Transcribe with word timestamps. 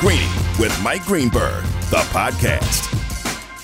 Greeny 0.00 0.28
with 0.58 0.78
Mike 0.82 1.04
Greenberg, 1.04 1.64
the 1.90 2.04
podcast. 2.12 2.92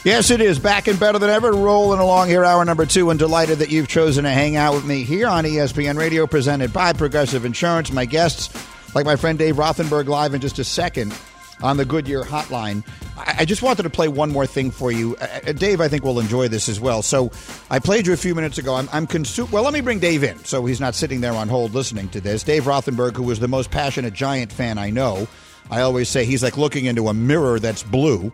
Yes, 0.03 0.31
it 0.31 0.41
is. 0.41 0.59
Back 0.59 0.89
and 0.89 0.99
better 0.99 1.19
than 1.19 1.29
ever. 1.29 1.53
Rolling 1.53 2.01
along 2.01 2.29
here, 2.29 2.43
hour 2.43 2.65
number 2.65 2.87
two, 2.87 3.11
and 3.11 3.19
delighted 3.19 3.59
that 3.59 3.71
you've 3.71 3.87
chosen 3.87 4.25
to 4.25 4.31
hang 4.31 4.57
out 4.57 4.75
with 4.75 4.85
me 4.87 5.03
here 5.03 5.29
on 5.29 5.45
ESPN 5.45 5.97
Radio, 5.99 6.27
presented 6.27 6.73
by 6.73 6.95
Progressive 6.95 7.45
Insurance. 7.45 7.93
My 7.93 8.07
guests, 8.07 8.49
like 8.95 9.05
my 9.05 9.15
friend 9.17 9.39
Dave 9.39 9.57
Rothenberg, 9.57 10.07
live 10.09 10.33
in 10.33 10.41
just 10.41 10.59
a 10.59 10.65
second 10.65 11.15
on 11.63 11.77
the 11.77 11.85
Goodyear 11.85 12.23
hotline. 12.23 12.83
I 13.19 13.45
just 13.45 13.63
wanted 13.63 13.83
to 13.83 13.91
play 13.91 14.09
one 14.09 14.33
more 14.33 14.47
thing 14.47 14.71
for 14.71 14.91
you. 14.91 15.15
Uh, 15.21 15.41
uh, 15.49 15.53
Dave, 15.53 15.81
I 15.83 15.89
think 15.89 16.03
will 16.03 16.19
enjoy 16.19 16.49
this 16.49 16.69
as 16.69 16.81
well. 16.81 17.03
So 17.03 17.31
I 17.71 17.79
played 17.79 18.07
you 18.07 18.15
a 18.15 18.17
few 18.17 18.35
minutes 18.35 18.57
ago. 18.57 18.75
I'm, 18.75 18.89
I'm 18.91 19.07
consumed. 19.07 19.53
Well, 19.53 19.63
let 19.63 19.75
me 19.75 19.83
bring 19.83 19.99
Dave 19.99 20.25
in 20.25 20.43
so 20.45 20.65
he's 20.65 20.81
not 20.81 20.95
sitting 20.95 21.21
there 21.21 21.35
on 21.35 21.49
hold 21.49 21.75
listening 21.75 22.09
to 22.09 22.21
this. 22.23 22.43
Dave 22.43 22.65
Rothenberg, 22.65 23.17
who 23.17 23.23
was 23.23 23.39
the 23.39 23.49
most 23.49 23.71
passionate 23.71 24.15
Giant 24.15 24.51
fan 24.51 24.79
I 24.79 24.89
know. 24.91 25.29
I 25.71 25.81
always 25.81 26.09
say 26.09 26.25
he's 26.25 26.43
like 26.43 26.57
looking 26.57 26.85
into 26.85 27.09
a 27.09 27.15
mirror 27.15 27.59
that's 27.59 27.83
blue 27.83 28.33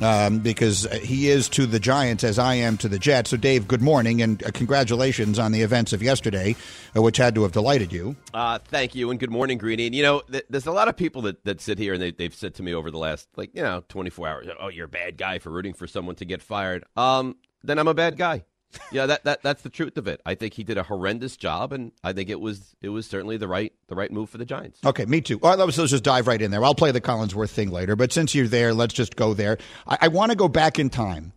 um, 0.00 0.38
because 0.38 0.86
he 1.02 1.28
is 1.28 1.48
to 1.50 1.66
the 1.66 1.80
Giants 1.80 2.24
as 2.24 2.38
I 2.38 2.54
am 2.54 2.76
to 2.78 2.88
the 2.88 2.98
Jets. 2.98 3.30
So, 3.30 3.36
Dave, 3.36 3.66
good 3.66 3.82
morning 3.82 4.22
and 4.22 4.42
uh, 4.44 4.50
congratulations 4.52 5.38
on 5.38 5.52
the 5.52 5.62
events 5.62 5.92
of 5.92 6.02
yesterday, 6.02 6.54
uh, 6.96 7.02
which 7.02 7.16
had 7.16 7.34
to 7.34 7.42
have 7.42 7.52
delighted 7.52 7.92
you. 7.92 8.16
Uh, 8.34 8.58
thank 8.58 8.94
you 8.94 9.10
and 9.10 9.18
good 9.18 9.30
morning, 9.30 9.58
Greeny. 9.58 9.86
And 9.86 9.94
you 9.94 10.02
know, 10.02 10.20
th- 10.30 10.44
there's 10.50 10.66
a 10.66 10.72
lot 10.72 10.88
of 10.88 10.96
people 10.96 11.22
that, 11.22 11.44
that 11.44 11.60
sit 11.60 11.78
here 11.78 11.94
and 11.94 12.02
they, 12.02 12.10
they've 12.10 12.34
said 12.34 12.54
to 12.56 12.62
me 12.62 12.74
over 12.74 12.90
the 12.90 12.98
last 12.98 13.28
like 13.36 13.50
you 13.54 13.62
know 13.62 13.82
24 13.88 14.28
hours, 14.28 14.46
"Oh, 14.60 14.68
you're 14.68 14.86
a 14.86 14.88
bad 14.88 15.16
guy 15.16 15.38
for 15.38 15.50
rooting 15.50 15.74
for 15.74 15.86
someone 15.86 16.16
to 16.16 16.24
get 16.24 16.42
fired." 16.42 16.84
Um, 16.96 17.36
then 17.62 17.78
I'm 17.78 17.88
a 17.88 17.94
bad 17.94 18.16
guy 18.16 18.44
yeah, 18.92 19.06
that, 19.06 19.24
that 19.24 19.42
that's 19.42 19.62
the 19.62 19.70
truth 19.70 19.96
of 19.96 20.06
it. 20.06 20.20
I 20.26 20.34
think 20.34 20.54
he 20.54 20.64
did 20.64 20.78
a 20.78 20.82
horrendous 20.82 21.36
job, 21.36 21.72
and 21.72 21.92
I 22.04 22.12
think 22.12 22.30
it 22.30 22.40
was 22.40 22.74
it 22.80 22.88
was 22.88 23.06
certainly 23.06 23.36
the 23.36 23.48
right 23.48 23.72
the 23.88 23.94
right 23.94 24.10
move 24.10 24.30
for 24.30 24.38
the 24.38 24.44
Giants. 24.44 24.80
Okay, 24.84 25.04
me 25.04 25.20
too. 25.20 25.38
All 25.42 25.50
right, 25.50 25.58
let's, 25.58 25.78
let's 25.78 25.90
just 25.90 26.04
dive 26.04 26.26
right 26.26 26.40
in 26.40 26.50
there. 26.50 26.64
I'll 26.64 26.74
play 26.74 26.92
the 26.92 27.00
Collinsworth 27.00 27.50
thing 27.50 27.70
later, 27.70 27.96
but 27.96 28.12
since 28.12 28.34
you're 28.34 28.48
there, 28.48 28.74
let's 28.74 28.94
just 28.94 29.16
go 29.16 29.34
there. 29.34 29.58
I, 29.86 29.98
I 30.02 30.08
want 30.08 30.32
to 30.32 30.36
go 30.36 30.48
back 30.48 30.78
in 30.78 30.90
time. 30.90 31.32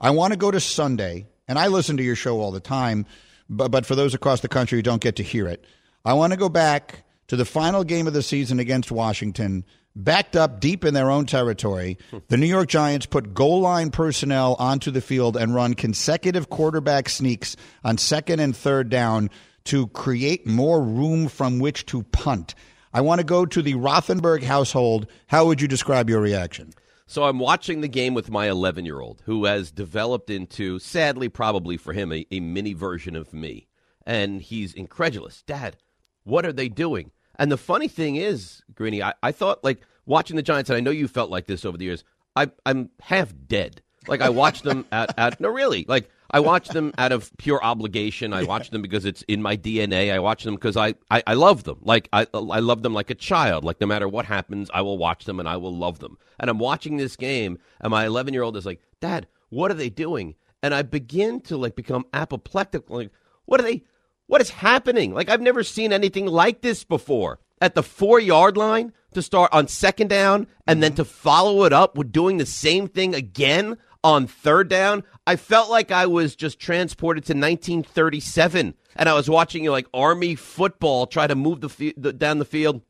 I 0.00 0.10
want 0.10 0.32
to 0.32 0.38
go 0.38 0.50
to 0.50 0.60
Sunday, 0.60 1.28
and 1.46 1.58
I 1.58 1.68
listen 1.68 1.96
to 1.96 2.02
your 2.02 2.16
show 2.16 2.40
all 2.40 2.50
the 2.50 2.60
time, 2.60 3.06
but 3.48 3.70
but 3.70 3.86
for 3.86 3.94
those 3.94 4.14
across 4.14 4.40
the 4.40 4.48
country 4.48 4.78
who 4.78 4.82
don't 4.82 5.02
get 5.02 5.16
to 5.16 5.22
hear 5.22 5.48
it, 5.48 5.64
I 6.04 6.14
want 6.14 6.32
to 6.32 6.38
go 6.38 6.48
back 6.48 7.04
to 7.28 7.36
the 7.36 7.44
final 7.44 7.84
game 7.84 8.06
of 8.06 8.12
the 8.12 8.22
season 8.22 8.58
against 8.58 8.90
Washington 8.90 9.64
backed 9.94 10.36
up 10.36 10.60
deep 10.60 10.84
in 10.84 10.94
their 10.94 11.10
own 11.10 11.26
territory, 11.26 11.98
the 12.28 12.36
New 12.36 12.46
York 12.46 12.68
Giants 12.68 13.06
put 13.06 13.34
goal 13.34 13.60
line 13.60 13.90
personnel 13.90 14.56
onto 14.58 14.90
the 14.90 15.00
field 15.00 15.36
and 15.36 15.54
run 15.54 15.74
consecutive 15.74 16.48
quarterback 16.48 17.08
sneaks 17.08 17.56
on 17.84 17.98
second 17.98 18.40
and 18.40 18.56
third 18.56 18.88
down 18.88 19.30
to 19.64 19.86
create 19.88 20.46
more 20.46 20.82
room 20.82 21.28
from 21.28 21.58
which 21.58 21.86
to 21.86 22.02
punt. 22.04 22.54
I 22.94 23.00
want 23.00 23.20
to 23.20 23.24
go 23.24 23.46
to 23.46 23.62
the 23.62 23.74
Rothenberg 23.74 24.42
household. 24.42 25.06
How 25.28 25.46
would 25.46 25.60
you 25.60 25.68
describe 25.68 26.10
your 26.10 26.20
reaction? 26.20 26.72
So 27.06 27.24
I'm 27.24 27.38
watching 27.38 27.80
the 27.80 27.88
game 27.88 28.14
with 28.14 28.30
my 28.30 28.48
11 28.48 28.84
year 28.84 29.00
old, 29.00 29.22
who 29.26 29.44
has 29.44 29.70
developed 29.70 30.30
into, 30.30 30.78
sadly, 30.78 31.28
probably 31.28 31.76
for 31.76 31.92
him, 31.92 32.12
a, 32.12 32.26
a 32.30 32.40
mini 32.40 32.72
version 32.72 33.16
of 33.16 33.32
me. 33.32 33.68
And 34.06 34.42
he's 34.42 34.74
incredulous. 34.74 35.42
Dad, 35.42 35.76
what 36.24 36.44
are 36.44 36.52
they 36.52 36.68
doing? 36.68 37.10
And 37.36 37.50
the 37.50 37.56
funny 37.56 37.88
thing 37.88 38.16
is, 38.16 38.62
Greeny, 38.74 39.02
I, 39.02 39.14
I 39.22 39.32
thought 39.32 39.64
like 39.64 39.80
watching 40.06 40.36
the 40.36 40.42
Giants, 40.42 40.70
and 40.70 40.76
I 40.76 40.80
know 40.80 40.90
you 40.90 41.08
felt 41.08 41.30
like 41.30 41.46
this 41.46 41.64
over 41.64 41.76
the 41.76 41.84
years. 41.84 42.04
I, 42.36 42.50
I'm 42.64 42.90
half 43.00 43.32
dead. 43.46 43.82
Like 44.08 44.20
I 44.20 44.30
watch 44.30 44.62
them 44.62 44.84
at, 44.90 45.16
at 45.18 45.40
no 45.40 45.48
really 45.48 45.84
like 45.88 46.10
I 46.30 46.40
watch 46.40 46.68
them 46.68 46.92
out 46.98 47.12
of 47.12 47.30
pure 47.36 47.62
obligation. 47.62 48.32
I 48.32 48.42
watch 48.42 48.70
them 48.70 48.82
because 48.82 49.04
it's 49.04 49.22
in 49.22 49.42
my 49.42 49.56
DNA. 49.56 50.12
I 50.12 50.18
watch 50.18 50.44
them 50.44 50.54
because 50.54 50.76
I, 50.76 50.94
I, 51.10 51.22
I 51.26 51.34
love 51.34 51.64
them. 51.64 51.78
Like 51.82 52.08
I 52.12 52.26
I 52.32 52.58
love 52.60 52.82
them 52.82 52.94
like 52.94 53.10
a 53.10 53.14
child. 53.14 53.64
Like 53.64 53.80
no 53.80 53.86
matter 53.86 54.08
what 54.08 54.24
happens, 54.24 54.70
I 54.72 54.82
will 54.82 54.98
watch 54.98 55.24
them 55.24 55.38
and 55.38 55.48
I 55.48 55.56
will 55.56 55.76
love 55.76 55.98
them. 55.98 56.18
And 56.40 56.50
I'm 56.50 56.58
watching 56.58 56.96
this 56.96 57.16
game, 57.16 57.58
and 57.80 57.90
my 57.90 58.06
11 58.06 58.34
year 58.34 58.42
old 58.42 58.56
is 58.56 58.66
like, 58.66 58.80
Dad, 59.00 59.28
what 59.50 59.70
are 59.70 59.74
they 59.74 59.90
doing? 59.90 60.34
And 60.62 60.74
I 60.74 60.82
begin 60.82 61.40
to 61.42 61.56
like 61.56 61.76
become 61.76 62.06
apoplectic. 62.12 62.88
Like, 62.88 63.10
what 63.44 63.60
are 63.60 63.64
they? 63.64 63.84
What 64.26 64.40
is 64.40 64.50
happening? 64.50 65.12
Like, 65.12 65.28
I've 65.28 65.40
never 65.40 65.62
seen 65.62 65.92
anything 65.92 66.26
like 66.26 66.62
this 66.62 66.84
before. 66.84 67.38
At 67.60 67.74
the 67.74 67.82
four 67.82 68.18
yard 68.18 68.56
line 68.56 68.92
to 69.14 69.22
start 69.22 69.52
on 69.52 69.68
second 69.68 70.08
down 70.08 70.48
and 70.66 70.76
mm-hmm. 70.76 70.80
then 70.80 70.94
to 70.94 71.04
follow 71.04 71.64
it 71.64 71.72
up 71.72 71.96
with 71.96 72.10
doing 72.10 72.38
the 72.38 72.46
same 72.46 72.88
thing 72.88 73.14
again 73.14 73.76
on 74.02 74.26
third 74.26 74.68
down. 74.68 75.04
I 75.26 75.36
felt 75.36 75.70
like 75.70 75.90
I 75.90 76.06
was 76.06 76.34
just 76.34 76.58
transported 76.58 77.24
to 77.24 77.34
1937 77.34 78.74
and 78.96 79.08
I 79.08 79.14
was 79.14 79.30
watching 79.30 79.64
you 79.64 79.70
know, 79.70 79.74
like 79.74 79.86
Army 79.94 80.34
football 80.34 81.06
try 81.06 81.26
to 81.26 81.34
move 81.34 81.60
the, 81.60 81.94
the 81.96 82.12
down 82.12 82.38
the 82.38 82.44
field 82.44 82.82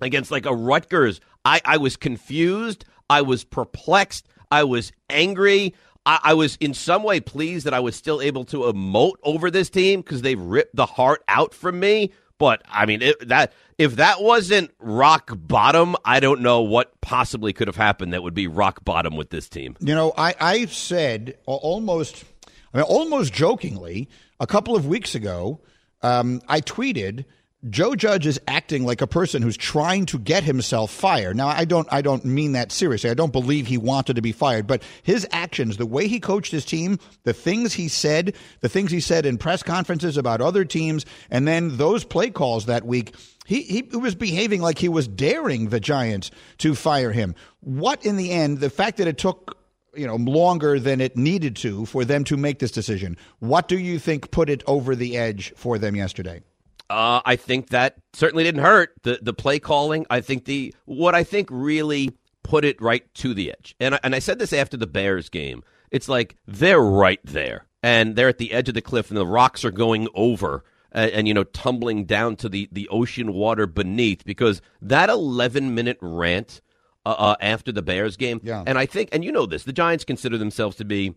against 0.00 0.30
like 0.30 0.46
a 0.46 0.54
Rutgers. 0.54 1.20
I, 1.44 1.60
I 1.64 1.76
was 1.78 1.96
confused. 1.96 2.84
I 3.08 3.22
was 3.22 3.44
perplexed. 3.44 4.28
I 4.50 4.64
was 4.64 4.92
angry. 5.08 5.74
I, 6.06 6.20
I, 6.22 6.34
was 6.34 6.56
in 6.60 6.74
some 6.74 7.02
way 7.02 7.20
pleased 7.20 7.66
that 7.66 7.74
I 7.74 7.80
was 7.80 7.94
still 7.94 8.20
able 8.20 8.44
to 8.46 8.58
emote 8.60 9.16
over 9.22 9.50
this 9.50 9.68
team 9.70 10.00
because 10.00 10.22
they've 10.22 10.40
ripped 10.40 10.74
the 10.74 10.86
heart 10.86 11.22
out 11.28 11.54
from 11.54 11.78
me. 11.78 12.12
But 12.38 12.62
I 12.68 12.86
mean, 12.86 13.02
it, 13.02 13.28
that 13.28 13.52
if 13.76 13.96
that 13.96 14.22
wasn't 14.22 14.70
rock 14.78 15.30
bottom, 15.34 15.94
I 16.04 16.20
don't 16.20 16.40
know 16.40 16.62
what 16.62 16.98
possibly 17.02 17.52
could 17.52 17.68
have 17.68 17.76
happened 17.76 18.14
that 18.14 18.22
would 18.22 18.34
be 18.34 18.46
rock 18.46 18.82
bottom 18.82 19.14
with 19.14 19.28
this 19.28 19.48
team. 19.48 19.76
You 19.80 19.94
know, 19.94 20.14
I 20.16 20.34
I 20.40 20.66
said 20.66 21.36
almost, 21.44 22.24
I 22.72 22.78
mean, 22.78 22.86
almost 22.86 23.34
jokingly 23.34 24.08
a 24.40 24.46
couple 24.46 24.74
of 24.74 24.86
weeks 24.86 25.14
ago, 25.14 25.60
um, 26.02 26.40
I 26.48 26.62
tweeted 26.62 27.26
Joe 27.68 27.94
Judge 27.94 28.26
is 28.26 28.40
acting 28.48 28.86
like 28.86 29.02
a 29.02 29.06
person 29.06 29.42
who's 29.42 29.56
trying 29.56 30.06
to 30.06 30.18
get 30.18 30.44
himself 30.44 30.90
fired. 30.90 31.36
Now, 31.36 31.48
I 31.48 31.66
don't, 31.66 31.86
I 31.92 32.00
don't 32.00 32.24
mean 32.24 32.52
that 32.52 32.72
seriously. 32.72 33.10
I 33.10 33.14
don't 33.14 33.32
believe 33.32 33.66
he 33.66 33.76
wanted 33.76 34.16
to 34.16 34.22
be 34.22 34.32
fired, 34.32 34.66
but 34.66 34.82
his 35.02 35.26
actions, 35.30 35.76
the 35.76 35.84
way 35.84 36.08
he 36.08 36.20
coached 36.20 36.52
his 36.52 36.64
team, 36.64 36.98
the 37.24 37.34
things 37.34 37.74
he 37.74 37.88
said, 37.88 38.34
the 38.60 38.70
things 38.70 38.90
he 38.90 39.00
said 39.00 39.26
in 39.26 39.36
press 39.36 39.62
conferences 39.62 40.16
about 40.16 40.40
other 40.40 40.64
teams, 40.64 41.04
and 41.30 41.46
then 41.46 41.76
those 41.76 42.02
play 42.02 42.30
calls 42.30 42.64
that 42.64 42.86
week, 42.86 43.14
he, 43.44 43.62
he 43.62 43.82
was 43.94 44.14
behaving 44.14 44.62
like 44.62 44.78
he 44.78 44.88
was 44.88 45.06
daring 45.06 45.68
the 45.68 45.80
Giants 45.80 46.30
to 46.58 46.74
fire 46.74 47.12
him. 47.12 47.34
What, 47.60 48.06
in 48.06 48.16
the 48.16 48.30
end, 48.30 48.60
the 48.60 48.70
fact 48.70 48.96
that 48.96 49.06
it 49.06 49.18
took 49.18 49.58
you 49.94 50.06
know 50.06 50.16
longer 50.16 50.78
than 50.78 51.00
it 51.00 51.16
needed 51.16 51.56
to 51.56 51.84
for 51.84 52.06
them 52.06 52.24
to 52.24 52.38
make 52.38 52.58
this 52.58 52.70
decision, 52.70 53.18
what 53.40 53.68
do 53.68 53.78
you 53.78 53.98
think 53.98 54.30
put 54.30 54.48
it 54.48 54.62
over 54.66 54.96
the 54.96 55.18
edge 55.18 55.52
for 55.56 55.78
them 55.78 55.94
yesterday? 55.94 56.42
Uh, 56.90 57.22
I 57.24 57.36
think 57.36 57.68
that 57.68 57.96
certainly 58.12 58.42
didn't 58.42 58.62
hurt 58.62 58.94
the 59.04 59.20
the 59.22 59.32
play 59.32 59.60
calling. 59.60 60.06
I 60.10 60.20
think 60.20 60.44
the 60.44 60.74
what 60.86 61.14
I 61.14 61.22
think 61.22 61.48
really 61.50 62.10
put 62.42 62.64
it 62.64 62.82
right 62.82 63.02
to 63.14 63.32
the 63.32 63.50
edge. 63.52 63.76
And 63.78 63.94
I, 63.94 64.00
and 64.02 64.14
I 64.14 64.18
said 64.18 64.40
this 64.40 64.52
after 64.52 64.76
the 64.76 64.88
Bears 64.88 65.28
game. 65.28 65.62
It's 65.92 66.08
like 66.08 66.36
they're 66.46 66.80
right 66.80 67.20
there, 67.22 67.66
and 67.82 68.16
they're 68.16 68.28
at 68.28 68.38
the 68.38 68.52
edge 68.52 68.68
of 68.68 68.74
the 68.74 68.82
cliff, 68.82 69.08
and 69.08 69.16
the 69.16 69.26
rocks 69.26 69.64
are 69.64 69.70
going 69.70 70.08
over. 70.14 70.64
And, 70.92 71.10
and, 71.12 71.28
you 71.28 71.34
know 71.34 71.44
tumbling 71.44 72.04
down 72.04 72.34
to 72.34 72.48
the, 72.48 72.68
the 72.72 72.88
ocean 72.88 73.32
water 73.32 73.68
beneath 73.68 74.24
because 74.24 74.60
that 74.82 75.08
11 75.08 75.72
minute 75.72 75.98
rant 76.00 76.60
uh, 77.06 77.14
uh, 77.16 77.36
after 77.40 77.70
the 77.70 77.80
Bears 77.80 78.16
game, 78.16 78.40
yeah. 78.42 78.64
and 78.66 78.76
I 78.76 78.86
think, 78.86 79.10
and 79.12 79.24
you 79.24 79.30
know 79.30 79.46
this, 79.46 79.62
the 79.62 79.72
Giants 79.72 80.02
consider 80.02 80.36
themselves 80.36 80.74
to 80.78 80.84
be 80.84 81.14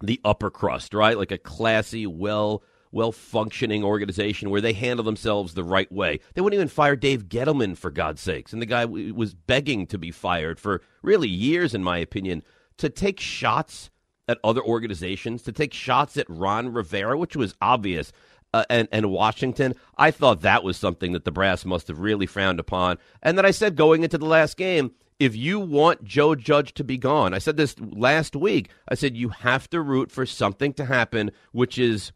the 0.00 0.20
upper 0.24 0.52
crust, 0.52 0.94
right? 0.94 1.18
Like 1.18 1.32
a 1.32 1.38
classy, 1.38 2.06
well 2.06 2.62
well 2.92 3.12
functioning 3.12 3.84
organization 3.84 4.50
where 4.50 4.60
they 4.60 4.72
handle 4.72 5.04
themselves 5.04 5.54
the 5.54 5.64
right 5.64 5.90
way. 5.90 6.20
They 6.34 6.40
wouldn't 6.40 6.58
even 6.58 6.68
fire 6.68 6.96
Dave 6.96 7.28
Gettleman, 7.28 7.76
for 7.76 7.90
God's 7.90 8.20
sakes. 8.20 8.52
And 8.52 8.62
the 8.62 8.66
guy 8.66 8.84
was 8.84 9.34
begging 9.34 9.86
to 9.88 9.98
be 9.98 10.10
fired 10.10 10.58
for 10.58 10.82
really 11.02 11.28
years, 11.28 11.74
in 11.74 11.82
my 11.84 11.98
opinion, 11.98 12.42
to 12.78 12.88
take 12.88 13.20
shots 13.20 13.90
at 14.28 14.38
other 14.44 14.62
organizations, 14.62 15.42
to 15.42 15.52
take 15.52 15.72
shots 15.72 16.16
at 16.16 16.28
Ron 16.28 16.72
Rivera, 16.72 17.16
which 17.16 17.36
was 17.36 17.54
obvious. 17.60 18.12
Uh, 18.54 18.64
and, 18.70 18.88
and 18.92 19.10
Washington, 19.10 19.74
I 19.96 20.10
thought 20.10 20.40
that 20.40 20.64
was 20.64 20.76
something 20.76 21.12
that 21.12 21.24
the 21.24 21.32
brass 21.32 21.64
must 21.64 21.88
have 21.88 21.98
really 21.98 22.26
frowned 22.26 22.60
upon. 22.60 22.98
And 23.22 23.36
then 23.36 23.44
I 23.44 23.50
said 23.50 23.76
going 23.76 24.04
into 24.04 24.18
the 24.18 24.26
last 24.26 24.56
game, 24.56 24.92
if 25.18 25.34
you 25.34 25.58
want 25.58 26.04
Joe 26.04 26.34
Judge 26.34 26.74
to 26.74 26.84
be 26.84 26.96
gone, 26.96 27.34
I 27.34 27.38
said 27.38 27.56
this 27.56 27.74
last 27.80 28.36
week. 28.36 28.70
I 28.88 28.94
said 28.94 29.16
you 29.16 29.30
have 29.30 29.68
to 29.70 29.80
root 29.80 30.10
for 30.10 30.24
something 30.24 30.72
to 30.74 30.84
happen, 30.84 31.32
which 31.52 31.76
is 31.78 32.12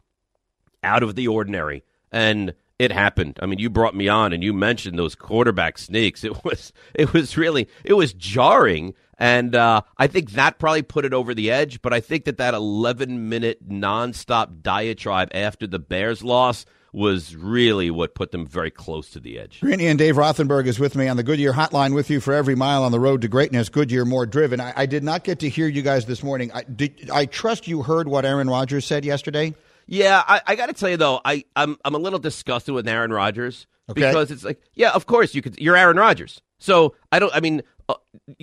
out 0.83 1.03
of 1.03 1.15
the 1.15 1.27
ordinary. 1.27 1.83
And 2.11 2.53
it 2.79 2.91
happened. 2.91 3.39
I 3.41 3.45
mean, 3.45 3.59
you 3.59 3.69
brought 3.69 3.95
me 3.95 4.07
on 4.07 4.33
and 4.33 4.43
you 4.43 4.53
mentioned 4.53 4.97
those 4.97 5.15
quarterback 5.15 5.77
sneaks. 5.77 6.23
It 6.23 6.43
was 6.45 6.73
it 6.93 7.13
was 7.13 7.37
really 7.37 7.67
it 7.83 7.93
was 7.93 8.13
jarring, 8.13 8.93
and 9.17 9.55
uh, 9.55 9.81
I 9.97 10.07
think 10.07 10.31
that 10.31 10.59
probably 10.59 10.81
put 10.81 11.05
it 11.05 11.13
over 11.13 11.33
the 11.33 11.51
edge. 11.51 11.81
But 11.81 11.93
I 11.93 11.99
think 11.99 12.25
that 12.25 12.37
that 12.37 12.53
11 12.53 13.29
minute 13.29 13.67
nonstop 13.67 14.61
diatribe 14.61 15.29
after 15.33 15.67
the 15.67 15.79
Bears 15.79 16.23
loss 16.23 16.65
was 16.93 17.35
really 17.35 17.89
what 17.89 18.13
put 18.13 18.31
them 18.31 18.45
very 18.45 18.69
close 18.69 19.09
to 19.09 19.19
the 19.19 19.39
edge. 19.39 19.59
Greeny 19.61 19.87
and 19.87 19.97
Dave 19.97 20.15
Rothenberg 20.15 20.67
is 20.67 20.79
with 20.79 20.95
me 20.95 21.07
on 21.07 21.17
the 21.17 21.23
Goodyear 21.23 21.51
Hotline 21.51 21.95
with 21.95 22.11
you 22.11 22.19
for 22.19 22.35
every 22.35 22.53
mile 22.53 22.83
on 22.83 22.91
the 22.91 22.99
road 22.99 23.21
to 23.21 23.27
greatness. 23.27 23.67
Goodyear 23.67 24.05
more 24.05 24.27
driven. 24.27 24.61
I, 24.61 24.73
I 24.75 24.85
did 24.85 25.03
not 25.03 25.23
get 25.23 25.39
to 25.39 25.49
hear 25.49 25.67
you 25.67 25.81
guys 25.81 26.05
this 26.05 26.21
morning. 26.21 26.51
I, 26.53 26.61
did, 26.63 27.09
I 27.11 27.25
trust 27.25 27.67
you 27.67 27.81
heard 27.81 28.07
what 28.07 28.25
Aaron 28.25 28.47
Rodgers 28.47 28.85
said 28.85 29.05
yesterday. 29.05 29.55
Yeah, 29.87 30.23
I, 30.25 30.41
I 30.47 30.55
got 30.55 30.67
to 30.67 30.73
tell 30.73 30.89
you 30.89 30.97
though, 30.97 31.21
I 31.23 31.45
I'm 31.55 31.77
I'm 31.83 31.95
a 31.95 31.99
little 31.99 32.19
disgusted 32.19 32.73
with 32.73 32.87
Aaron 32.87 33.11
Rodgers 33.11 33.67
okay. 33.89 34.01
because 34.01 34.31
it's 34.31 34.43
like, 34.43 34.61
yeah, 34.73 34.91
of 34.91 35.05
course 35.05 35.35
you 35.35 35.41
could. 35.41 35.59
You're 35.59 35.75
Aaron 35.75 35.97
Rodgers, 35.97 36.41
so 36.59 36.95
I 37.11 37.19
don't. 37.19 37.33
I 37.35 37.39
mean, 37.39 37.61
uh, 37.89 37.95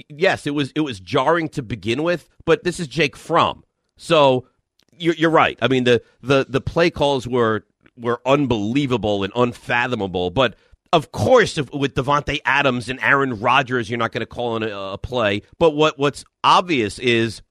yes, 0.08 0.46
it 0.46 0.54
was 0.54 0.72
it 0.74 0.80
was 0.80 1.00
jarring 1.00 1.48
to 1.50 1.62
begin 1.62 2.02
with, 2.02 2.28
but 2.44 2.64
this 2.64 2.80
is 2.80 2.86
Jake 2.86 3.16
Fromm, 3.16 3.64
so 3.96 4.46
you're, 4.96 5.14
you're 5.14 5.30
right. 5.30 5.58
I 5.62 5.68
mean 5.68 5.84
the 5.84 6.02
the 6.22 6.46
the 6.48 6.60
play 6.60 6.90
calls 6.90 7.26
were 7.26 7.64
were 7.96 8.20
unbelievable 8.26 9.24
and 9.24 9.32
unfathomable, 9.34 10.30
but 10.30 10.56
of 10.92 11.12
course, 11.12 11.56
if, 11.56 11.72
with 11.72 11.94
Davante 11.94 12.40
Adams 12.44 12.88
and 12.88 12.98
Aaron 13.00 13.38
Rodgers, 13.38 13.88
you're 13.88 13.98
not 13.98 14.10
going 14.12 14.20
to 14.20 14.26
call 14.26 14.56
in 14.56 14.64
a, 14.64 14.76
a 14.76 14.98
play. 14.98 15.42
But 15.58 15.70
what 15.70 15.98
what's 15.98 16.24
obvious 16.42 16.98
is 16.98 17.42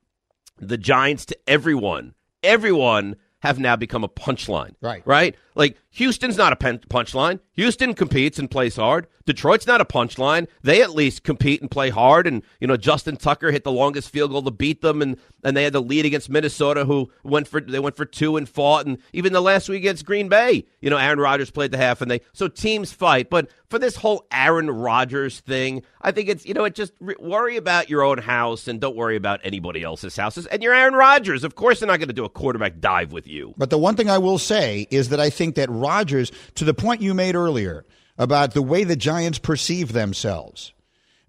the 0.57 0.77
Giants 0.77 1.25
to 1.27 1.37
everyone, 1.47 2.15
everyone 2.43 3.15
have 3.41 3.59
now 3.59 3.75
become 3.75 4.03
a 4.03 4.09
punchline. 4.09 4.75
Right. 4.81 5.01
Right? 5.05 5.35
Like 5.55 5.77
Houston's 5.91 6.37
not 6.37 6.53
a 6.53 6.55
punchline. 6.55 7.39
Houston 7.53 7.93
competes 7.93 8.37
and 8.37 8.49
plays 8.49 8.75
hard. 8.75 9.07
Detroit's 9.25 9.67
not 9.67 9.79
a 9.79 9.85
punchline. 9.85 10.47
They 10.63 10.81
at 10.81 10.95
least 10.95 11.23
compete 11.23 11.61
and 11.61 11.69
play 11.69 11.89
hard. 11.89 12.25
And 12.25 12.41
you 12.59 12.67
know, 12.67 12.77
Justin 12.77 13.15
Tucker 13.15 13.51
hit 13.51 13.63
the 13.63 13.71
longest 13.71 14.09
field 14.09 14.31
goal 14.31 14.41
to 14.41 14.49
beat 14.51 14.81
them, 14.81 15.01
and 15.01 15.17
and 15.43 15.55
they 15.55 15.63
had 15.63 15.73
the 15.73 15.81
lead 15.81 16.05
against 16.05 16.29
Minnesota, 16.29 16.85
who 16.85 17.11
went 17.23 17.47
for 17.47 17.61
they 17.61 17.79
went 17.79 17.95
for 17.95 18.05
two 18.05 18.37
and 18.37 18.49
fought. 18.49 18.87
And 18.87 18.97
even 19.13 19.33
the 19.33 19.41
last 19.41 19.69
week 19.69 19.81
against 19.81 20.05
Green 20.05 20.29
Bay, 20.29 20.65
you 20.81 20.89
know, 20.89 20.97
Aaron 20.97 21.19
Rodgers 21.19 21.51
played 21.51 21.69
the 21.69 21.77
half, 21.77 22.01
and 22.01 22.09
they 22.09 22.21
so 22.33 22.47
teams 22.47 22.91
fight. 22.91 23.29
But 23.29 23.51
for 23.69 23.77
this 23.77 23.97
whole 23.97 24.25
Aaron 24.31 24.69
Rodgers 24.71 25.41
thing, 25.41 25.83
I 26.01 26.11
think 26.11 26.29
it's 26.29 26.45
you 26.45 26.55
know, 26.55 26.63
it 26.65 26.73
just 26.73 26.93
worry 26.99 27.57
about 27.57 27.87
your 27.87 28.01
own 28.01 28.17
house 28.17 28.67
and 28.67 28.81
don't 28.81 28.95
worry 28.95 29.15
about 29.15 29.41
anybody 29.43 29.83
else's 29.83 30.15
houses. 30.15 30.47
And 30.47 30.63
you're 30.63 30.73
Aaron 30.73 30.95
Rodgers, 30.95 31.43
of 31.43 31.53
course, 31.53 31.81
they're 31.81 31.87
not 31.87 31.99
going 31.99 32.07
to 32.07 32.13
do 32.13 32.25
a 32.25 32.29
quarterback 32.29 32.79
dive 32.79 33.11
with 33.11 33.27
you. 33.27 33.53
But 33.57 33.69
the 33.69 33.77
one 33.77 33.95
thing 33.95 34.09
I 34.09 34.17
will 34.17 34.39
say 34.39 34.87
is 34.89 35.09
that 35.09 35.19
I 35.19 35.29
think 35.29 35.53
that 35.55 35.69
Rodgers, 35.79 36.31
to 36.55 36.65
the 36.65 36.73
point 36.73 37.01
you 37.01 37.13
made 37.13 37.35
earlier 37.35 37.85
about 38.17 38.53
the 38.53 38.61
way 38.61 38.83
the 38.83 38.95
Giants 38.95 39.39
perceive 39.39 39.93
themselves, 39.93 40.73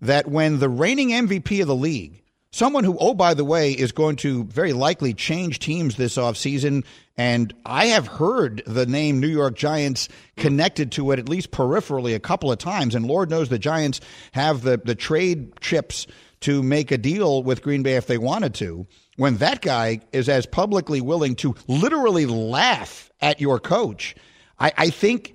that 0.00 0.28
when 0.28 0.58
the 0.58 0.68
reigning 0.68 1.10
MVP 1.10 1.60
of 1.60 1.68
the 1.68 1.74
league, 1.74 2.22
someone 2.52 2.84
who, 2.84 2.96
oh, 2.98 3.14
by 3.14 3.34
the 3.34 3.44
way, 3.44 3.72
is 3.72 3.92
going 3.92 4.16
to 4.16 4.44
very 4.44 4.72
likely 4.72 5.14
change 5.14 5.58
teams 5.58 5.96
this 5.96 6.16
offseason, 6.16 6.84
and 7.16 7.54
I 7.64 7.86
have 7.86 8.06
heard 8.06 8.62
the 8.66 8.86
name 8.86 9.20
New 9.20 9.28
York 9.28 9.56
Giants 9.56 10.08
connected 10.36 10.92
to 10.92 11.12
it 11.12 11.18
at 11.18 11.28
least 11.28 11.50
peripherally 11.50 12.14
a 12.14 12.20
couple 12.20 12.50
of 12.50 12.58
times, 12.58 12.94
and 12.94 13.06
Lord 13.06 13.30
knows 13.30 13.48
the 13.48 13.58
Giants 13.58 14.00
have 14.32 14.62
the, 14.62 14.80
the 14.82 14.94
trade 14.94 15.60
chips 15.60 16.06
to 16.40 16.62
make 16.62 16.90
a 16.90 16.98
deal 16.98 17.42
with 17.42 17.62
Green 17.62 17.82
Bay 17.82 17.96
if 17.96 18.06
they 18.06 18.18
wanted 18.18 18.54
to. 18.54 18.86
When 19.16 19.36
that 19.36 19.60
guy 19.60 20.00
is 20.12 20.28
as 20.28 20.46
publicly 20.46 21.00
willing 21.00 21.36
to 21.36 21.54
literally 21.68 22.24
laugh 22.26 23.10
at 23.20 23.40
your 23.40 23.60
coach, 23.60 24.14
I, 24.60 24.72
I 24.76 24.90
think, 24.90 25.34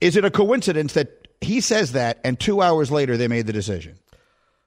is 0.00 0.16
it 0.16 0.24
a 0.24 0.30
coincidence 0.30 0.94
that 0.94 1.28
he 1.40 1.60
says 1.60 1.92
that 1.92 2.20
and 2.24 2.38
two 2.38 2.62
hours 2.62 2.90
later 2.90 3.16
they 3.16 3.28
made 3.28 3.46
the 3.46 3.52
decision? 3.52 3.98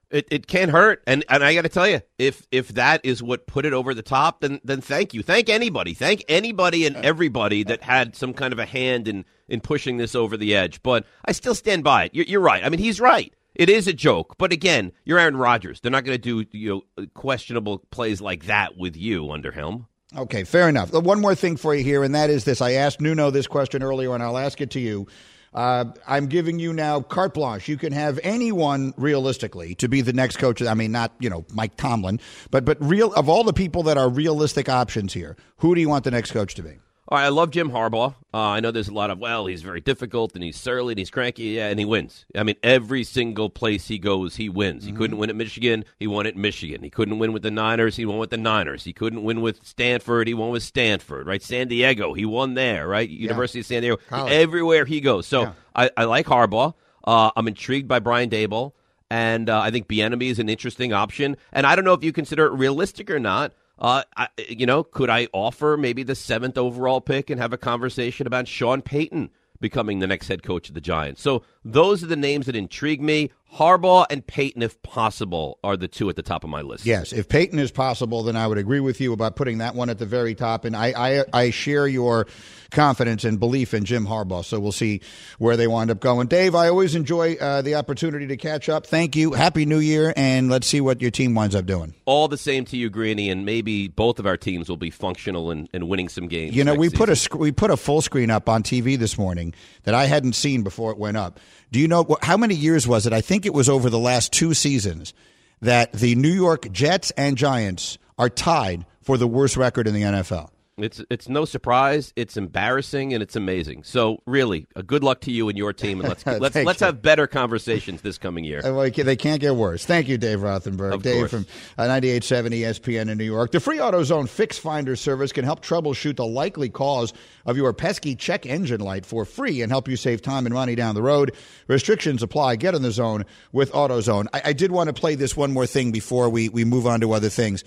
It, 0.08 0.28
it 0.30 0.46
can't 0.46 0.70
hurt, 0.70 1.02
and 1.08 1.24
and 1.28 1.42
I 1.42 1.52
got 1.54 1.62
to 1.62 1.68
tell 1.68 1.88
you, 1.88 2.00
if 2.16 2.46
if 2.52 2.68
that 2.68 3.00
is 3.04 3.24
what 3.24 3.48
put 3.48 3.66
it 3.66 3.72
over 3.72 3.92
the 3.92 4.02
top, 4.02 4.40
then 4.40 4.60
then 4.62 4.80
thank 4.80 5.14
you, 5.14 5.22
thank 5.24 5.48
anybody, 5.48 5.94
thank 5.94 6.24
anybody 6.28 6.86
and 6.86 6.94
everybody 6.94 7.64
that 7.64 7.82
had 7.82 8.14
some 8.14 8.32
kind 8.32 8.52
of 8.52 8.60
a 8.60 8.66
hand 8.66 9.08
in 9.08 9.24
in 9.48 9.60
pushing 9.60 9.96
this 9.96 10.14
over 10.14 10.36
the 10.36 10.54
edge. 10.54 10.80
But 10.84 11.06
I 11.24 11.32
still 11.32 11.56
stand 11.56 11.82
by 11.82 12.04
it. 12.04 12.14
You're, 12.14 12.26
you're 12.26 12.40
right. 12.40 12.64
I 12.64 12.68
mean, 12.68 12.78
he's 12.78 13.00
right. 13.00 13.34
It 13.56 13.68
is 13.68 13.88
a 13.88 13.92
joke, 13.92 14.36
but 14.38 14.52
again, 14.52 14.92
you're 15.04 15.18
Aaron 15.18 15.36
Rodgers. 15.36 15.80
They're 15.80 15.90
not 15.90 16.04
going 16.04 16.20
to 16.20 16.44
do 16.44 16.56
you 16.56 16.84
know 16.96 17.06
questionable 17.14 17.78
plays 17.90 18.20
like 18.20 18.46
that 18.46 18.76
with 18.76 18.96
you 18.96 19.32
under 19.32 19.50
helm. 19.50 19.88
Okay, 20.16 20.44
fair 20.44 20.68
enough. 20.68 20.92
One 20.92 21.20
more 21.20 21.34
thing 21.34 21.56
for 21.56 21.74
you 21.74 21.84
here, 21.84 22.02
and 22.02 22.14
that 22.14 22.30
is 22.30 22.44
this. 22.44 22.62
I 22.62 22.72
asked 22.72 23.00
Nuno 23.00 23.30
this 23.30 23.46
question 23.46 23.82
earlier, 23.82 24.14
and 24.14 24.22
I'll 24.22 24.38
ask 24.38 24.60
it 24.60 24.70
to 24.70 24.80
you. 24.80 25.06
Uh, 25.52 25.86
I'm 26.06 26.26
giving 26.26 26.58
you 26.58 26.72
now 26.72 27.00
carte 27.00 27.34
blanche. 27.34 27.68
You 27.68 27.76
can 27.76 27.92
have 27.92 28.18
anyone 28.22 28.94
realistically 28.96 29.74
to 29.76 29.88
be 29.88 30.00
the 30.00 30.12
next 30.12 30.36
coach. 30.36 30.62
I 30.62 30.74
mean, 30.74 30.92
not 30.92 31.12
you 31.18 31.30
know 31.30 31.44
Mike 31.52 31.76
Tomlin, 31.76 32.20
but 32.50 32.64
but 32.64 32.76
real 32.80 33.12
of 33.14 33.28
all 33.28 33.44
the 33.44 33.52
people 33.52 33.82
that 33.84 33.98
are 33.98 34.08
realistic 34.08 34.68
options 34.68 35.12
here. 35.12 35.36
Who 35.58 35.74
do 35.74 35.80
you 35.80 35.88
want 35.88 36.04
the 36.04 36.10
next 36.10 36.32
coach 36.32 36.54
to 36.56 36.62
be? 36.62 36.78
All 37.08 37.18
right, 37.18 37.26
I 37.26 37.28
love 37.28 37.52
Jim 37.52 37.70
Harbaugh. 37.70 38.16
Uh, 38.34 38.38
I 38.38 38.58
know 38.58 38.72
there's 38.72 38.88
a 38.88 38.92
lot 38.92 39.10
of 39.10 39.20
well, 39.20 39.46
he's 39.46 39.62
very 39.62 39.80
difficult 39.80 40.34
and 40.34 40.42
he's 40.42 40.56
surly 40.56 40.92
and 40.92 40.98
he's 40.98 41.10
cranky, 41.10 41.44
yeah, 41.44 41.68
and 41.68 41.78
he 41.78 41.84
wins. 41.84 42.26
I 42.34 42.42
mean, 42.42 42.56
every 42.64 43.04
single 43.04 43.48
place 43.48 43.86
he 43.86 44.00
goes, 44.00 44.34
he 44.34 44.48
wins. 44.48 44.82
He 44.82 44.90
mm-hmm. 44.90 44.98
couldn't 44.98 45.18
win 45.18 45.30
at 45.30 45.36
Michigan, 45.36 45.84
he 46.00 46.08
won 46.08 46.26
at 46.26 46.36
Michigan. 46.36 46.82
He 46.82 46.90
couldn't 46.90 47.20
win 47.20 47.32
with 47.32 47.44
the 47.44 47.52
Niners, 47.52 47.94
he 47.94 48.04
won 48.04 48.18
with 48.18 48.30
the 48.30 48.36
Niners. 48.36 48.82
He 48.82 48.92
couldn't 48.92 49.22
win 49.22 49.40
with 49.40 49.64
Stanford, 49.64 50.26
he 50.26 50.34
won 50.34 50.50
with 50.50 50.64
Stanford. 50.64 51.28
Right, 51.28 51.40
San 51.40 51.68
Diego, 51.68 52.12
he 52.12 52.24
won 52.24 52.54
there. 52.54 52.88
Right, 52.88 53.08
University 53.08 53.58
yeah. 53.58 53.62
of 53.62 53.66
San 53.66 53.82
Diego. 53.82 53.96
College. 54.08 54.32
Everywhere 54.32 54.84
he 54.84 55.00
goes, 55.00 55.28
so 55.28 55.42
yeah. 55.42 55.52
I, 55.76 55.90
I, 55.96 56.04
like 56.04 56.26
Harbaugh. 56.26 56.74
Uh, 57.04 57.30
I'm 57.36 57.46
intrigued 57.46 57.86
by 57.86 58.00
Brian 58.00 58.30
Daboll, 58.30 58.72
and 59.10 59.48
uh, 59.48 59.60
I 59.60 59.70
think 59.70 59.86
Bieniemy 59.86 60.28
is 60.28 60.40
an 60.40 60.48
interesting 60.48 60.92
option. 60.92 61.36
And 61.52 61.68
I 61.68 61.76
don't 61.76 61.84
know 61.84 61.92
if 61.92 62.02
you 62.02 62.12
consider 62.12 62.46
it 62.46 62.54
realistic 62.54 63.10
or 63.10 63.20
not. 63.20 63.52
Uh, 63.78 64.02
I, 64.16 64.28
you 64.48 64.66
know, 64.66 64.82
could 64.82 65.10
I 65.10 65.28
offer 65.32 65.76
maybe 65.76 66.02
the 66.02 66.14
seventh 66.14 66.56
overall 66.56 67.00
pick 67.00 67.30
and 67.30 67.40
have 67.40 67.52
a 67.52 67.58
conversation 67.58 68.26
about 68.26 68.48
Sean 68.48 68.82
Payton 68.82 69.30
becoming 69.60 69.98
the 69.98 70.06
next 70.06 70.28
head 70.28 70.42
coach 70.42 70.68
of 70.68 70.74
the 70.74 70.80
Giants? 70.80 71.20
So 71.20 71.42
those 71.66 72.02
are 72.04 72.06
the 72.06 72.16
names 72.16 72.46
that 72.46 72.54
intrigue 72.54 73.02
me. 73.02 73.30
Harbaugh 73.54 74.04
and 74.10 74.26
Payton, 74.26 74.62
if 74.62 74.80
possible, 74.82 75.58
are 75.64 75.76
the 75.76 75.88
two 75.88 76.10
at 76.10 76.16
the 76.16 76.22
top 76.22 76.44
of 76.44 76.50
my 76.50 76.60
list. 76.60 76.84
Yes, 76.84 77.12
if 77.12 77.28
Payton 77.28 77.58
is 77.58 77.70
possible, 77.70 78.22
then 78.22 78.36
I 78.36 78.46
would 78.46 78.58
agree 78.58 78.80
with 78.80 79.00
you 79.00 79.12
about 79.12 79.34
putting 79.34 79.58
that 79.58 79.74
one 79.74 79.88
at 79.88 79.98
the 79.98 80.04
very 80.04 80.34
top. 80.34 80.64
And 80.64 80.76
I, 80.76 80.92
I, 80.96 81.24
I 81.32 81.50
share 81.50 81.86
your 81.86 82.26
confidence 82.70 83.24
and 83.24 83.40
belief 83.40 83.72
in 83.72 83.84
Jim 83.84 84.06
Harbaugh. 84.06 84.44
So 84.44 84.60
we'll 84.60 84.72
see 84.72 85.00
where 85.38 85.56
they 85.56 85.66
wind 85.66 85.90
up 85.90 86.00
going. 86.00 86.26
Dave, 86.26 86.54
I 86.54 86.68
always 86.68 86.94
enjoy 86.94 87.36
uh, 87.36 87.62
the 87.62 87.76
opportunity 87.76 88.26
to 88.26 88.36
catch 88.36 88.68
up. 88.68 88.86
Thank 88.86 89.16
you. 89.16 89.32
Happy 89.32 89.64
New 89.64 89.78
Year, 89.78 90.12
and 90.16 90.50
let's 90.50 90.66
see 90.66 90.80
what 90.80 91.00
your 91.00 91.10
team 91.10 91.34
winds 91.34 91.54
up 91.54 91.64
doing. 91.64 91.94
All 92.04 92.28
the 92.28 92.36
same 92.36 92.64
to 92.66 92.76
you, 92.76 92.90
Greeny, 92.90 93.30
and 93.30 93.46
maybe 93.46 93.88
both 93.88 94.18
of 94.18 94.26
our 94.26 94.36
teams 94.36 94.68
will 94.68 94.76
be 94.76 94.90
functional 94.90 95.50
and, 95.50 95.68
and 95.72 95.88
winning 95.88 96.08
some 96.08 96.28
games. 96.28 96.54
You 96.54 96.64
know, 96.64 96.74
we 96.74 96.88
season. 96.88 97.06
put 97.06 97.32
a 97.32 97.36
we 97.38 97.52
put 97.52 97.70
a 97.70 97.76
full 97.76 98.02
screen 98.02 98.30
up 98.30 98.48
on 98.48 98.62
TV 98.62 98.98
this 98.98 99.16
morning 99.16 99.54
that 99.84 99.94
I 99.94 100.04
hadn't 100.04 100.34
seen 100.34 100.62
before 100.62 100.90
it 100.90 100.98
went 100.98 101.16
up. 101.16 101.40
Do 101.72 101.80
you 101.80 101.88
know 101.88 102.16
how 102.22 102.36
many 102.36 102.54
years 102.54 102.86
was 102.86 103.06
it? 103.06 103.12
I 103.12 103.20
think 103.20 103.46
it 103.46 103.54
was 103.54 103.68
over 103.68 103.90
the 103.90 103.98
last 103.98 104.32
two 104.32 104.54
seasons 104.54 105.14
that 105.60 105.92
the 105.92 106.14
New 106.14 106.32
York 106.32 106.70
Jets 106.72 107.10
and 107.12 107.36
Giants 107.36 107.98
are 108.18 108.28
tied 108.28 108.86
for 109.02 109.16
the 109.18 109.26
worst 109.26 109.56
record 109.56 109.86
in 109.86 109.94
the 109.94 110.02
NFL. 110.02 110.50
It's 110.78 111.02
it's 111.08 111.26
no 111.26 111.46
surprise. 111.46 112.12
It's 112.16 112.36
embarrassing 112.36 113.14
and 113.14 113.22
it's 113.22 113.34
amazing. 113.34 113.84
So 113.84 114.20
really, 114.26 114.66
a 114.76 114.82
good 114.82 115.02
luck 115.02 115.22
to 115.22 115.30
you 115.30 115.48
and 115.48 115.56
your 115.56 115.72
team, 115.72 116.00
and 116.00 116.08
let's 116.10 116.26
let's 116.26 116.54
let's 116.54 116.80
you. 116.82 116.86
have 116.86 117.00
better 117.00 117.26
conversations 117.26 118.02
this 118.02 118.18
coming 118.18 118.44
year. 118.44 118.60
Well, 118.62 118.90
they 118.90 119.16
can't 119.16 119.40
get 119.40 119.54
worse. 119.56 119.86
Thank 119.86 120.06
you, 120.06 120.18
Dave 120.18 120.40
Rothenberg. 120.40 120.92
Of 120.92 121.02
Dave 121.02 121.30
course. 121.30 121.30
from 121.30 121.46
uh, 121.78 121.84
98.7 121.84 122.50
ESPN 122.50 123.08
in 123.08 123.16
New 123.16 123.24
York. 123.24 123.52
The 123.52 123.60
free 123.60 123.78
AutoZone 123.78 124.28
Fix 124.28 124.58
Finder 124.58 124.96
service 124.96 125.32
can 125.32 125.46
help 125.46 125.62
troubleshoot 125.64 126.16
the 126.16 126.26
likely 126.26 126.68
cause 126.68 127.14
of 127.46 127.56
your 127.56 127.72
pesky 127.72 128.14
check 128.14 128.44
engine 128.44 128.82
light 128.82 129.06
for 129.06 129.24
free 129.24 129.62
and 129.62 129.72
help 129.72 129.88
you 129.88 129.96
save 129.96 130.20
time 130.20 130.44
and 130.44 130.54
money 130.54 130.74
down 130.74 130.94
the 130.94 131.00
road. 131.00 131.34
Restrictions 131.68 132.22
apply. 132.22 132.56
Get 132.56 132.74
in 132.74 132.82
the 132.82 132.90
zone 132.90 133.24
with 133.50 133.72
AutoZone. 133.72 134.26
I, 134.34 134.42
I 134.46 134.52
did 134.52 134.72
want 134.72 134.88
to 134.88 134.92
play 134.92 135.14
this 135.14 135.34
one 135.34 135.54
more 135.54 135.66
thing 135.66 135.90
before 135.90 136.28
we 136.28 136.50
we 136.50 136.66
move 136.66 136.86
on 136.86 137.00
to 137.00 137.12
other 137.12 137.30
things. 137.30 137.64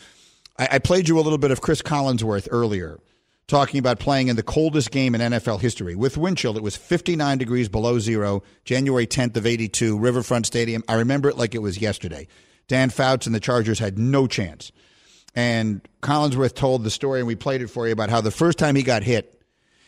I, 0.60 0.68
I 0.74 0.80
played 0.80 1.08
you 1.08 1.18
a 1.18 1.22
little 1.22 1.40
bit 1.40 1.52
of 1.52 1.62
Chris 1.62 1.82
Collinsworth 1.82 2.48
earlier 2.52 3.00
talking 3.48 3.80
about 3.80 4.00
playing 4.00 4.28
in 4.28 4.36
the 4.36 4.44
coldest 4.44 4.92
game 4.92 5.16
in 5.16 5.22
NFL 5.22 5.60
history. 5.60 5.96
With 5.96 6.18
wind 6.18 6.38
chill, 6.38 6.56
it 6.56 6.62
was 6.62 6.78
59 6.78 7.40
degrees 7.40 7.68
below 7.68 7.98
zero, 7.98 8.44
January 8.64 9.08
10th 9.08 9.36
of 9.38 9.48
82, 9.48 9.98
Riverfront 9.98 10.46
Stadium. 10.46 10.84
I 10.88 10.96
remember 10.96 11.30
it 11.30 11.38
like 11.38 11.56
it 11.56 11.62
was 11.64 11.82
yesterday. 11.82 12.28
Dan 12.68 12.92
Fouts 12.92 13.26
and 13.26 13.34
the 13.34 13.40
Chargers 13.40 13.80
had 13.80 13.98
no 13.98 14.28
chance. 14.28 14.72
And 15.36 15.82
Collinsworth 16.02 16.54
told 16.54 16.84
the 16.84 16.92
story, 16.92 17.20
and 17.20 17.28
we 17.28 17.36
played 17.36 17.62
it 17.62 17.70
for 17.70 17.88
you 17.88 17.94
about 17.94 18.12
how 18.12 18.22
the 18.22 18.30
first 18.30 18.60
time 18.60 18.76
he 18.76 18.84
got 18.84 19.02
hit, 19.02 19.42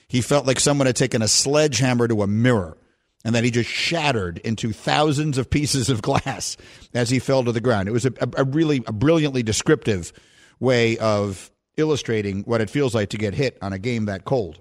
he 0.08 0.22
felt 0.22 0.48
like 0.48 0.60
someone 0.60 0.88
had 0.88 0.96
taken 0.96 1.22
a 1.22 1.28
sledgehammer 1.28 2.08
to 2.08 2.24
a 2.24 2.28
mirror 2.28 2.78
and 3.24 3.36
that 3.36 3.44
he 3.44 3.52
just 3.52 3.70
shattered 3.70 4.40
into 4.40 4.74
thousands 4.74 5.38
of 5.38 5.52
pieces 5.52 5.90
of 5.90 6.02
glass 6.02 6.58
as 6.96 7.12
he 7.12 7.20
fell 7.20 7.44
to 7.44 7.52
the 7.52 7.62
ground. 7.62 7.88
It 7.88 7.92
was 7.92 8.08
a, 8.08 8.14
a 8.36 8.44
really 8.44 8.84
a 8.88 8.92
brilliantly 8.92 9.44
descriptive 9.44 10.12
way 10.62 10.98
of 11.00 11.52
illustrating 11.76 12.44
what 12.44 12.62
it 12.62 12.70
feels 12.70 12.96
like 12.96 13.10
to 13.10 13.18
get 13.18 13.34
hit 13.34 13.58
on 13.62 13.74
a 13.74 13.80
game 13.80 14.06
that 14.06 14.24
cold. 14.24 14.60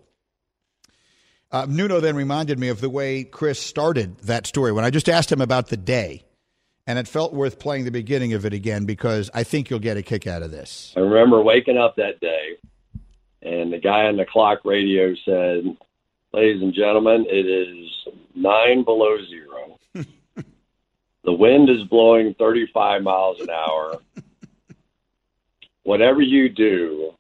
Uh, 1.52 1.66
Nuno 1.68 2.00
then 2.00 2.16
reminded 2.16 2.58
me 2.58 2.68
of 2.68 2.80
the 2.80 2.88
way 2.88 3.24
Chris 3.24 3.60
started 3.60 4.18
that 4.20 4.46
story 4.46 4.72
when 4.72 4.84
I 4.84 4.90
just 4.90 5.08
asked 5.08 5.30
him 5.30 5.40
about 5.40 5.68
the 5.68 5.76
day. 5.76 6.24
And 6.86 6.98
it 6.98 7.06
felt 7.06 7.32
worth 7.32 7.58
playing 7.58 7.84
the 7.84 7.90
beginning 7.90 8.32
of 8.32 8.44
it 8.46 8.52
again 8.52 8.84
because 8.84 9.30
I 9.34 9.44
think 9.44 9.70
you'll 9.70 9.78
get 9.78 9.96
a 9.96 10.02
kick 10.02 10.26
out 10.26 10.42
of 10.42 10.50
this. 10.50 10.92
I 10.96 11.00
remember 11.00 11.40
waking 11.40 11.76
up 11.76 11.96
that 11.96 12.18
day, 12.20 12.56
and 13.42 13.72
the 13.72 13.78
guy 13.78 14.06
on 14.06 14.16
the 14.16 14.24
clock 14.24 14.60
radio 14.64 15.14
said, 15.24 15.76
Ladies 16.32 16.62
and 16.62 16.72
gentlemen, 16.72 17.26
it 17.28 17.46
is 17.46 17.90
nine 18.34 18.84
below 18.84 19.18
zero. 19.28 19.78
the 21.24 21.32
wind 21.32 21.68
is 21.68 21.82
blowing 21.88 22.34
35 22.38 23.02
miles 23.02 23.40
an 23.40 23.50
hour 23.50 24.00
whatever 25.84 26.20
you 26.20 26.48
do, 26.48 27.12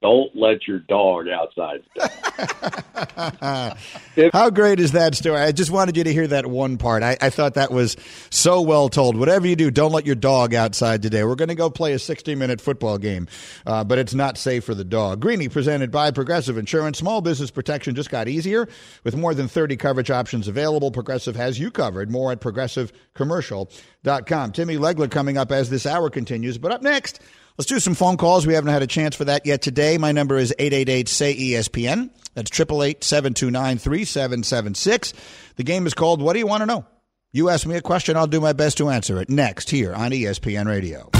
don't 0.00 0.30
let 0.36 0.68
your 0.68 0.78
dog 0.78 1.26
outside. 1.28 1.82
How 4.32 4.50
great 4.50 4.78
is 4.78 4.92
that 4.92 5.16
story? 5.16 5.40
I 5.40 5.50
just 5.50 5.72
wanted 5.72 5.96
you 5.96 6.04
to 6.04 6.12
hear 6.12 6.28
that 6.28 6.46
one 6.46 6.78
part. 6.78 7.02
I, 7.02 7.16
I, 7.20 7.30
thought 7.30 7.54
that 7.54 7.72
was 7.72 7.96
so 8.30 8.60
well 8.60 8.88
told. 8.88 9.16
Whatever 9.16 9.48
you 9.48 9.56
do, 9.56 9.72
don't 9.72 9.90
let 9.90 10.06
your 10.06 10.14
dog 10.14 10.54
outside 10.54 11.02
today. 11.02 11.24
We're 11.24 11.34
going 11.34 11.48
to 11.48 11.56
go 11.56 11.68
play 11.68 11.94
a 11.94 11.98
60 11.98 12.36
minute 12.36 12.60
football 12.60 12.98
game, 12.98 13.26
uh, 13.66 13.82
but 13.82 13.98
it's 13.98 14.14
not 14.14 14.38
safe 14.38 14.62
for 14.64 14.74
the 14.74 14.84
dog. 14.84 15.18
Greeny 15.20 15.48
presented 15.48 15.90
by 15.90 16.12
Progressive 16.12 16.58
Insurance. 16.58 16.98
Small 16.98 17.20
business 17.20 17.50
protection 17.50 17.96
just 17.96 18.10
got 18.10 18.28
easier 18.28 18.68
with 19.02 19.16
more 19.16 19.34
than 19.34 19.48
30 19.48 19.76
coverage 19.76 20.12
options 20.12 20.46
available. 20.46 20.92
Progressive 20.92 21.34
has 21.34 21.58
you 21.58 21.72
covered. 21.72 22.08
More 22.10 22.30
at 22.30 22.40
progressivecommercial.com. 22.40 24.52
Timmy 24.52 24.76
Legler 24.76 25.10
coming 25.10 25.38
up 25.38 25.50
as 25.50 25.70
this 25.70 25.86
hour 25.86 26.08
continues. 26.08 26.56
But 26.56 26.70
up 26.70 26.82
next, 26.82 27.20
Let's 27.58 27.68
do 27.68 27.80
some 27.80 27.94
phone 27.94 28.16
calls. 28.16 28.46
We 28.46 28.54
haven't 28.54 28.70
had 28.70 28.82
a 28.82 28.86
chance 28.86 29.16
for 29.16 29.24
that 29.24 29.44
yet 29.44 29.62
today. 29.62 29.98
My 29.98 30.12
number 30.12 30.36
is 30.36 30.54
888 30.60 31.08
say 31.08 31.34
ESPN. 31.34 32.10
That's 32.34 32.52
888 32.52 33.02
729 33.02 33.78
3776. 33.78 35.12
The 35.56 35.64
game 35.64 35.84
is 35.84 35.92
called 35.92 36.22
What 36.22 36.34
Do 36.34 36.38
You 36.38 36.46
Want 36.46 36.62
to 36.62 36.66
Know? 36.66 36.86
You 37.32 37.48
ask 37.48 37.66
me 37.66 37.74
a 37.74 37.82
question, 37.82 38.16
I'll 38.16 38.28
do 38.28 38.40
my 38.40 38.52
best 38.52 38.78
to 38.78 38.88
answer 38.88 39.20
it 39.20 39.28
next 39.28 39.70
here 39.70 39.92
on 39.92 40.12
ESPN 40.12 40.66
Radio. 40.66 41.10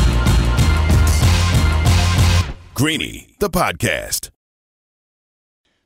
Greeny, 2.75 3.35
the 3.41 3.51
podcast. 3.51 4.31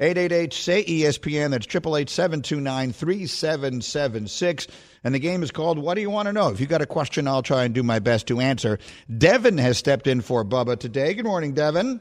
888 0.00 0.52
say 0.52 0.84
ESPN. 0.84 1.50
That's 1.50 1.66
888 1.66 2.08
729 2.08 2.92
3776. 2.92 4.66
And 5.04 5.14
the 5.14 5.18
game 5.18 5.42
is 5.42 5.50
called 5.50 5.78
What 5.78 5.94
Do 5.94 6.00
You 6.00 6.10
Want 6.10 6.26
to 6.26 6.32
Know? 6.32 6.48
If 6.50 6.60
you 6.60 6.66
got 6.66 6.82
a 6.82 6.86
question, 6.86 7.26
I'll 7.26 7.42
try 7.42 7.64
and 7.64 7.74
do 7.74 7.82
my 7.82 7.98
best 7.98 8.26
to 8.28 8.40
answer. 8.40 8.78
Devin 9.16 9.58
has 9.58 9.78
stepped 9.78 10.06
in 10.06 10.20
for 10.20 10.44
Bubba 10.44 10.78
today. 10.78 11.14
Good 11.14 11.24
morning, 11.24 11.52
Devin. 11.52 12.00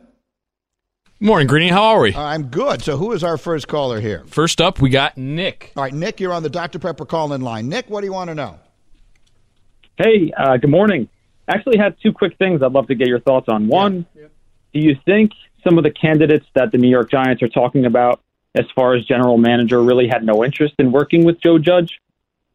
Morning, 1.19 1.47
Greeny. 1.47 1.69
How 1.69 1.83
are 1.83 2.01
we? 2.01 2.13
Uh, 2.13 2.21
I'm 2.21 2.43
good. 2.49 2.83
So, 2.83 2.95
who 2.95 3.11
is 3.11 3.23
our 3.23 3.37
first 3.37 3.67
caller 3.67 3.99
here? 3.99 4.23
First 4.27 4.61
up, 4.61 4.79
we 4.79 4.91
got 4.91 5.17
Nick. 5.17 5.71
All 5.75 5.81
right, 5.81 5.93
Nick, 5.93 6.19
you're 6.19 6.33
on 6.33 6.43
the 6.43 6.49
Dr. 6.49 6.77
Pepper 6.77 7.05
call 7.05 7.33
in 7.33 7.41
line. 7.41 7.69
Nick, 7.69 7.89
what 7.89 8.01
do 8.01 8.05
you 8.05 8.13
want 8.13 8.29
to 8.29 8.35
know? 8.35 8.59
Hey, 9.97 10.31
uh, 10.37 10.57
good 10.57 10.69
morning. 10.69 11.09
Actually, 11.47 11.79
had 11.79 11.95
two 12.03 12.13
quick 12.13 12.37
things 12.37 12.61
I'd 12.61 12.71
love 12.71 12.87
to 12.87 12.95
get 12.95 13.07
your 13.07 13.19
thoughts 13.19 13.47
on. 13.49 13.67
One, 13.67 14.05
yeah. 14.13 14.23
Yeah. 14.23 14.27
do 14.73 14.79
you 14.79 14.95
think 15.05 15.31
some 15.67 15.77
of 15.77 15.83
the 15.83 15.91
candidates 15.91 16.45
that 16.55 16.71
the 16.71 16.77
New 16.77 16.89
York 16.89 17.11
Giants 17.11 17.43
are 17.43 17.49
talking 17.49 17.85
about, 17.85 18.21
as 18.55 18.65
far 18.75 18.95
as 18.95 19.05
general 19.05 19.37
manager, 19.37 19.81
really 19.81 20.07
had 20.07 20.23
no 20.23 20.43
interest 20.43 20.75
in 20.79 20.91
working 20.91 21.25
with 21.25 21.41
Joe 21.41 21.59
Judge, 21.59 21.99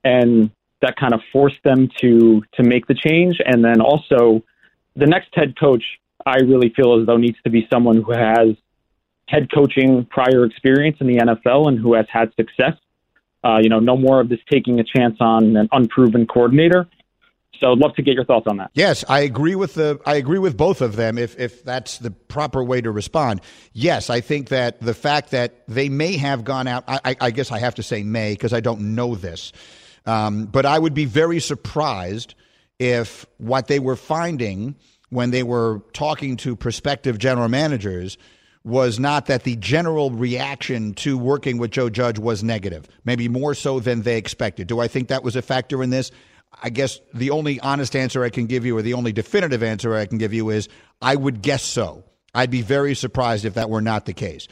and 0.03 0.51
that 0.81 0.97
kind 0.97 1.15
of 1.15 1.21
forced 1.33 1.63
them 1.63 1.91
to 2.01 2.43
to 2.55 2.63
make 2.63 2.87
the 2.87 2.95
change. 2.95 3.39
And 3.45 3.65
then 3.65 3.81
also, 3.81 4.43
the 4.97 5.07
next 5.07 5.29
head 5.35 5.59
coach, 5.59 5.85
I 6.25 6.39
really 6.39 6.71
feel 6.71 7.01
as 7.01 7.07
though 7.07 7.17
needs 7.17 7.39
to 7.45 7.51
be 7.51 7.67
someone 7.71 8.03
who 8.03 8.13
has 8.13 8.57
head 9.29 9.53
coaching 9.53 10.07
prior 10.07 10.45
experience 10.45 10.99
in 11.01 11.07
the 11.07 11.19
NFL 11.19 11.69
and 11.69 11.79
who 11.79 11.95
has 11.95 12.07
had 12.11 12.33
success. 12.35 12.75
Uh, 13.45 13.59
you 13.61 13.69
know, 13.69 13.81
no 13.81 13.97
more 13.97 14.21
of 14.21 14.29
this 14.29 14.39
taking 14.51 14.81
a 14.81 14.85
chance 14.85 15.17
on 15.21 15.57
an 15.57 15.69
unproven 15.73 16.27
coordinator. 16.27 16.87
So 17.61 17.71
I'd 17.71 17.79
love 17.79 17.95
to 17.95 18.03
get 18.03 18.15
your 18.15 18.25
thoughts 18.25 18.47
on 18.49 18.57
that. 18.57 18.71
Yes, 18.75 19.05
I 19.09 19.21
agree 19.21 19.55
with 19.55 19.75
the 19.75 20.01
I 20.05 20.17
agree 20.17 20.39
with 20.39 20.57
both 20.57 20.81
of 20.81 20.97
them 20.97 21.17
if 21.17 21.39
if 21.39 21.65
that's 21.65 21.99
the 21.99 22.11
proper 22.11 22.65
way 22.65 22.81
to 22.81 22.91
respond. 22.91 23.41
Yes, 23.73 24.11
I 24.11 24.21
think 24.21 24.49
that 24.49 24.81
the 24.81 24.95
fact 24.95 25.31
that 25.31 25.67
they 25.69 25.89
may 25.89 26.17
have 26.17 26.45
gone 26.45 26.67
out 26.67 26.85
I, 26.89 27.15
I 27.21 27.31
guess 27.31 27.53
I 27.53 27.59
have 27.59 27.77
to 27.77 27.83
say 27.83 28.03
may 28.03 28.33
because 28.33 28.53
I 28.53 28.61
don't 28.61 28.95
know 28.95 29.15
this. 29.15 29.53
Um, 30.07 30.47
but 30.47 30.67
I 30.67 30.79
would 30.79 30.95
be 30.95 31.05
very 31.05 31.39
surprised 31.39 32.35
if 32.79 33.27
what 33.39 33.69
they 33.69 33.79
were 33.79 33.97
finding 33.97 34.75
when 35.11 35.31
they 35.31 35.43
were 35.43 35.83
talking 35.93 36.37
to 36.39 36.57
prospective 36.57 37.19
general 37.19 37.49
managers 37.49 38.19
was 38.65 38.99
not 38.99 39.27
that 39.27 39.45
the 39.45 39.57
general 39.57 40.11
reaction 40.11 40.95
to 40.95 41.19
working 41.19 41.59
with 41.59 41.71
Joe 41.71 41.91
Judge 41.91 42.19
was 42.19 42.43
negative, 42.43 42.89
maybe 43.05 43.29
more 43.29 43.55
so 43.55 43.81
than 43.81 44.03
they 44.03 44.17
expected. 44.17 44.69
Do 44.69 44.81
I 44.81 44.89
think 44.89 45.09
that 45.09 45.23
was 45.23 45.37
a 45.37 45.43
factor 45.43 45.83
in 45.83 45.91
this? 45.91 46.11
I 46.61 46.71
guess 46.71 47.01
the 47.15 47.31
only 47.31 47.61
honest 47.61 47.95
answer 47.95 48.25
I 48.25 48.31
can 48.31 48.47
give 48.47 48.65
you, 48.65 48.77
or 48.77 48.83
the 48.83 48.95
only 48.95 49.13
definitive 49.13 49.63
answer 49.63 49.95
I 49.95 50.07
can 50.07 50.19
give 50.19 50.33
you, 50.33 50.51
is 50.51 50.69
I 51.01 51.17
would 51.17 51.43
guess 51.43 51.63
so. 51.63 52.05
I'd 52.35 52.51
be 52.51 52.63
very 52.63 52.95
surprised 52.95 53.45
if 53.45 53.55
that 53.55 53.71
were 53.71 53.81
not 53.81 54.07
the 54.07 54.13
case. 54.13 54.49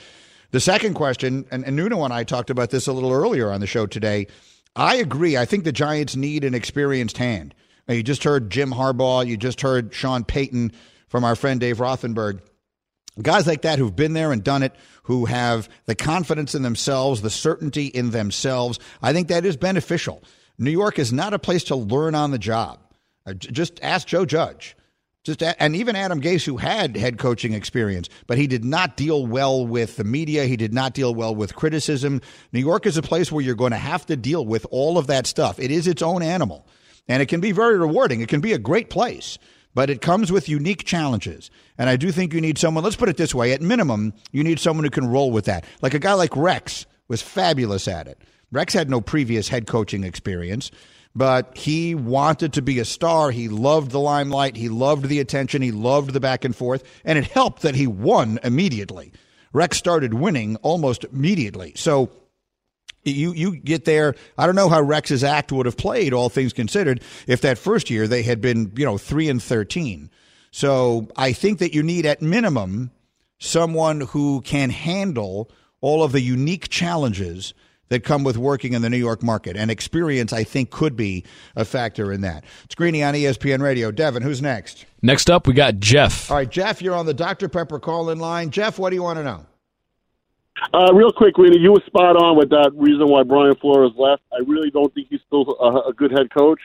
The 0.51 0.61
second 0.61 0.95
question, 0.95 1.47
and, 1.51 1.65
and 1.65 1.77
Nuno 1.77 2.05
and 2.05 2.13
I 2.13 2.25
talked 2.25 2.51
about 2.51 2.71
this 2.71 2.87
a 2.87 2.93
little 2.93 3.13
earlier 3.13 3.51
on 3.51 3.61
the 3.61 3.67
show 3.67 3.87
today. 3.87 4.27
I 4.75 4.97
agree. 4.97 5.37
I 5.37 5.45
think 5.45 5.65
the 5.65 5.73
Giants 5.73 6.17
need 6.17 6.45
an 6.45 6.55
experienced 6.55 7.19
hand. 7.19 7.55
Now, 7.87 7.95
you 7.95 8.03
just 8.03 8.25
heard 8.25 8.51
Jim 8.51 8.71
Harbaugh. 8.71 9.27
You 9.27 9.37
just 9.37 9.61
heard 9.61 9.95
Sean 9.95 10.25
Payton 10.25 10.73
from 11.09 11.25
our 11.25 11.37
friend 11.37 11.61
Dave 11.61 11.79
Rothenberg. 11.79 12.41
Guys 13.21 13.47
like 13.47 13.63
that 13.63 13.79
who've 13.79 13.95
been 13.95 14.13
there 14.13 14.33
and 14.33 14.43
done 14.43 14.63
it, 14.63 14.75
who 15.05 15.25
have 15.27 15.69
the 15.87 15.95
confidence 15.95 16.55
in 16.55 16.63
themselves, 16.63 17.23
the 17.23 17.31
certainty 17.31 17.87
in 17.87 18.11
themselves. 18.11 18.79
I 19.03 19.13
think 19.13 19.29
that 19.29 19.45
is 19.45 19.57
beneficial. 19.57 20.23
New 20.61 20.71
York 20.71 20.99
is 20.99 21.11
not 21.11 21.33
a 21.33 21.39
place 21.39 21.65
to 21.65 21.75
learn 21.75 22.15
on 22.15 22.31
the 22.31 22.39
job. 22.39 22.79
Uh, 23.27 23.33
just 23.33 23.81
ask 23.83 24.07
Joe 24.07 24.27
Judge. 24.27 24.77
Just 25.25 25.43
and 25.43 25.77
even 25.77 25.97
Adam 25.97 26.21
Gase, 26.21 26.45
who 26.45 26.57
had 26.57 26.97
head 26.97 27.19
coaching 27.19 27.53
experience, 27.53 28.09
but 28.27 28.39
he 28.39 28.47
did 28.47 28.65
not 28.65 28.97
deal 28.97 29.27
well 29.27 29.67
with 29.67 29.97
the 29.97 30.05
media. 30.05 30.47
He 30.47 30.57
did 30.57 30.73
not 30.73 30.95
deal 30.95 31.15
well 31.15 31.35
with 31.35 31.55
criticism. 31.55 32.23
New 32.53 32.61
York 32.61 32.87
is 32.87 32.97
a 32.97 33.03
place 33.03 33.31
where 33.31 33.45
you're 33.45 33.55
going 33.55 33.73
to 33.73 33.77
have 33.77 34.07
to 34.07 34.17
deal 34.17 34.47
with 34.47 34.67
all 34.71 34.97
of 34.97 35.09
that 35.09 35.27
stuff. 35.27 35.59
It 35.59 35.71
is 35.71 35.87
its 35.87 36.01
own 36.01 36.23
animal, 36.23 36.67
and 37.07 37.23
it 37.23 37.27
can 37.27 37.41
be 37.41 37.53
very 37.53 37.77
rewarding. 37.77 38.23
It 38.23 38.29
can 38.29 38.41
be 38.41 38.55
a 38.55 38.59
great 38.59 38.89
place, 38.89 39.39
but 39.75 39.91
it 39.91 40.01
comes 40.01 40.33
with 40.33 40.49
unique 40.49 40.85
challenges. 40.85 41.51
And 41.77 41.91
I 41.91 41.97
do 41.97 42.11
think 42.13 42.33
you 42.33 42.41
need 42.41 42.57
someone. 42.57 42.83
Let's 42.83 42.97
put 42.97 43.11
it 43.11 43.19
this 43.19 43.35
way: 43.35 43.53
at 43.53 43.61
minimum, 43.61 44.15
you 44.33 44.43
need 44.43 44.59
someone 44.59 44.85
who 44.85 44.91
can 44.91 45.07
roll 45.07 45.31
with 45.31 45.45
that. 45.45 45.67
Like 45.83 45.93
a 45.93 45.99
guy 45.99 46.15
like 46.15 46.35
Rex 46.35 46.87
was 47.09 47.21
fabulous 47.21 47.89
at 47.89 48.09
it. 48.09 48.19
Rex 48.53 48.75
had 48.75 48.91
no 48.91 49.01
previous 49.01 49.49
head 49.49 49.67
coaching 49.67 50.05
experience, 50.05 50.71
but 51.15 51.57
he 51.57 51.95
wanted 51.95 52.53
to 52.55 52.63
be 52.63 52.79
a 52.79 52.85
star. 52.85 53.31
He 53.31 53.49
loved 53.49 53.91
the 53.91 54.01
limelight. 54.01 54.57
He 54.57 54.69
loved 54.69 55.07
the 55.07 55.21
attention. 55.21 55.63
He 55.63 55.73
loved 55.73 56.13
the 56.13 56.21
back 56.21 56.45
and 56.45 56.55
forth. 56.55 56.83
And 57.05 57.19
it 57.19 57.27
helped 57.27 57.63
that 57.63 57.75
he 57.75 57.87
won 57.87 58.39
immediately. 58.43 59.13
Rex 59.53 59.77
started 59.77 60.15
winning 60.15 60.57
almost 60.57 61.05
immediately. 61.05 61.73
So 61.77 62.11
you 63.05 63.33
you 63.33 63.57
get 63.57 63.85
there. 63.85 64.15
I 64.37 64.47
don't 64.47 64.55
know 64.55 64.69
how 64.69 64.83
Rex's 64.83 65.25
act 65.25 65.53
would 65.53 65.67
have 65.67 65.77
played, 65.77 66.13
all 66.13 66.29
things 66.29 66.53
considered, 66.53 67.03
if 67.27 67.41
that 67.41 67.59
first 67.59 67.91
year 67.91 68.07
they 68.07 68.23
had 68.23 68.41
been, 68.41 68.73
you 68.77 68.85
know, 68.85 68.99
three 68.99 69.29
and 69.29 69.43
thirteen. 69.43 70.11
So 70.51 71.09
I 71.17 71.33
think 71.33 71.61
that 71.61 71.75
you 71.75 71.83
need 71.83 72.07
at 72.07 72.21
minimum 72.21 72.91
someone 73.39 74.03
who 74.03 74.43
can 74.43 74.71
handle 74.71 75.51
all 75.81 76.03
of 76.03 76.13
the 76.13 76.21
unique 76.21 76.69
challenges 76.69 77.55
that 77.91 78.05
come 78.05 78.25
with 78.25 78.39
working 78.39 78.73
in 78.73 78.83
the 78.83 78.89
New 78.89 78.97
York 78.97 79.23
market. 79.23 79.57
And 79.57 79.71
experience, 79.71 80.33
I 80.33 80.45
think, 80.45 80.71
could 80.71 80.97
be 80.97 81.25
a 81.55 81.65
factor 81.65 82.13
in 82.13 82.23
that. 82.23 82.45
It's 82.65 82.75
Greeny 82.75 83.03
on 83.03 83.15
ESPN 83.15 83.61
Radio. 83.61 83.91
Devin, 83.91 84.23
who's 84.23 84.41
next? 84.41 84.87
Next 85.03 85.29
up, 85.29 85.47
we 85.47 85.53
got 85.53 85.79
Jeff. 85.79 86.31
All 86.31 86.39
right, 86.39 86.51
Jeff, 86.51 86.81
you're 86.81 86.95
on 86.95 87.07
the 87.07 87.15
Dr. 87.15 87.49
Pepper 87.49 87.79
call 87.79 88.11
in 88.11 88.19
line. 88.19 88.51
Jeff, 88.51 88.79
what 88.79 88.91
do 88.91 88.97
you 88.97 89.03
want 89.03 89.19
to 89.19 89.25
know? 89.25 89.47
Uh, 90.75 90.93
real 90.93 91.11
quick, 91.11 91.35
Greeny, 91.35 91.59
you 91.59 91.73
were 91.73 91.83
spot 91.87 92.17
on 92.17 92.37
with 92.37 92.51
that 92.51 92.71
reason 92.75 93.09
why 93.09 93.23
Brian 93.23 93.55
Flores 93.57 93.93
left. 93.97 94.23
I 94.33 94.39
really 94.47 94.71
don't 94.71 94.93
think 94.95 95.09
he's 95.11 95.21
still 95.27 95.57
a, 95.61 95.89
a 95.91 95.93
good 95.93 96.11
head 96.11 96.33
coach. 96.33 96.61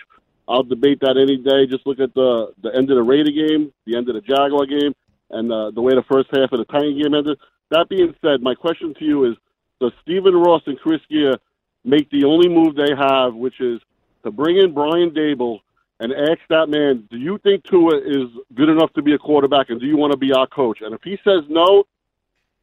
I'll 0.47 0.63
debate 0.63 0.99
that 1.01 1.17
any 1.17 1.37
day. 1.37 1.65
Just 1.65 1.87
look 1.87 1.99
at 1.99 2.13
the 2.13 2.53
the 2.61 2.75
end 2.75 2.91
of 2.91 2.97
the 2.97 3.03
Raider 3.03 3.31
game, 3.31 3.71
the 3.85 3.97
end 3.97 4.09
of 4.09 4.15
the 4.15 4.21
Jaguar 4.21 4.65
game, 4.65 4.93
and 5.31 5.51
uh, 5.51 5.71
the 5.71 5.81
way 5.81 5.93
the 5.95 6.03
first 6.11 6.29
half 6.35 6.51
of 6.51 6.59
the 6.59 6.65
Titan 6.65 7.01
game 7.01 7.15
ended. 7.15 7.39
That 7.71 7.89
being 7.89 8.13
said, 8.21 8.41
my 8.41 8.53
question 8.53 8.93
to 8.99 9.05
you 9.05 9.25
is: 9.25 9.35
Does 9.85 9.93
Stephen 10.01 10.33
Ross 10.33 10.63
and 10.65 10.79
Chris 10.79 10.99
Grier 11.11 11.35
make 11.83 12.09
the 12.09 12.25
only 12.25 12.49
move 12.49 12.75
they 12.75 12.95
have, 12.97 13.35
which 13.35 13.61
is 13.61 13.79
to 14.23 14.31
bring 14.31 14.57
in 14.57 14.73
Brian 14.73 15.11
Daboll 15.11 15.59
and 15.99 16.11
ask 16.11 16.39
that 16.49 16.69
man, 16.69 17.07
do 17.11 17.17
you 17.17 17.37
think 17.37 17.63
Tua 17.65 17.97
is 17.97 18.29
good 18.55 18.69
enough 18.69 18.91
to 18.93 19.03
be 19.03 19.13
a 19.13 19.19
quarterback, 19.19 19.69
and 19.69 19.79
do 19.79 19.85
you 19.85 19.95
want 19.95 20.11
to 20.11 20.17
be 20.17 20.33
our 20.33 20.47
coach? 20.47 20.79
And 20.81 20.95
if 20.95 21.03
he 21.03 21.19
says 21.23 21.43
no, 21.49 21.83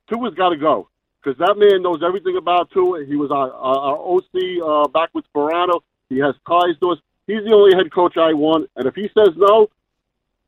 Tua's 0.09 0.35
got 0.35 0.49
to 0.49 0.57
go 0.57 0.89
because 1.23 1.39
that 1.39 1.55
man 1.57 1.83
knows 1.83 2.03
everything 2.05 2.37
about 2.37 2.73
Tua. 2.73 3.05
He 3.07 3.15
was 3.15 3.31
our, 3.31 3.53
our, 3.53 3.79
our 3.79 3.99
OC 3.99 4.87
uh, 4.87 4.89
back 4.89 5.11
with 5.15 5.25
Sparano. 5.33 5.81
He 6.09 6.19
has 6.19 6.35
ties 6.49 6.77
to 6.81 6.91
us. 6.91 6.99
He's 7.29 7.45
the 7.45 7.55
only 7.55 7.77
head 7.77 7.93
coach 7.93 8.17
I 8.17 8.33
want, 8.33 8.69
and 8.75 8.89
if 8.89 8.97
he 8.97 9.09
says 9.17 9.29
no, 9.37 9.69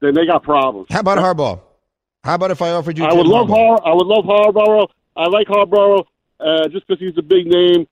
then 0.01 0.15
they 0.15 0.27
got 0.27 0.43
problems. 0.43 0.89
How 0.91 1.01
about 1.01 1.19
Harbaugh? 1.19 1.61
How 2.25 2.35
about 2.35 2.51
if 2.51 2.61
I 2.61 2.71
offered 2.71 2.99
you? 2.99 3.05
I 3.05 3.13
would 3.13 3.29
love 3.29 3.47
Harbaugh? 3.47 3.79
Har. 3.79 3.93
I 3.93 3.95
would 3.95 4.07
love 4.09 4.25
Harbaugh. 4.25 4.89
I 5.17 5.29
like 5.29 5.47
Harbaugh 5.47 6.05
uh, 6.45 6.69
just 6.69 6.87
because 6.87 7.01
he's 7.01 7.17
a 7.17 7.23
big 7.23 7.47
name, 7.47 7.87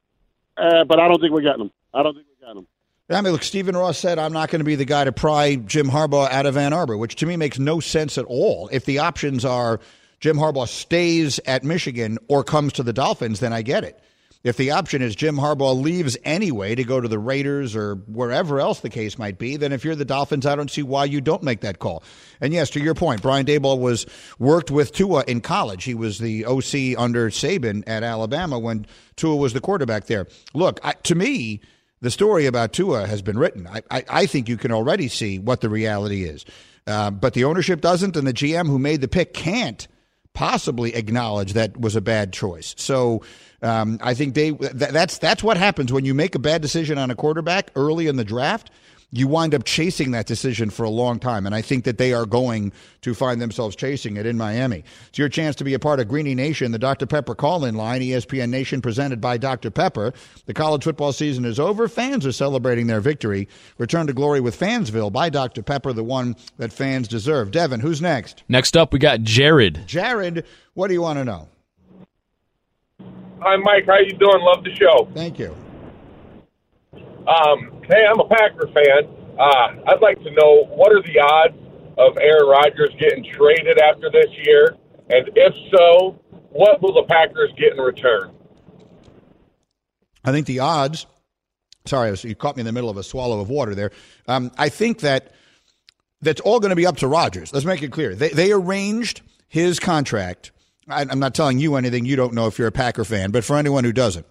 uh, 0.56 0.85
but 0.85 1.00
I 1.00 1.09
don't 1.09 1.21
think 1.21 1.32
we're 1.32 1.42
getting 1.42 1.62
him. 1.62 1.71
I 1.94 2.02
don't 2.02 2.14
think 2.14 2.26
we're 2.28 2.47
getting 2.47 2.62
him. 2.62 2.66
I 3.11 3.21
mean, 3.21 3.32
look, 3.32 3.42
Stephen 3.42 3.76
Ross 3.76 3.99
said, 3.99 4.18
I'm 4.18 4.32
not 4.32 4.49
going 4.49 4.61
to 4.61 4.64
be 4.64 4.75
the 4.75 4.85
guy 4.85 5.04
to 5.04 5.12
pry 5.12 5.56
Jim 5.56 5.88
Harbaugh 5.88 6.30
out 6.30 6.47
of 6.47 6.56
Ann 6.56 6.73
Arbor, 6.73 6.97
which 6.97 7.16
to 7.16 7.26
me 7.26 7.37
makes 7.37 7.59
no 7.59 7.80
sense 7.80 8.16
at 8.16 8.25
all. 8.25 8.71
If 8.73 8.85
the 8.85 9.00
options 9.00 9.44
are 9.44 9.80
Jim 10.21 10.37
Harbaugh 10.37 10.68
stays 10.68 11.38
at 11.47 11.64
Michigan 11.64 12.18
or 12.28 12.44
comes 12.44 12.73
to 12.75 12.82
the 12.82 12.92
Dolphins, 12.92 13.40
then 13.40 13.52
I 13.52 13.62
get 13.62 13.85
it. 13.85 14.02
If 14.44 14.56
the 14.56 14.72
option 14.72 15.02
is 15.02 15.14
Jim 15.14 15.37
Harbaugh 15.37 15.80
leaves 15.80 16.16
anyway 16.25 16.75
to 16.75 16.82
go 16.82 17.00
to 17.00 17.06
the 17.06 17.18
Raiders 17.18 17.76
or 17.76 17.94
wherever 17.94 18.58
else 18.58 18.80
the 18.80 18.90
case 18.90 19.16
might 19.16 19.38
be, 19.38 19.56
then 19.56 19.72
if 19.72 19.84
you're 19.84 19.94
the 19.94 20.04
Dolphins, 20.04 20.46
I 20.46 20.56
don't 20.56 20.70
see 20.70 20.82
why 20.82 21.04
you 21.04 21.20
don't 21.20 21.44
make 21.44 21.61
that 21.61 21.78
call. 21.78 22.02
And 22.40 22.52
yes, 22.52 22.70
to 22.70 22.80
your 22.80 22.94
point, 22.94 23.22
Brian 23.22 23.46
Daboll 23.46 23.78
was 23.78 24.04
worked 24.40 24.70
with 24.70 24.92
Tua 24.92 25.22
in 25.28 25.42
college. 25.42 25.84
He 25.84 25.94
was 25.94 26.18
the 26.18 26.44
OC 26.44 26.99
under 27.00 27.30
Saban 27.30 27.84
at 27.87 28.02
Alabama 28.02 28.58
when 28.58 28.87
Tua 29.14 29.37
was 29.37 29.52
the 29.52 29.61
quarterback 29.61 30.06
there. 30.06 30.26
Look, 30.54 30.80
I, 30.82 30.94
to 31.04 31.14
me, 31.14 31.61
the 32.00 32.11
story 32.11 32.46
about 32.46 32.72
Tua 32.72 33.06
has 33.06 33.22
been 33.22 33.38
written. 33.38 33.68
I, 33.68 33.82
I, 33.92 34.04
I 34.08 34.26
think 34.26 34.49
you 34.49 34.56
can 34.56 34.72
already 34.72 35.06
see 35.06 35.38
what 35.38 35.61
the 35.61 35.68
reality 35.68 36.25
is. 36.25 36.44
Uh, 36.84 37.12
but 37.12 37.34
the 37.34 37.44
ownership 37.44 37.80
doesn't, 37.80 38.16
and 38.16 38.26
the 38.26 38.32
GM 38.32 38.66
who 38.66 38.80
made 38.80 39.02
the 39.02 39.08
pick 39.08 39.34
can't 39.34 39.87
possibly 40.34 40.94
acknowledge 40.94 41.52
that 41.52 41.78
was 41.78 41.96
a 41.96 42.00
bad 42.00 42.32
choice. 42.32 42.74
So 42.78 43.22
um, 43.62 43.98
I 44.02 44.14
think 44.14 44.34
they 44.34 44.52
th- 44.52 44.72
that's 44.72 45.18
that's 45.18 45.42
what 45.42 45.56
happens 45.56 45.92
when 45.92 46.04
you 46.04 46.14
make 46.14 46.34
a 46.34 46.38
bad 46.38 46.62
decision 46.62 46.98
on 46.98 47.10
a 47.10 47.14
quarterback 47.14 47.70
early 47.76 48.06
in 48.06 48.16
the 48.16 48.24
draft. 48.24 48.70
You 49.14 49.28
wind 49.28 49.54
up 49.54 49.64
chasing 49.64 50.12
that 50.12 50.25
decision 50.25 50.71
for 50.71 50.85
a 50.85 50.90
long 50.90 51.19
time, 51.19 51.45
and 51.45 51.54
I 51.54 51.61
think 51.61 51.85
that 51.85 51.99
they 51.99 52.14
are 52.14 52.25
going 52.25 52.73
to 53.02 53.12
find 53.12 53.42
themselves 53.42 53.76
chasing 53.76 54.16
it 54.16 54.25
in 54.25 54.38
Miami. 54.38 54.85
It's 55.09 55.19
your 55.19 55.28
chance 55.28 55.54
to 55.57 55.64
be 55.64 55.75
a 55.75 55.78
part 55.78 56.00
of 56.00 56.09
Greeny 56.09 56.35
Nation, 56.35 56.73
the 56.73 56.78
Dr. 56.78 57.04
Pepper 57.04 57.35
call-in 57.35 57.75
line, 57.75 58.00
E 58.00 58.09
ESPN 58.12 58.49
Nation 58.49 58.81
presented 58.81 59.21
by 59.21 59.37
Dr. 59.37 59.71
Pepper. 59.71 60.14
The 60.47 60.54
college 60.54 60.85
football 60.85 61.12
season 61.12 61.45
is 61.45 61.61
over. 61.61 61.88
Fans 61.88 62.25
are 62.25 62.33
celebrating 62.33 62.87
their 62.87 63.02
victory. 63.02 63.49
Return 63.76 64.07
to 64.07 64.14
glory 64.14 64.40
with 64.40 64.59
Fansville 64.59 65.12
by 65.12 65.28
Dr. 65.28 65.62
Pepper, 65.62 65.92
the 65.92 66.02
one 66.02 66.35
that 66.57 66.73
fans 66.73 67.07
deserve. 67.07 67.50
Devin, 67.50 67.81
who's 67.81 68.00
next? 68.00 68.45
Next 68.49 68.78
up, 68.78 68.95
we 68.95 68.99
got 68.99 69.21
Jared. 69.21 69.87
Jared, 69.87 70.47
what 70.73 70.88
do 70.88 70.95
you 70.95 71.02
want 71.02 71.19
to 71.19 71.25
know? 71.26 71.49
Hi, 73.40 73.57
Mike. 73.57 73.85
How 73.87 73.99
you 73.99 74.14
doing? 74.14 74.40
Love 74.40 74.64
the 74.64 74.75
show. 74.75 75.09
Thank 75.12 75.38
you. 75.38 75.54
Um, 77.26 77.83
hey, 77.88 78.05
I'm 78.09 78.21
a 78.21 78.29
Packer 78.29 78.67
fan. 78.69 79.09
Uh, 79.38 79.91
I'd 79.91 80.00
like 80.02 80.19
to 80.23 80.31
know 80.31 80.64
what 80.71 80.93
are 80.93 81.02
the 81.02 81.19
odds 81.21 81.57
of 81.99 82.17
Aaron 82.19 82.49
Rodgers 82.49 82.91
getting 82.99 83.25
traded 83.25 83.79
after 83.79 84.11
this 84.11 84.31
year, 84.45 84.76
and 85.11 85.31
if 85.35 85.55
so, 85.76 86.19
what 86.50 86.83
will 86.83 86.95
the 86.95 87.05
Packers 87.09 87.50
get 87.57 87.73
in 87.73 87.79
return? 87.79 88.33
I 90.25 90.32
think 90.32 90.47
the 90.47 90.61
odds. 90.61 91.06
Sorry, 91.85 92.17
you 92.23 92.35
caught 92.35 92.56
me 92.56 92.61
in 92.61 92.67
the 92.67 92.73
middle 92.73 92.91
of 92.91 92.97
a 92.97 93.02
swallow 93.02 93.41
of 93.41 93.49
water 93.49 93.75
there. 93.75 93.91
Um, 94.28 94.52
I 94.56 94.69
think 94.69 95.00
that 95.00 95.32
that's 96.21 96.41
all 96.41 96.61
going 96.61 96.71
to 96.71 96.76
be 96.76 96.87
up 96.87 96.99
to 96.99 97.08
Rodgers. 97.08 97.52
Let's 97.52 97.67
make 97.67 97.82
it 97.82 97.91
clear. 97.91 98.15
They 98.15 98.28
they 98.28 98.52
arranged 98.52 99.23
his 99.49 99.80
contract. 99.80 100.52
I, 100.89 101.02
I'm 101.02 101.19
not 101.19 101.35
telling 101.35 101.58
you 101.58 101.75
anything 101.76 102.04
you 102.04 102.17
don't 102.17 102.35
know 102.35 102.47
if 102.47 102.58
you're 102.58 102.69
a 102.69 102.73
Packer 102.73 103.04
fan, 103.04 103.30
but 103.32 103.45
for 103.45 103.56
anyone 103.56 103.85
who 103.85 103.93
doesn't, 103.93 104.26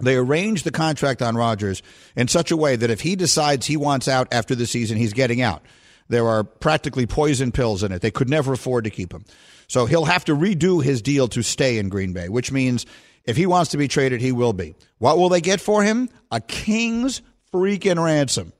they 0.00 0.16
arranged 0.16 0.64
the 0.64 0.70
contract 0.70 1.22
on 1.22 1.36
Rodgers 1.36 1.82
in 2.16 2.28
such 2.28 2.50
a 2.50 2.56
way 2.56 2.76
that 2.76 2.90
if 2.90 3.00
he 3.00 3.16
decides 3.16 3.66
he 3.66 3.76
wants 3.76 4.08
out 4.08 4.28
after 4.32 4.54
the 4.54 4.66
season, 4.66 4.96
he's 4.96 5.12
getting 5.12 5.40
out. 5.42 5.62
There 6.08 6.26
are 6.28 6.44
practically 6.44 7.06
poison 7.06 7.52
pills 7.52 7.82
in 7.82 7.92
it. 7.92 8.02
They 8.02 8.10
could 8.10 8.28
never 8.28 8.52
afford 8.52 8.84
to 8.84 8.90
keep 8.90 9.12
him. 9.12 9.24
So 9.68 9.86
he'll 9.86 10.04
have 10.04 10.24
to 10.26 10.36
redo 10.36 10.82
his 10.82 11.00
deal 11.02 11.28
to 11.28 11.42
stay 11.42 11.78
in 11.78 11.88
Green 11.88 12.12
Bay, 12.12 12.28
which 12.28 12.52
means 12.52 12.84
if 13.24 13.36
he 13.36 13.46
wants 13.46 13.70
to 13.70 13.76
be 13.76 13.88
traded, 13.88 14.20
he 14.20 14.32
will 14.32 14.52
be. 14.52 14.74
What 14.98 15.18
will 15.18 15.28
they 15.28 15.40
get 15.40 15.60
for 15.60 15.82
him? 15.82 16.08
A 16.30 16.40
king's 16.40 17.22
freaking 17.52 18.02
ransom. 18.02 18.52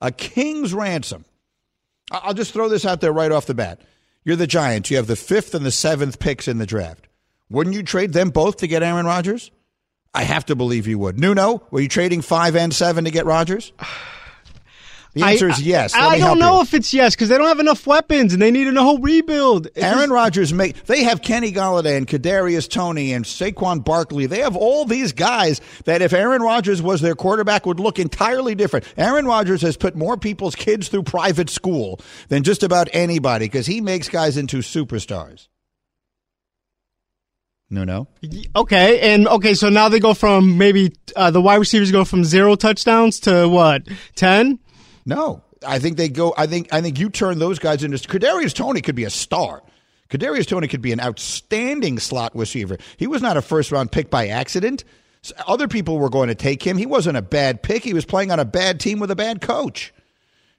A 0.00 0.12
king's 0.12 0.72
ransom. 0.72 1.24
I'll 2.10 2.34
just 2.34 2.52
throw 2.52 2.68
this 2.68 2.84
out 2.84 3.00
there 3.00 3.12
right 3.12 3.32
off 3.32 3.46
the 3.46 3.54
bat. 3.54 3.80
You're 4.24 4.36
the 4.36 4.46
Giants. 4.46 4.90
You 4.90 4.96
have 4.98 5.06
the 5.06 5.16
fifth 5.16 5.54
and 5.54 5.66
the 5.66 5.70
seventh 5.70 6.18
picks 6.18 6.48
in 6.48 6.58
the 6.58 6.66
draft. 6.66 7.08
Wouldn't 7.50 7.74
you 7.74 7.82
trade 7.82 8.12
them 8.12 8.30
both 8.30 8.58
to 8.58 8.66
get 8.66 8.82
Aaron 8.82 9.06
Rodgers? 9.06 9.50
I 10.14 10.22
have 10.22 10.46
to 10.46 10.56
believe 10.56 10.86
you 10.86 10.98
would. 11.00 11.18
Nuno, 11.18 11.66
were 11.70 11.80
you 11.80 11.88
trading 11.88 12.22
five 12.22 12.54
and 12.54 12.72
seven 12.72 13.04
to 13.04 13.10
get 13.10 13.26
Rodgers? 13.26 13.72
The 15.14 15.22
answer 15.22 15.48
is 15.48 15.62
yes. 15.62 15.94
Let 15.94 16.02
I 16.02 16.18
don't 16.18 16.40
know 16.40 16.56
you. 16.56 16.62
if 16.62 16.74
it's 16.74 16.92
yes 16.92 17.14
because 17.14 17.28
they 17.28 17.38
don't 17.38 17.46
have 17.46 17.60
enough 17.60 17.86
weapons 17.86 18.32
and 18.32 18.42
they 18.42 18.50
need 18.50 18.66
a 18.66 18.82
whole 18.82 18.98
rebuild. 18.98 19.66
It's 19.66 19.78
Aaron 19.78 20.10
Rodgers 20.10 20.52
make 20.52 20.84
they 20.86 21.04
have 21.04 21.22
Kenny 21.22 21.52
Golladay 21.52 21.96
and 21.96 22.06
Kadarius 22.06 22.68
Toney 22.68 23.12
and 23.12 23.24
Saquon 23.24 23.84
Barkley. 23.84 24.26
They 24.26 24.40
have 24.40 24.56
all 24.56 24.84
these 24.84 25.12
guys 25.12 25.60
that 25.84 26.02
if 26.02 26.12
Aaron 26.12 26.42
Rodgers 26.42 26.82
was 26.82 27.00
their 27.00 27.14
quarterback 27.14 27.64
would 27.64 27.78
look 27.78 28.00
entirely 28.00 28.56
different. 28.56 28.86
Aaron 28.96 29.24
Rodgers 29.24 29.62
has 29.62 29.76
put 29.76 29.94
more 29.94 30.16
people's 30.16 30.56
kids 30.56 30.88
through 30.88 31.04
private 31.04 31.48
school 31.48 32.00
than 32.28 32.42
just 32.42 32.64
about 32.64 32.88
anybody 32.92 33.44
because 33.46 33.66
he 33.66 33.80
makes 33.80 34.08
guys 34.08 34.36
into 34.36 34.58
superstars. 34.58 35.46
No, 37.70 37.84
no. 37.84 38.06
Okay, 38.54 39.00
and 39.00 39.26
okay, 39.26 39.54
so 39.54 39.68
now 39.68 39.88
they 39.88 39.98
go 40.00 40.14
from 40.14 40.58
maybe 40.58 40.92
uh, 41.16 41.30
the 41.30 41.40
wide 41.40 41.56
receivers 41.56 41.90
go 41.90 42.04
from 42.04 42.24
zero 42.24 42.54
touchdowns 42.56 43.20
to 43.20 43.48
what 43.48 43.82
ten? 44.14 44.58
No, 45.06 45.42
I 45.66 45.78
think 45.78 45.96
they 45.96 46.08
go. 46.08 46.34
I 46.36 46.46
think 46.46 46.72
I 46.72 46.80
think 46.80 46.98
you 46.98 47.08
turn 47.10 47.38
those 47.38 47.58
guys 47.58 47.82
into 47.82 47.96
Kadarius 47.96 48.54
Toney 48.54 48.80
could 48.80 48.94
be 48.94 49.04
a 49.04 49.10
star. 49.10 49.62
Kadarius 50.10 50.46
Toney 50.46 50.68
could 50.68 50.82
be 50.82 50.92
an 50.92 51.00
outstanding 51.00 51.98
slot 51.98 52.36
receiver. 52.36 52.76
He 52.98 53.06
was 53.06 53.22
not 53.22 53.36
a 53.36 53.42
first 53.42 53.72
round 53.72 53.90
pick 53.90 54.10
by 54.10 54.28
accident. 54.28 54.84
Other 55.48 55.66
people 55.66 55.98
were 55.98 56.10
going 56.10 56.28
to 56.28 56.34
take 56.34 56.62
him. 56.62 56.76
He 56.76 56.84
wasn't 56.86 57.16
a 57.16 57.22
bad 57.22 57.62
pick. 57.62 57.82
He 57.82 57.94
was 57.94 58.04
playing 58.04 58.30
on 58.30 58.38
a 58.38 58.44
bad 58.44 58.78
team 58.78 59.00
with 59.00 59.10
a 59.10 59.16
bad 59.16 59.40
coach. 59.40 59.92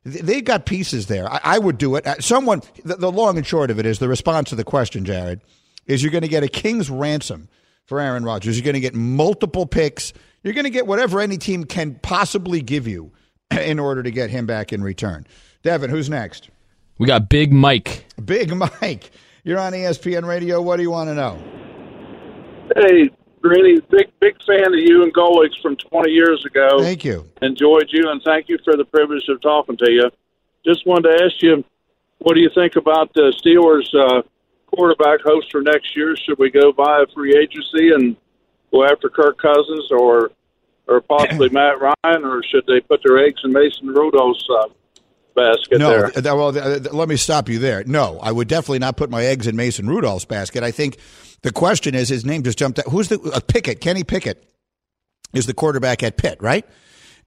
Th- 0.03 0.23
They 0.23 0.41
got 0.41 0.65
pieces 0.65 1.05
there. 1.05 1.31
I, 1.31 1.39
I 1.43 1.59
would 1.59 1.77
do 1.77 1.95
it. 1.95 2.05
Uh, 2.07 2.15
Someone. 2.19 2.63
The, 2.83 2.95
the 2.95 3.11
long 3.11 3.37
and 3.37 3.45
short 3.45 3.69
of 3.69 3.77
it 3.79 3.85
is 3.85 3.99
the 3.99 4.07
response 4.09 4.49
to 4.49 4.55
the 4.55 4.63
question, 4.63 5.05
Jared, 5.05 5.39
is 5.85 6.03
you're 6.03 6.11
going 6.11 6.23
to 6.23 6.27
get 6.27 6.43
a 6.43 6.47
king's 6.47 6.89
ransom 6.89 7.49
for 7.85 7.99
Aaron 7.99 8.23
Rodgers. 8.23 8.57
You're 8.57 8.65
going 8.65 8.75
to 8.75 8.79
get 8.79 8.95
multiple 8.95 9.65
picks. 9.65 10.13
You're 10.43 10.53
going 10.53 10.65
to 10.65 10.69
get 10.69 10.87
whatever 10.87 11.21
any 11.21 11.37
team 11.37 11.63
can 11.63 11.95
possibly 11.95 12.61
give 12.61 12.87
you 12.87 13.11
in 13.51 13.79
order 13.79 14.03
to 14.03 14.11
get 14.11 14.29
him 14.29 14.45
back 14.45 14.73
in 14.73 14.83
return. 14.83 15.25
Devin, 15.63 15.89
who's 15.89 16.09
next? 16.09 16.49
We 16.97 17.07
got 17.07 17.29
Big 17.29 17.51
Mike. 17.51 18.05
Big 18.23 18.53
Mike. 18.81 19.11
You're 19.43 19.59
on 19.59 19.73
ESPN 19.73 20.25
Radio. 20.27 20.61
What 20.61 20.77
do 20.77 20.83
you 20.83 20.91
want 20.91 21.09
to 21.09 21.13
know? 21.13 21.37
Hey, 22.75 23.09
Greeny, 23.41 23.79
big 23.91 24.07
big 24.19 24.35
fan 24.43 24.73
of 24.73 24.79
you 24.79 25.03
and 25.03 25.13
Golic's 25.13 25.55
from 25.61 25.75
20 25.75 26.11
years 26.11 26.43
ago. 26.45 26.79
Thank 26.79 27.05
you. 27.05 27.29
Enjoyed 27.43 27.89
you, 27.91 28.09
and 28.09 28.19
thank 28.23 28.49
you 28.49 28.57
for 28.63 28.75
the 28.75 28.85
privilege 28.85 29.29
of 29.29 29.39
talking 29.41 29.77
to 29.77 29.91
you. 29.91 30.09
Just 30.65 30.87
wanted 30.87 31.15
to 31.15 31.23
ask 31.23 31.43
you, 31.43 31.63
what 32.17 32.33
do 32.33 32.41
you 32.41 32.49
think 32.55 32.75
about 32.75 33.13
the 33.13 33.31
Steelers 33.37 33.93
uh, 33.93 34.23
quarterback 34.75 35.21
host 35.25 35.47
for 35.51 35.61
next 35.61 35.95
year? 35.95 36.15
Should 36.17 36.37
we 36.39 36.49
go 36.51 36.71
via 36.71 37.05
free 37.13 37.35
agency 37.37 37.91
and 37.93 38.15
go 38.71 38.83
after 38.85 39.09
Kirk 39.09 39.37
Cousins 39.39 39.89
or 39.91 40.31
or 40.87 41.01
possibly 41.01 41.49
Matt 41.51 41.75
Ryan, 41.81 42.23
or 42.25 42.43
should 42.43 42.65
they 42.67 42.79
put 42.81 43.01
their 43.03 43.17
eggs 43.17 43.41
in 43.43 43.51
Mason 43.51 43.87
Rudolph's 43.87 44.47
uh, 44.51 44.67
basket 45.35 45.79
No, 45.79 45.89
there? 45.89 46.09
th- 46.11 46.23
well, 46.25 46.53
th- 46.53 46.83
th- 46.83 46.93
let 46.93 47.09
me 47.09 47.15
stop 47.15 47.49
you 47.49 47.57
there. 47.59 47.83
No, 47.85 48.19
I 48.21 48.31
would 48.31 48.47
definitely 48.47 48.79
not 48.79 48.95
put 48.95 49.09
my 49.09 49.23
eggs 49.23 49.47
in 49.47 49.55
Mason 49.55 49.87
Rudolph's 49.89 50.25
basket. 50.25 50.63
I 50.63 50.69
think 50.71 50.97
the 51.41 51.51
question 51.51 51.95
is 51.95 52.07
his 52.09 52.23
name 52.23 52.43
just 52.43 52.57
jumped 52.59 52.77
out. 52.79 52.85
Who's 52.87 53.07
the 53.09 53.19
uh, 53.19 53.39
Pickett? 53.47 53.81
Kenny 53.81 54.03
Pickett 54.03 54.43
is 55.33 55.47
the 55.47 55.53
quarterback 55.55 56.03
at 56.03 56.17
Pitt, 56.17 56.37
right? 56.41 56.65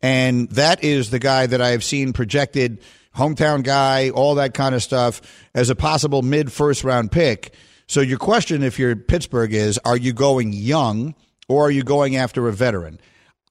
And 0.01 0.49
that 0.51 0.85
is 0.85 1.11
the 1.11 1.19
guy 1.19 1.47
that 1.47 1.61
I 1.61 1.71
have 1.71 1.83
seen 1.83 2.13
projected, 2.13 2.79
hometown 3.17 3.63
guy, 3.63 4.11
all 4.11 4.37
that 4.37 4.55
kind 4.55 4.75
of 4.75 4.83
stuff, 4.83 5.21
as 5.55 5.71
a 5.71 5.75
possible 5.75 6.23
mid 6.23 6.53
first 6.53 6.85
round 6.85 7.13
pick. 7.13 7.55
So 7.87 8.01
your 8.01 8.19
question, 8.19 8.63
if 8.63 8.79
you're 8.79 8.97
Pittsburgh, 8.97 9.53
is: 9.53 9.79
Are 9.85 9.97
you 9.97 10.13
going 10.13 10.53
young 10.53 11.15
or 11.49 11.67
are 11.67 11.71
you 11.71 11.83
going 11.83 12.17
after 12.17 12.49
a 12.49 12.53
veteran? 12.53 13.01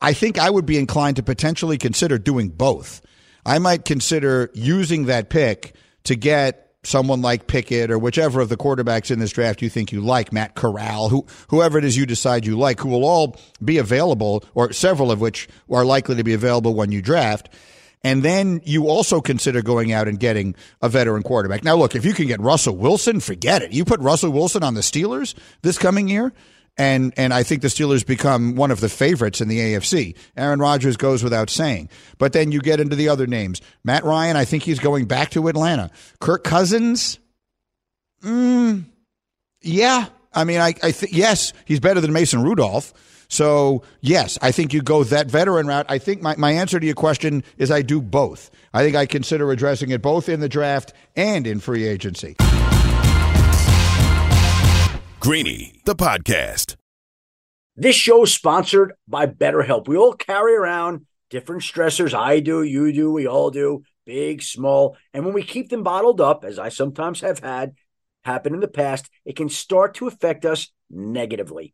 I 0.01 0.13
think 0.13 0.37
I 0.37 0.49
would 0.49 0.65
be 0.65 0.77
inclined 0.77 1.15
to 1.15 1.23
potentially 1.23 1.77
consider 1.77 2.17
doing 2.17 2.49
both. 2.49 3.01
I 3.45 3.59
might 3.59 3.85
consider 3.85 4.51
using 4.53 5.05
that 5.05 5.29
pick 5.29 5.75
to 6.03 6.15
get 6.15 6.67
someone 6.83 7.21
like 7.21 7.47
Pickett 7.47 7.91
or 7.91 7.99
whichever 7.99 8.39
of 8.39 8.49
the 8.49 8.57
quarterbacks 8.57 9.11
in 9.11 9.19
this 9.19 9.31
draft 9.31 9.61
you 9.61 9.69
think 9.69 9.91
you 9.91 10.01
like, 10.01 10.31
Matt 10.31 10.55
Corral, 10.55 11.09
who, 11.09 11.25
whoever 11.49 11.77
it 11.77 11.83
is 11.83 11.97
you 11.97 12.05
decide 12.05 12.45
you 12.45 12.57
like, 12.57 12.79
who 12.79 12.89
will 12.89 13.03
all 13.03 13.35
be 13.63 13.77
available, 13.77 14.43
or 14.53 14.71
several 14.71 15.11
of 15.11 15.19
which 15.19 15.49
are 15.69 15.85
likely 15.85 16.15
to 16.15 16.23
be 16.23 16.33
available 16.33 16.75
when 16.75 16.91
you 16.91 17.01
draft. 17.01 17.49
And 18.07 18.23
then 18.23 18.61
you 18.63 18.87
also 18.87 19.19
consider 19.19 19.61
going 19.61 19.91
out 19.91 20.07
and 20.07 20.17
getting 20.17 20.55
a 20.81 20.87
veteran 20.87 21.23
quarterback. 21.23 21.65
Now, 21.65 21.75
look, 21.75 21.93
if 21.93 22.05
you 22.05 22.13
can 22.13 22.27
get 22.27 22.39
Russell 22.39 22.77
Wilson, 22.77 23.19
forget 23.19 23.61
it. 23.61 23.73
You 23.73 23.83
put 23.83 23.99
Russell 23.99 24.31
Wilson 24.31 24.63
on 24.63 24.75
the 24.75 24.81
Steelers 24.81 25.35
this 25.61 25.77
coming 25.77 26.07
year, 26.07 26.31
and 26.77 27.13
and 27.17 27.33
I 27.33 27.43
think 27.43 27.63
the 27.63 27.67
Steelers 27.67 28.07
become 28.07 28.55
one 28.55 28.71
of 28.71 28.79
the 28.79 28.87
favorites 28.87 29.41
in 29.41 29.49
the 29.49 29.59
AFC. 29.59 30.15
Aaron 30.37 30.61
Rodgers 30.61 30.95
goes 30.95 31.21
without 31.21 31.49
saying, 31.49 31.89
but 32.17 32.31
then 32.31 32.53
you 32.53 32.61
get 32.61 32.79
into 32.79 32.95
the 32.95 33.09
other 33.09 33.27
names. 33.27 33.59
Matt 33.83 34.05
Ryan, 34.05 34.37
I 34.37 34.45
think 34.45 34.63
he's 34.63 34.79
going 34.79 35.03
back 35.03 35.31
to 35.31 35.49
Atlanta. 35.49 35.91
Kirk 36.21 36.45
Cousins, 36.45 37.19
mm, 38.23 38.85
yeah. 39.61 40.05
I 40.33 40.45
mean, 40.45 40.61
I, 40.61 40.75
I 40.81 40.93
think 40.93 41.11
yes, 41.11 41.51
he's 41.65 41.81
better 41.81 41.99
than 41.99 42.13
Mason 42.13 42.41
Rudolph. 42.41 42.93
So 43.27 43.83
yes, 44.01 44.37
I 44.41 44.51
think 44.51 44.73
you 44.73 44.81
go 44.81 45.03
that 45.03 45.27
veteran 45.27 45.67
route. 45.67 45.85
I 45.89 45.97
think 45.97 46.21
my, 46.21 46.35
my 46.37 46.51
answer 46.51 46.79
to 46.79 46.85
your 46.85 46.95
question 46.95 47.43
is 47.57 47.71
I 47.71 47.81
do 47.81 48.01
both. 48.01 48.51
I 48.73 48.83
think 48.83 48.95
I 48.95 49.05
consider 49.05 49.51
addressing 49.51 49.89
it 49.89 50.01
both 50.01 50.29
in 50.29 50.39
the 50.39 50.49
draft 50.49 50.93
and 51.15 51.45
in 51.45 51.59
free 51.59 51.85
agency. 51.85 52.35
Greeny, 55.19 55.81
the 55.83 55.95
podcast. 55.95 56.75
This 57.75 57.95
show 57.95 58.23
is 58.23 58.33
sponsored 58.33 58.93
by 59.07 59.27
BetterHelp. 59.27 59.87
We 59.87 59.97
all 59.97 60.13
carry 60.13 60.55
around 60.55 61.05
different 61.29 61.61
stressors. 61.61 62.13
I 62.13 62.39
do, 62.39 62.63
you 62.63 62.91
do, 62.93 63.11
we 63.11 63.27
all 63.27 63.51
do, 63.51 63.83
big, 64.05 64.41
small. 64.41 64.97
And 65.13 65.25
when 65.25 65.33
we 65.33 65.43
keep 65.43 65.69
them 65.69 65.83
bottled 65.83 66.21
up, 66.21 66.43
as 66.43 66.57
I 66.57 66.69
sometimes 66.69 67.21
have 67.21 67.39
had 67.39 67.75
happen 68.23 68.53
in 68.53 68.61
the 68.61 68.67
past, 68.67 69.09
it 69.25 69.35
can 69.35 69.49
start 69.49 69.95
to 69.95 70.07
affect 70.07 70.45
us 70.45 70.71
negatively. 70.89 71.73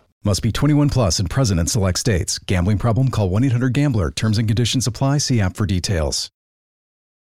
Must 0.23 0.43
be 0.43 0.51
21 0.51 0.89
plus 0.89 1.17
and 1.17 1.27
present 1.27 1.59
in 1.59 1.65
select 1.65 1.97
states. 1.97 2.37
Gambling 2.37 2.77
problem? 2.77 3.09
Call 3.09 3.31
1 3.31 3.43
800 3.45 3.73
Gambler. 3.73 4.11
Terms 4.11 4.37
and 4.37 4.47
conditions 4.47 4.85
apply. 4.85 5.17
See 5.17 5.41
app 5.41 5.55
for 5.55 5.65
details. 5.65 6.29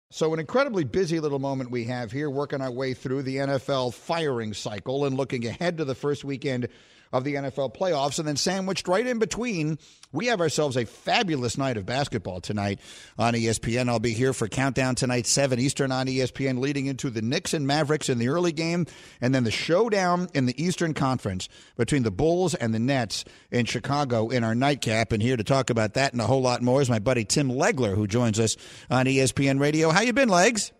So, 0.09 0.33
an 0.33 0.39
incredibly 0.39 0.83
busy 0.83 1.19
little 1.19 1.37
moment 1.37 1.69
we 1.69 1.83
have 1.83 2.11
here, 2.11 2.29
working 2.29 2.61
our 2.61 2.71
way 2.71 2.95
through 2.95 3.21
the 3.23 3.35
NFL 3.35 3.93
firing 3.93 4.51
cycle 4.51 5.05
and 5.05 5.15
looking 5.15 5.45
ahead 5.45 5.77
to 5.77 5.85
the 5.85 5.93
first 5.93 6.23
weekend 6.23 6.69
of 7.11 7.23
the 7.23 7.35
NFL 7.35 7.75
playoffs. 7.75 8.19
And 8.19 8.27
then, 8.27 8.35
sandwiched 8.35 8.87
right 8.87 9.05
in 9.05 9.19
between, 9.19 9.77
we 10.11 10.27
have 10.27 10.41
ourselves 10.41 10.77
a 10.77 10.85
fabulous 10.85 11.57
night 11.57 11.77
of 11.77 11.85
basketball 11.85 12.41
tonight 12.41 12.79
on 13.17 13.33
ESPN. 13.33 13.89
I'll 13.89 13.99
be 13.99 14.13
here 14.13 14.33
for 14.33 14.47
Countdown 14.47 14.95
tonight, 14.95 15.25
7 15.25 15.59
Eastern 15.59 15.91
on 15.91 16.07
ESPN, 16.07 16.59
leading 16.59 16.85
into 16.85 17.09
the 17.09 17.21
Knicks 17.21 17.53
and 17.53 17.67
Mavericks 17.67 18.09
in 18.09 18.17
the 18.17 18.29
early 18.29 18.51
game, 18.51 18.85
and 19.21 19.35
then 19.35 19.43
the 19.43 19.51
showdown 19.51 20.29
in 20.33 20.45
the 20.45 20.63
Eastern 20.63 20.93
Conference 20.93 21.49
between 21.75 22.03
the 22.03 22.11
Bulls 22.11 22.55
and 22.55 22.73
the 22.73 22.79
Nets 22.79 23.25
in 23.51 23.65
Chicago 23.65 24.29
in 24.29 24.43
our 24.43 24.55
nightcap. 24.55 25.11
And 25.11 25.21
here 25.21 25.37
to 25.37 25.43
talk 25.43 25.69
about 25.69 25.95
that 25.95 26.13
and 26.13 26.21
a 26.21 26.25
whole 26.25 26.41
lot 26.41 26.61
more 26.61 26.81
is 26.81 26.89
my 26.89 26.99
buddy 26.99 27.25
Tim 27.25 27.49
Legler, 27.49 27.95
who 27.95 28.07
joins 28.07 28.39
us 28.39 28.55
on 28.89 29.05
ESPN 29.05 29.59
Radio. 29.59 29.89
How 29.89 30.01
you 30.01 30.13
been, 30.13 30.29
Legs? 30.29 30.71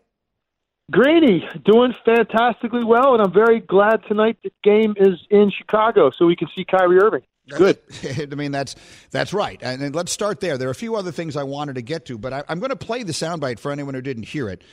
Greeny, 0.90 1.48
doing 1.66 1.94
fantastically 2.06 2.86
well, 2.86 3.14
and 3.14 3.22
I'm 3.22 3.34
very 3.34 3.60
glad 3.60 4.04
tonight 4.08 4.38
the 4.42 4.54
game 4.64 4.94
is 4.96 5.20
in 5.30 5.52
Chicago 5.52 6.12
so 6.12 6.26
we 6.26 6.36
can 6.38 6.48
see 6.56 6.64
Kyrie 6.64 7.00
Irving. 7.00 7.24
Good. 7.50 7.78
I 8.32 8.36
mean, 8.36 8.52
that's 8.52 8.76
that's 9.12 9.34
right. 9.34 9.60
And, 9.62 9.82
and 9.82 9.94
let's 9.96 10.14
start 10.14 10.40
there. 10.40 10.58
There 10.58 10.70
are 10.70 10.72
a 10.72 10.76
few 10.76 10.96
other 10.96 11.12
things 11.12 11.36
I 11.36 11.44
wanted 11.44 11.76
to 11.76 11.82
get 11.82 12.06
to, 12.06 12.18
but 12.18 12.32
I, 12.32 12.44
I'm 12.48 12.60
going 12.60 12.70
to 12.70 12.78
play 12.78 13.04
the 13.04 13.12
soundbite 13.12 13.60
for 13.60 13.72
anyone 13.72 13.96
who 13.96 14.02
didn't 14.02 14.24
hear 14.24 14.48
it. 14.48 14.64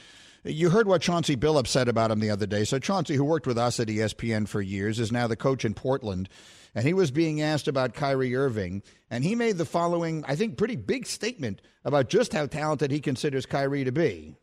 You 0.44 0.70
heard 0.70 0.87
what 0.87 1.00
Chauncey 1.00 1.37
Billups 1.37 1.68
said 1.68 1.88
about 1.88 2.11
him 2.11 2.20
the 2.20 2.31
other 2.31 2.46
day. 2.46 2.64
So 2.64 2.79
Chauncey, 2.79 3.14
who 3.16 3.24
worked 3.24 3.46
with 3.46 3.59
us 3.59 3.81
at 3.81 3.88
ESPN 3.88 4.46
for 4.46 4.61
years, 4.61 5.00
is 5.00 5.11
now 5.11 5.27
the 5.27 5.37
coach 5.37 5.64
in 5.64 5.74
Portland, 5.74 6.29
and 6.74 6.87
he 6.87 6.92
was 6.92 7.11
being 7.11 7.40
asked 7.40 7.66
about 7.66 7.94
Kyrie 7.94 8.37
Irving, 8.37 8.83
and 9.11 9.24
he 9.24 9.35
made 9.35 9.57
the 9.57 9.64
following, 9.64 10.22
I 10.29 10.37
think, 10.37 10.59
pretty 10.59 10.77
big 10.77 11.07
statement 11.07 11.62
about 11.85 12.09
just 12.09 12.35
how 12.35 12.46
talented 12.46 12.90
he 12.90 13.00
considers 13.00 13.46
Kyrie 13.46 13.85
to 13.85 13.92
be. 13.92 14.37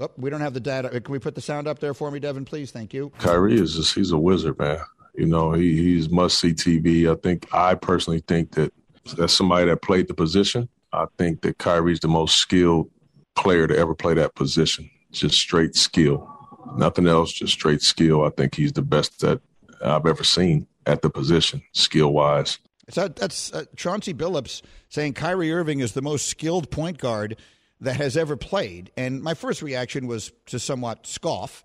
Oh, 0.00 0.10
we 0.16 0.30
don't 0.30 0.40
have 0.40 0.54
the 0.54 0.60
data. 0.60 0.88
Can 1.00 1.12
we 1.12 1.18
put 1.18 1.34
the 1.34 1.40
sound 1.40 1.66
up 1.66 1.80
there 1.80 1.92
for 1.92 2.10
me, 2.10 2.20
Devin, 2.20 2.44
please? 2.44 2.70
Thank 2.70 2.94
you. 2.94 3.10
Kyrie 3.18 3.60
is 3.60 3.74
just, 3.74 3.94
he's 3.94 4.12
a 4.12 4.18
wizard, 4.18 4.58
man. 4.58 4.78
You 5.14 5.26
know, 5.26 5.52
he, 5.52 5.76
he's 5.76 6.08
must 6.08 6.38
see 6.38 6.54
TV. 6.54 7.10
I 7.10 7.16
think, 7.20 7.52
I 7.52 7.74
personally 7.74 8.22
think 8.28 8.52
that 8.52 8.72
that's 9.16 9.32
somebody 9.32 9.66
that 9.66 9.82
played 9.82 10.06
the 10.06 10.14
position. 10.14 10.68
I 10.92 11.06
think 11.16 11.40
that 11.42 11.58
Kyrie's 11.58 12.00
the 12.00 12.08
most 12.08 12.36
skilled 12.36 12.90
player 13.34 13.66
to 13.66 13.76
ever 13.76 13.94
play 13.94 14.14
that 14.14 14.36
position. 14.36 14.88
Just 15.10 15.36
straight 15.36 15.74
skill. 15.74 16.28
Nothing 16.76 17.08
else, 17.08 17.32
just 17.32 17.54
straight 17.54 17.82
skill. 17.82 18.24
I 18.24 18.30
think 18.30 18.54
he's 18.54 18.72
the 18.72 18.82
best 18.82 19.20
that 19.20 19.40
I've 19.84 20.06
ever 20.06 20.22
seen 20.22 20.68
at 20.86 21.02
the 21.02 21.10
position, 21.10 21.62
skill 21.72 22.12
wise. 22.12 22.58
So 22.90 23.08
that's 23.08 23.52
uh, 23.52 23.64
Chauncey 23.76 24.14
Billups 24.14 24.62
saying 24.88 25.14
Kyrie 25.14 25.52
Irving 25.52 25.80
is 25.80 25.92
the 25.92 26.02
most 26.02 26.26
skilled 26.26 26.70
point 26.70 26.98
guard 26.98 27.36
that 27.80 27.96
has 27.96 28.16
ever 28.16 28.36
played. 28.36 28.90
And 28.96 29.22
my 29.22 29.34
first 29.34 29.62
reaction 29.62 30.06
was 30.06 30.32
to 30.46 30.58
somewhat 30.58 31.06
scoff. 31.06 31.64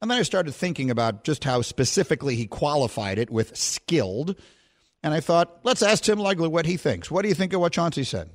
And 0.00 0.10
then 0.10 0.18
I 0.18 0.22
started 0.22 0.52
thinking 0.52 0.90
about 0.90 1.24
just 1.24 1.44
how 1.44 1.62
specifically 1.62 2.34
he 2.34 2.46
qualified 2.46 3.18
it 3.18 3.30
with 3.30 3.56
skilled. 3.56 4.36
And 5.02 5.12
I 5.12 5.20
thought, 5.20 5.60
let's 5.62 5.82
ask 5.82 6.02
Tim 6.04 6.18
Legler 6.18 6.50
what 6.50 6.66
he 6.66 6.76
thinks. 6.76 7.10
What 7.10 7.22
do 7.22 7.28
you 7.28 7.34
think 7.34 7.52
of 7.52 7.60
what 7.60 7.72
Chauncey 7.72 8.04
said? 8.04 8.30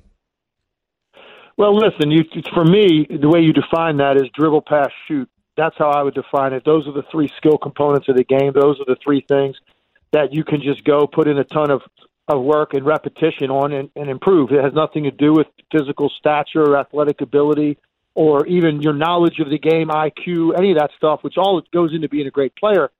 Well, 1.56 1.74
listen, 1.74 2.10
you, 2.10 2.24
for 2.52 2.64
me, 2.64 3.06
the 3.08 3.28
way 3.28 3.40
you 3.40 3.52
define 3.52 3.96
that 3.96 4.16
is 4.16 4.28
dribble, 4.34 4.62
pass, 4.62 4.90
shoot. 5.08 5.28
That's 5.56 5.74
how 5.78 5.90
I 5.90 6.02
would 6.02 6.14
define 6.14 6.52
it. 6.52 6.64
Those 6.66 6.86
are 6.86 6.92
the 6.92 7.04
three 7.10 7.30
skill 7.38 7.56
components 7.56 8.08
of 8.08 8.16
the 8.16 8.24
game. 8.24 8.52
Those 8.54 8.78
are 8.78 8.84
the 8.86 8.96
three 9.02 9.24
things 9.26 9.56
that 10.12 10.32
you 10.34 10.44
can 10.44 10.60
just 10.60 10.84
go 10.84 11.06
put 11.06 11.26
in 11.26 11.38
a 11.38 11.44
ton 11.44 11.70
of, 11.70 11.80
of 12.28 12.42
work 12.42 12.74
and 12.74 12.84
repetition 12.84 13.50
on 13.50 13.72
and, 13.72 13.90
and 13.94 14.10
improve. 14.10 14.50
It 14.50 14.62
has 14.62 14.72
nothing 14.74 15.04
to 15.04 15.10
do 15.10 15.32
with 15.32 15.46
physical 15.70 16.10
stature, 16.18 16.76
athletic 16.76 17.20
ability, 17.20 17.78
or 18.14 18.46
even 18.46 18.80
your 18.80 18.94
knowledge 18.94 19.38
of 19.38 19.50
the 19.50 19.58
game, 19.58 19.88
IQ, 19.88 20.58
any 20.58 20.72
of 20.72 20.78
that 20.78 20.90
stuff, 20.96 21.22
which 21.22 21.36
all 21.36 21.62
goes 21.72 21.92
into 21.94 22.08
being 22.08 22.26
a 22.26 22.30
great 22.30 22.56
player. 22.56 22.90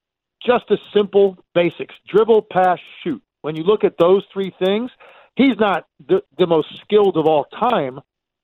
Just 0.44 0.70
a 0.70 0.76
simple 0.94 1.38
basics 1.54 1.94
dribble, 2.08 2.42
pass, 2.42 2.78
shoot. 3.02 3.22
When 3.40 3.56
you 3.56 3.62
look 3.62 3.82
at 3.82 3.98
those 3.98 4.24
three 4.32 4.54
things, 4.58 4.90
he's 5.34 5.56
not 5.58 5.86
the, 6.06 6.22
the 6.38 6.46
most 6.46 6.68
skilled 6.82 7.16
of 7.16 7.26
all 7.26 7.44
time, 7.44 8.00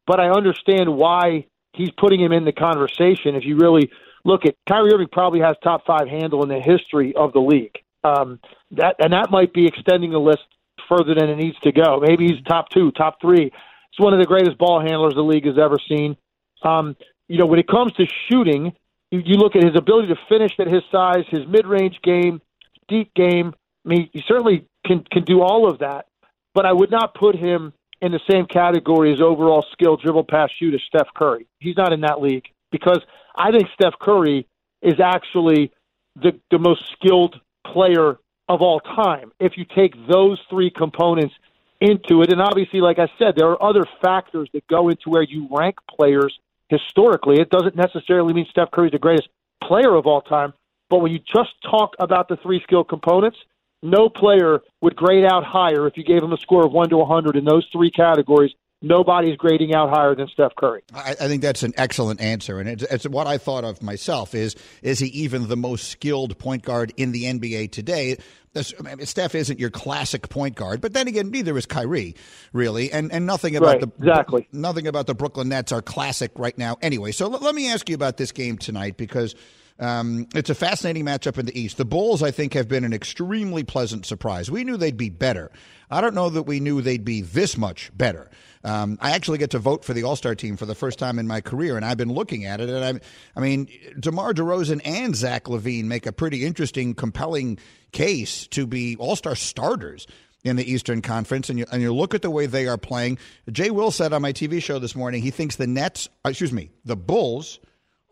but 0.06 0.18
I 0.18 0.30
understand 0.30 0.96
why 0.96 1.46
he's 1.74 1.90
putting 1.90 2.20
him 2.20 2.32
in 2.32 2.44
the 2.44 2.52
conversation. 2.52 3.36
If 3.36 3.44
you 3.44 3.56
really 3.56 3.90
look 4.24 4.46
at 4.46 4.56
Kyrie 4.68 4.92
Irving, 4.94 5.08
probably 5.12 5.40
has 5.40 5.56
top 5.62 5.84
five 5.86 6.08
handle 6.08 6.42
in 6.42 6.48
the 6.48 6.60
history 6.60 7.14
of 7.14 7.32
the 7.32 7.40
league. 7.40 7.78
Um, 8.04 8.40
that 8.72 8.96
and 8.98 9.12
that 9.12 9.30
might 9.30 9.52
be 9.52 9.66
extending 9.66 10.10
the 10.10 10.18
list 10.18 10.42
further 10.88 11.14
than 11.14 11.28
it 11.28 11.36
needs 11.36 11.58
to 11.60 11.72
go. 11.72 12.00
Maybe 12.00 12.28
he's 12.28 12.42
top 12.44 12.68
two, 12.70 12.90
top 12.92 13.20
three. 13.20 13.44
He's 13.44 14.04
one 14.04 14.12
of 14.12 14.20
the 14.20 14.26
greatest 14.26 14.58
ball 14.58 14.80
handlers 14.80 15.14
the 15.14 15.22
league 15.22 15.46
has 15.46 15.58
ever 15.58 15.76
seen. 15.88 16.16
Um, 16.62 16.96
you 17.28 17.38
know, 17.38 17.46
when 17.46 17.58
it 17.58 17.68
comes 17.68 17.92
to 17.94 18.06
shooting, 18.30 18.72
you, 19.10 19.22
you 19.24 19.36
look 19.36 19.56
at 19.56 19.64
his 19.64 19.76
ability 19.76 20.08
to 20.08 20.18
finish 20.28 20.52
at 20.58 20.68
his 20.68 20.82
size, 20.90 21.24
his 21.28 21.46
mid-range 21.46 22.00
game, 22.02 22.40
deep 22.88 23.12
game. 23.14 23.54
I 23.84 23.88
mean, 23.88 24.10
he 24.12 24.22
certainly 24.26 24.66
can 24.86 25.04
can 25.10 25.24
do 25.24 25.42
all 25.42 25.68
of 25.68 25.78
that, 25.80 26.06
but 26.54 26.66
I 26.66 26.72
would 26.72 26.90
not 26.90 27.14
put 27.14 27.36
him 27.36 27.72
in 28.00 28.12
the 28.12 28.20
same 28.28 28.46
category 28.46 29.12
as 29.12 29.20
overall 29.20 29.64
skill, 29.72 29.96
dribble, 29.96 30.24
pass, 30.24 30.50
shoot 30.58 30.74
as 30.74 30.80
Steph 30.86 31.08
Curry. 31.14 31.46
He's 31.60 31.76
not 31.76 31.92
in 31.92 32.00
that 32.00 32.20
league 32.20 32.46
because 32.70 33.00
I 33.36 33.50
think 33.50 33.68
Steph 33.74 33.94
Curry 34.00 34.46
is 34.82 35.00
actually 35.00 35.72
the 36.16 36.38
the 36.50 36.58
most 36.58 36.84
skilled 36.92 37.40
player 37.64 38.18
of 38.48 38.60
all 38.60 38.80
time. 38.80 39.32
If 39.40 39.56
you 39.56 39.64
take 39.64 39.94
those 40.08 40.40
three 40.50 40.70
components 40.70 41.34
into 41.80 42.22
it, 42.22 42.32
and 42.32 42.40
obviously, 42.40 42.80
like 42.80 42.98
I 42.98 43.08
said, 43.18 43.34
there 43.36 43.48
are 43.48 43.62
other 43.62 43.84
factors 44.02 44.48
that 44.52 44.66
go 44.68 44.88
into 44.88 45.10
where 45.10 45.22
you 45.22 45.48
rank 45.50 45.76
players 45.88 46.38
historically. 46.68 47.40
It 47.40 47.50
doesn't 47.50 47.76
necessarily 47.76 48.32
mean 48.32 48.46
Steph 48.50 48.70
Curry's 48.70 48.92
the 48.92 48.98
greatest 48.98 49.28
player 49.62 49.94
of 49.94 50.06
all 50.06 50.20
time, 50.20 50.52
but 50.88 50.98
when 50.98 51.12
you 51.12 51.18
just 51.18 51.50
talk 51.62 51.94
about 51.98 52.28
the 52.28 52.36
three 52.36 52.62
skill 52.62 52.84
components, 52.84 53.38
no 53.82 54.08
player 54.08 54.60
would 54.80 54.94
grade 54.94 55.24
out 55.24 55.44
higher 55.44 55.86
if 55.86 55.96
you 55.96 56.04
gave 56.04 56.22
him 56.22 56.32
a 56.32 56.36
score 56.36 56.64
of 56.64 56.72
1 56.72 56.90
to 56.90 56.98
100 56.98 57.36
in 57.36 57.44
those 57.44 57.66
three 57.72 57.90
categories. 57.90 58.52
Nobody's 58.82 59.36
grading 59.36 59.74
out 59.74 59.90
higher 59.90 60.14
than 60.16 60.26
Steph 60.28 60.56
Curry. 60.56 60.82
I, 60.92 61.10
I 61.12 61.14
think 61.14 61.40
that's 61.40 61.62
an 61.62 61.72
excellent 61.76 62.20
answer, 62.20 62.58
and 62.58 62.68
it's, 62.68 62.82
it's, 62.82 63.08
what 63.08 63.28
I 63.28 63.38
thought 63.38 63.62
of 63.62 63.80
myself. 63.80 64.34
Is 64.34 64.56
is 64.82 64.98
he 64.98 65.06
even 65.08 65.48
the 65.48 65.56
most 65.56 65.88
skilled 65.88 66.36
point 66.38 66.64
guard 66.64 66.92
in 66.96 67.12
the 67.12 67.24
NBA 67.24 67.70
today? 67.70 68.16
This, 68.54 68.74
I 68.78 68.82
mean, 68.82 69.06
Steph 69.06 69.34
isn't 69.36 69.60
your 69.60 69.70
classic 69.70 70.28
point 70.28 70.56
guard, 70.56 70.80
but 70.80 70.92
then 70.92 71.06
again, 71.06 71.30
neither 71.30 71.56
is 71.56 71.64
Kyrie, 71.64 72.16
really, 72.52 72.92
and 72.92 73.12
and 73.12 73.24
nothing 73.24 73.54
about 73.54 73.66
right, 73.66 73.80
the 73.80 73.92
exactly 73.98 74.48
nothing 74.52 74.88
about 74.88 75.06
the 75.06 75.14
Brooklyn 75.14 75.48
Nets 75.48 75.70
are 75.70 75.80
classic 75.80 76.32
right 76.36 76.58
now. 76.58 76.76
Anyway, 76.82 77.12
so 77.12 77.32
l- 77.32 77.38
let 77.40 77.54
me 77.54 77.70
ask 77.70 77.88
you 77.88 77.94
about 77.94 78.16
this 78.16 78.32
game 78.32 78.58
tonight 78.58 78.96
because. 78.96 79.34
Um, 79.78 80.28
it's 80.34 80.50
a 80.50 80.54
fascinating 80.54 81.04
matchup 81.04 81.38
in 81.38 81.46
the 81.46 81.58
East. 81.58 81.76
The 81.76 81.84
Bulls, 81.84 82.22
I 82.22 82.30
think, 82.30 82.52
have 82.54 82.68
been 82.68 82.84
an 82.84 82.92
extremely 82.92 83.64
pleasant 83.64 84.06
surprise. 84.06 84.48
We 84.48 84.62
knew 84.62 84.76
they'd 84.76 84.98
be 84.98 85.08
better. 85.08 85.50
I 85.90 86.00
don't 86.00 86.14
know 86.14 86.28
that 86.30 86.44
we 86.44 86.60
knew 86.60 86.82
they'd 86.82 87.04
be 87.04 87.22
this 87.22 87.56
much 87.56 87.90
better. 87.96 88.30
Um, 88.64 88.98
I 89.00 89.12
actually 89.12 89.38
get 89.38 89.50
to 89.50 89.58
vote 89.58 89.84
for 89.84 89.92
the 89.92 90.04
All 90.04 90.16
Star 90.16 90.34
team 90.34 90.56
for 90.56 90.66
the 90.66 90.74
first 90.74 90.98
time 90.98 91.18
in 91.18 91.26
my 91.26 91.40
career, 91.40 91.76
and 91.76 91.84
I've 91.84 91.96
been 91.96 92.12
looking 92.12 92.44
at 92.44 92.60
it. 92.60 92.68
And 92.68 92.84
I, 92.84 93.00
I 93.36 93.40
mean, 93.40 93.68
DeMar 93.98 94.34
DeRozan 94.34 94.80
and 94.84 95.16
Zach 95.16 95.44
LaVine 95.44 95.84
make 95.84 96.06
a 96.06 96.12
pretty 96.12 96.44
interesting, 96.44 96.94
compelling 96.94 97.58
case 97.90 98.46
to 98.48 98.66
be 98.66 98.96
All 98.96 99.16
Star 99.16 99.34
starters 99.34 100.06
in 100.44 100.56
the 100.56 100.70
Eastern 100.70 101.02
Conference, 101.02 101.50
and 101.50 101.58
you, 101.58 101.66
and 101.70 101.82
you 101.82 101.94
look 101.94 102.14
at 102.14 102.22
the 102.22 102.30
way 102.30 102.46
they 102.46 102.66
are 102.66 102.78
playing. 102.78 103.18
Jay 103.50 103.70
Will 103.70 103.90
said 103.90 104.12
on 104.12 104.22
my 104.22 104.32
TV 104.32 104.62
show 104.62 104.78
this 104.78 104.96
morning 104.96 105.22
he 105.22 105.30
thinks 105.30 105.56
the 105.56 105.66
Nets, 105.66 106.08
excuse 106.24 106.52
me, 106.52 106.70
the 106.84 106.96
Bulls 106.96 107.60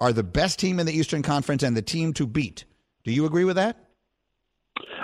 are 0.01 0.13
the 0.13 0.23
best 0.23 0.59
team 0.59 0.79
in 0.79 0.87
the 0.87 0.93
Eastern 0.93 1.23
Conference 1.23 1.63
and 1.63 1.77
the 1.77 1.83
team 1.83 2.13
to 2.15 2.27
beat. 2.27 2.65
Do 3.05 3.13
you 3.13 3.27
agree 3.27 3.45
with 3.45 3.57
that? 3.57 3.77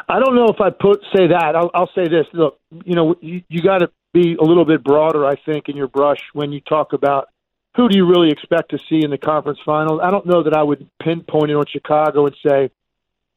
I 0.09 0.20
don't 0.20 0.37
know 0.37 0.46
if 0.46 0.61
I 0.61 0.70
put 0.70 1.02
say 1.14 1.26
that. 1.26 1.54
I'll, 1.56 1.70
I'll 1.74 1.90
say 1.94 2.04
this. 2.04 2.26
Look, 2.32 2.59
you 2.85 2.94
know, 2.94 3.16
you, 3.20 3.42
you 3.48 3.62
got 3.62 3.78
to 3.78 3.90
be 4.16 4.37
a 4.40 4.44
little 4.44 4.64
bit 4.64 4.83
broader, 4.83 5.26
I 5.26 5.37
think, 5.37 5.68
in 5.68 5.76
your 5.76 5.88
brush 5.88 6.20
when 6.33 6.50
you 6.52 6.61
talk 6.61 6.92
about 6.92 7.29
who 7.76 7.88
do 7.88 7.96
you 7.96 8.07
really 8.07 8.31
expect 8.31 8.70
to 8.70 8.79
see 8.88 9.05
in 9.05 9.11
the 9.11 9.18
conference 9.18 9.59
finals. 9.64 10.00
I 10.02 10.11
don't 10.11 10.24
know 10.24 10.42
that 10.42 10.55
I 10.55 10.62
would 10.62 10.88
pinpoint 11.02 11.50
it 11.50 11.55
on 11.55 11.64
Chicago 11.70 12.26
and 12.26 12.35
say 12.46 12.70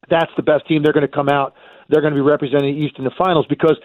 that's 0.10 0.32
the 0.38 0.44
best 0.44 0.65
team. 0.68 0.82
They're 0.82 0.94
going 0.94 1.08
to 1.08 1.13
come 1.13 1.28
out. 1.28 1.56
They're 1.89 2.02
going 2.02 2.13
to 2.13 2.18
be 2.18 2.22
representing 2.22 2.78
East 2.78 2.96
in 2.98 3.04
the 3.04 3.12
finals 3.18 3.46
because, 3.50 3.78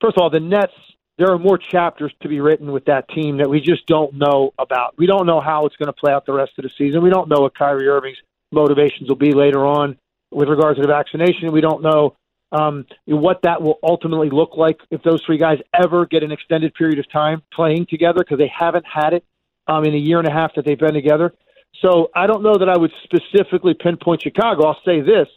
first 0.00 0.16
of 0.16 0.22
all, 0.22 0.30
the 0.30 0.40
Nets. 0.40 0.72
There 1.18 1.30
are 1.30 1.38
more 1.38 1.58
chapters 1.58 2.10
to 2.22 2.28
be 2.28 2.40
written 2.40 2.72
with 2.72 2.86
that 2.86 3.06
team 3.10 3.36
that 3.36 3.48
we 3.48 3.60
just 3.60 3.86
don't 3.86 4.14
know 4.14 4.54
about. 4.58 4.94
We 4.96 5.06
don't 5.06 5.26
know 5.26 5.40
how 5.40 5.66
it's 5.66 5.76
going 5.76 5.86
to 5.86 5.92
play 5.92 6.10
out 6.10 6.24
the 6.24 6.32
rest 6.32 6.52
of 6.58 6.64
the 6.64 6.70
season. 6.78 7.02
We 7.02 7.10
don't 7.10 7.28
know 7.28 7.42
what 7.42 7.56
Kyrie 7.56 7.86
Irving's 7.86 8.16
motivations 8.50 9.10
will 9.10 9.16
be 9.16 9.32
later 9.32 9.64
on 9.66 9.98
with 10.30 10.48
regards 10.48 10.78
to 10.78 10.82
the 10.82 10.88
vaccination. 10.88 11.52
We 11.52 11.60
don't 11.60 11.82
know 11.82 12.16
um, 12.52 12.86
what 13.06 13.40
that 13.42 13.62
will 13.62 13.78
ultimately 13.82 14.30
look 14.30 14.56
like 14.56 14.78
if 14.90 15.02
those 15.02 15.22
three 15.24 15.38
guys 15.38 15.58
ever 15.74 16.06
get 16.06 16.22
an 16.22 16.30
extended 16.30 16.74
period 16.74 16.98
of 16.98 17.10
time 17.10 17.42
playing 17.52 17.86
together 17.88 18.18
because 18.18 18.38
they 18.38 18.52
haven't 18.54 18.84
had 18.86 19.14
it 19.14 19.24
um, 19.66 19.84
in 19.84 19.94
a 19.94 19.98
year 19.98 20.18
and 20.18 20.28
a 20.28 20.32
half 20.32 20.54
that 20.54 20.64
they've 20.64 20.78
been 20.78 20.94
together. 20.94 21.32
So 21.80 22.10
I 22.14 22.26
don't 22.26 22.42
know 22.42 22.56
that 22.58 22.68
I 22.68 22.76
would 22.76 22.92
specifically 23.04 23.74
pinpoint 23.74 24.22
Chicago. 24.22 24.66
I'll 24.66 24.80
say 24.84 25.00
this: 25.00 25.28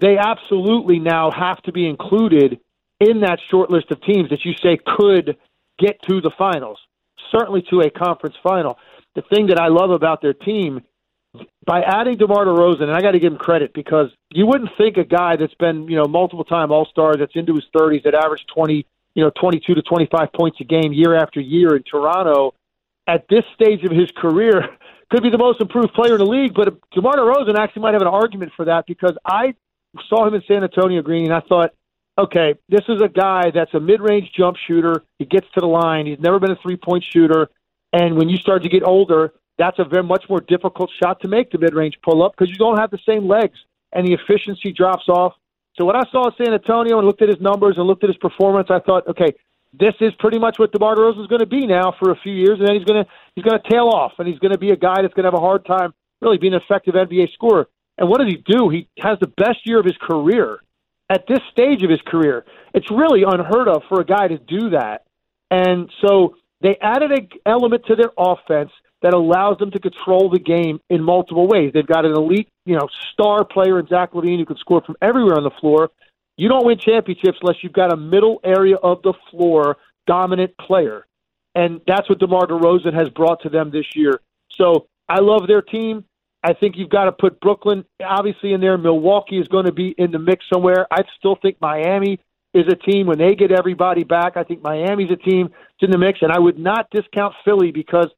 they 0.00 0.16
absolutely 0.16 0.98
now 0.98 1.30
have 1.30 1.62
to 1.62 1.72
be 1.72 1.86
included 1.86 2.58
in 3.00 3.20
that 3.20 3.38
short 3.50 3.70
list 3.70 3.90
of 3.90 4.00
teams 4.02 4.30
that 4.30 4.44
you 4.44 4.54
say 4.62 4.78
could 4.84 5.36
get 5.78 6.00
to 6.08 6.20
the 6.20 6.30
finals, 6.36 6.78
certainly 7.30 7.62
to 7.70 7.80
a 7.80 7.90
conference 7.90 8.36
final. 8.42 8.78
The 9.14 9.22
thing 9.22 9.48
that 9.48 9.58
I 9.58 9.68
love 9.68 9.90
about 9.90 10.22
their 10.22 10.34
team 10.34 10.82
by 11.66 11.82
adding 11.82 12.16
DeMar 12.16 12.46
DeRozan, 12.46 12.82
and 12.82 12.92
I 12.92 13.00
got 13.00 13.12
to 13.12 13.18
give 13.18 13.32
him 13.32 13.38
credit 13.38 13.72
because 13.74 14.10
you 14.30 14.46
wouldn't 14.46 14.70
think 14.78 14.96
a 14.96 15.04
guy 15.04 15.36
that's 15.36 15.54
been, 15.54 15.88
you 15.88 15.96
know, 15.96 16.06
multiple 16.06 16.44
time 16.44 16.72
All 16.72 16.86
Star, 16.86 17.16
that's 17.16 17.34
into 17.34 17.54
his 17.54 17.64
30s, 17.76 18.04
that 18.04 18.14
averaged 18.14 18.48
20, 18.54 18.86
you 19.14 19.22
know, 19.22 19.30
22 19.38 19.74
to 19.74 19.82
25 19.82 20.32
points 20.32 20.58
a 20.60 20.64
game 20.64 20.92
year 20.92 21.14
after 21.14 21.40
year 21.40 21.76
in 21.76 21.82
Toronto, 21.82 22.54
at 23.06 23.26
this 23.28 23.44
stage 23.54 23.84
of 23.84 23.90
his 23.90 24.10
career, 24.16 24.68
could 25.10 25.22
be 25.22 25.30
the 25.30 25.38
most 25.38 25.60
improved 25.60 25.92
player 25.92 26.14
in 26.14 26.18
the 26.18 26.26
league. 26.26 26.54
But 26.54 26.78
DeMar 26.92 27.16
DeRozan 27.16 27.58
actually 27.58 27.82
might 27.82 27.94
have 27.94 28.02
an 28.02 28.08
argument 28.08 28.52
for 28.56 28.64
that 28.66 28.86
because 28.86 29.16
I 29.24 29.54
saw 30.08 30.26
him 30.26 30.34
in 30.34 30.42
San 30.48 30.62
Antonio 30.62 31.02
Green, 31.02 31.24
and 31.24 31.34
I 31.34 31.40
thought, 31.40 31.74
okay, 32.16 32.54
this 32.68 32.82
is 32.88 33.02
a 33.02 33.08
guy 33.08 33.50
that's 33.50 33.74
a 33.74 33.80
mid-range 33.80 34.30
jump 34.36 34.56
shooter. 34.66 35.02
He 35.18 35.24
gets 35.24 35.46
to 35.54 35.60
the 35.60 35.66
line. 35.66 36.06
He's 36.06 36.20
never 36.20 36.38
been 36.38 36.52
a 36.52 36.56
three-point 36.56 37.04
shooter. 37.12 37.48
And 37.92 38.16
when 38.16 38.28
you 38.28 38.36
start 38.36 38.62
to 38.62 38.68
get 38.68 38.82
older, 38.84 39.32
that's 39.58 39.78
a 39.78 39.84
very 39.84 40.02
much 40.02 40.24
more 40.28 40.40
difficult 40.40 40.90
shot 41.02 41.20
to 41.20 41.28
make 41.28 41.50
the 41.50 41.58
mid-range 41.58 41.98
pull-up 42.02 42.32
because 42.36 42.50
you 42.50 42.56
don't 42.56 42.78
have 42.78 42.90
the 42.90 42.98
same 43.06 43.28
legs 43.28 43.58
and 43.92 44.06
the 44.06 44.14
efficiency 44.14 44.72
drops 44.72 45.08
off. 45.08 45.34
So 45.78 45.84
when 45.84 45.96
I 45.96 46.02
saw 46.10 46.30
San 46.36 46.52
Antonio 46.52 46.98
and 46.98 47.06
looked 47.06 47.22
at 47.22 47.28
his 47.28 47.40
numbers 47.40 47.74
and 47.76 47.86
looked 47.86 48.04
at 48.04 48.10
his 48.10 48.16
performance, 48.16 48.68
I 48.70 48.80
thought, 48.80 49.06
okay, 49.08 49.34
this 49.72 49.94
is 50.00 50.12
pretty 50.18 50.38
much 50.38 50.58
what 50.58 50.72
DeMar 50.72 50.96
DeRozan 50.96 51.22
is 51.22 51.26
going 51.28 51.40
to 51.40 51.46
be 51.46 51.66
now 51.66 51.94
for 51.98 52.10
a 52.10 52.16
few 52.16 52.32
years, 52.32 52.58
and 52.58 52.66
then 52.66 52.74
he's 52.74 52.84
going 52.84 53.04
to 53.04 53.10
he's 53.36 53.44
going 53.44 53.60
to 53.60 53.70
tail 53.70 53.86
off, 53.86 54.12
and 54.18 54.26
he's 54.26 54.38
going 54.38 54.52
to 54.52 54.58
be 54.58 54.70
a 54.70 54.76
guy 54.76 55.02
that's 55.02 55.14
going 55.14 55.24
to 55.24 55.30
have 55.30 55.38
a 55.38 55.40
hard 55.40 55.64
time 55.64 55.94
really 56.20 56.38
being 56.38 56.54
an 56.54 56.60
effective 56.62 56.94
NBA 56.94 57.32
scorer. 57.32 57.68
And 57.98 58.08
what 58.08 58.20
does 58.20 58.28
he 58.28 58.42
do? 58.44 58.68
He 58.68 58.88
has 58.98 59.18
the 59.20 59.26
best 59.26 59.58
year 59.64 59.78
of 59.78 59.84
his 59.84 59.96
career 60.00 60.60
at 61.08 61.26
this 61.26 61.40
stage 61.50 61.82
of 61.82 61.90
his 61.90 62.00
career. 62.06 62.44
It's 62.74 62.90
really 62.90 63.22
unheard 63.26 63.68
of 63.68 63.82
for 63.88 64.00
a 64.00 64.04
guy 64.04 64.28
to 64.28 64.38
do 64.38 64.70
that. 64.70 65.04
And 65.50 65.90
so 66.04 66.36
they 66.60 66.76
added 66.80 67.10
an 67.12 67.28
element 67.46 67.84
to 67.86 67.96
their 67.96 68.10
offense 68.16 68.70
that 69.02 69.14
allows 69.14 69.58
them 69.58 69.70
to 69.70 69.78
control 69.78 70.28
the 70.30 70.38
game 70.38 70.80
in 70.90 71.02
multiple 71.02 71.46
ways. 71.46 71.72
They've 71.72 71.86
got 71.86 72.04
an 72.04 72.12
elite, 72.12 72.48
you 72.66 72.76
know, 72.76 72.88
star 73.12 73.44
player 73.44 73.78
in 73.78 73.86
Zach 73.86 74.12
LaVine 74.12 74.38
who 74.38 74.44
can 74.44 74.58
score 74.58 74.82
from 74.82 74.96
everywhere 75.00 75.36
on 75.36 75.44
the 75.44 75.50
floor. 75.60 75.90
You 76.36 76.48
don't 76.48 76.66
win 76.66 76.78
championships 76.78 77.38
unless 77.42 77.56
you've 77.62 77.72
got 77.72 77.92
a 77.92 77.96
middle 77.96 78.40
area 78.44 78.76
of 78.76 79.02
the 79.02 79.14
floor 79.30 79.76
dominant 80.06 80.56
player. 80.58 81.06
And 81.54 81.80
that's 81.86 82.08
what 82.08 82.18
DeMar 82.18 82.46
DeRozan 82.46 82.94
has 82.94 83.08
brought 83.10 83.42
to 83.42 83.48
them 83.48 83.70
this 83.70 83.86
year. 83.94 84.20
So 84.56 84.86
I 85.08 85.20
love 85.20 85.46
their 85.46 85.62
team. 85.62 86.04
I 86.42 86.54
think 86.54 86.76
you've 86.76 86.90
got 86.90 87.04
to 87.04 87.12
put 87.12 87.40
Brooklyn 87.40 87.84
obviously 88.02 88.52
in 88.52 88.60
there. 88.60 88.78
Milwaukee 88.78 89.38
is 89.38 89.48
going 89.48 89.66
to 89.66 89.72
be 89.72 89.94
in 89.98 90.10
the 90.10 90.18
mix 90.18 90.44
somewhere. 90.52 90.86
I 90.90 91.02
still 91.18 91.36
think 91.36 91.58
Miami 91.60 92.18
is 92.54 92.64
a 92.68 92.76
team 92.76 93.06
when 93.06 93.18
they 93.18 93.34
get 93.34 93.52
everybody 93.52 94.04
back. 94.04 94.36
I 94.36 94.44
think 94.44 94.62
Miami's 94.62 95.10
a 95.10 95.16
team 95.16 95.48
that's 95.48 95.82
in 95.82 95.90
the 95.90 95.98
mix, 95.98 96.20
and 96.22 96.32
I 96.32 96.38
would 96.38 96.58
not 96.58 96.88
discount 96.90 97.34
Philly 97.44 97.70
because 97.70 98.08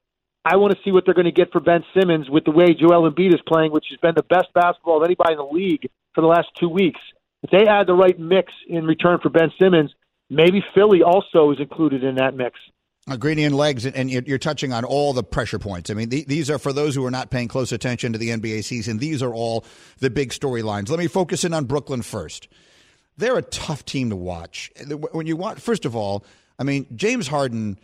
I 0.44 0.56
want 0.56 0.74
to 0.74 0.78
see 0.84 0.90
what 0.90 1.04
they're 1.04 1.14
going 1.14 1.26
to 1.26 1.32
get 1.32 1.52
for 1.52 1.60
Ben 1.60 1.84
Simmons 1.94 2.28
with 2.28 2.44
the 2.44 2.50
way 2.50 2.74
Joel 2.74 3.10
Embiid 3.10 3.34
is 3.34 3.40
playing, 3.46 3.70
which 3.70 3.86
has 3.90 3.98
been 4.00 4.14
the 4.16 4.24
best 4.24 4.52
basketball 4.54 4.98
of 4.98 5.04
anybody 5.04 5.32
in 5.32 5.38
the 5.38 5.44
league 5.44 5.88
for 6.14 6.20
the 6.20 6.26
last 6.26 6.48
two 6.58 6.68
weeks. 6.68 7.00
If 7.42 7.50
they 7.50 7.66
add 7.66 7.86
the 7.86 7.94
right 7.94 8.18
mix 8.18 8.52
in 8.68 8.84
return 8.84 9.18
for 9.22 9.28
Ben 9.28 9.52
Simmons, 9.60 9.92
maybe 10.30 10.62
Philly 10.74 11.02
also 11.02 11.52
is 11.52 11.60
included 11.60 12.02
in 12.02 12.16
that 12.16 12.34
mix. 12.34 12.58
Uh, 13.08 13.16
Gradient 13.16 13.54
legs, 13.54 13.84
and 13.84 14.10
you're 14.10 14.38
touching 14.38 14.72
on 14.72 14.84
all 14.84 15.12
the 15.12 15.24
pressure 15.24 15.58
points. 15.58 15.90
I 15.90 15.94
mean, 15.94 16.08
these 16.08 16.48
are 16.50 16.58
for 16.58 16.72
those 16.72 16.94
who 16.94 17.04
are 17.04 17.10
not 17.10 17.30
paying 17.30 17.48
close 17.48 17.72
attention 17.72 18.12
to 18.12 18.18
the 18.18 18.28
NBA 18.28 18.62
season. 18.62 18.98
These 18.98 19.22
are 19.24 19.34
all 19.34 19.64
the 19.98 20.08
big 20.08 20.30
storylines. 20.30 20.88
Let 20.88 21.00
me 21.00 21.08
focus 21.08 21.44
in 21.44 21.52
on 21.52 21.64
Brooklyn 21.64 22.02
first. 22.02 22.46
They're 23.16 23.36
a 23.36 23.42
tough 23.42 23.84
team 23.84 24.10
to 24.10 24.16
watch. 24.16 24.70
When 25.12 25.26
you 25.26 25.36
want, 25.36 25.60
first 25.60 25.84
of 25.84 25.96
all, 25.96 26.24
I 26.60 26.62
mean, 26.62 26.86
James 26.94 27.26
Harden, 27.26 27.78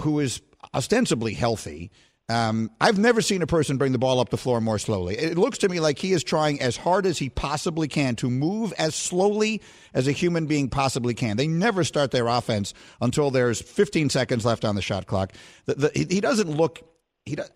who 0.00 0.20
is 0.20 0.42
ostensibly 0.74 1.34
healthy. 1.34 1.90
Um, 2.30 2.70
I've 2.78 2.98
never 2.98 3.22
seen 3.22 3.40
a 3.40 3.46
person 3.46 3.78
bring 3.78 3.92
the 3.92 3.98
ball 3.98 4.20
up 4.20 4.28
the 4.28 4.36
floor 4.36 4.60
more 4.60 4.78
slowly. 4.78 5.16
It 5.16 5.38
looks 5.38 5.56
to 5.58 5.68
me 5.68 5.80
like 5.80 5.98
he 5.98 6.12
is 6.12 6.22
trying 6.22 6.60
as 6.60 6.76
hard 6.76 7.06
as 7.06 7.18
he 7.18 7.30
possibly 7.30 7.88
can 7.88 8.16
to 8.16 8.28
move 8.28 8.74
as 8.76 8.94
slowly 8.94 9.62
as 9.94 10.06
a 10.06 10.12
human 10.12 10.44
being 10.46 10.68
possibly 10.68 11.14
can. 11.14 11.38
They 11.38 11.48
never 11.48 11.84
start 11.84 12.10
their 12.10 12.26
offense 12.26 12.74
until 13.00 13.30
there's 13.30 13.62
15 13.62 14.10
seconds 14.10 14.44
left 14.44 14.66
on 14.66 14.74
the 14.74 14.82
shot 14.82 15.06
clock. 15.06 15.32
The, 15.64 15.74
the, 15.74 16.06
he, 16.06 16.20
doesn't 16.20 16.50
look. 16.50 16.82
He. 17.24 17.36
Does, 17.36 17.50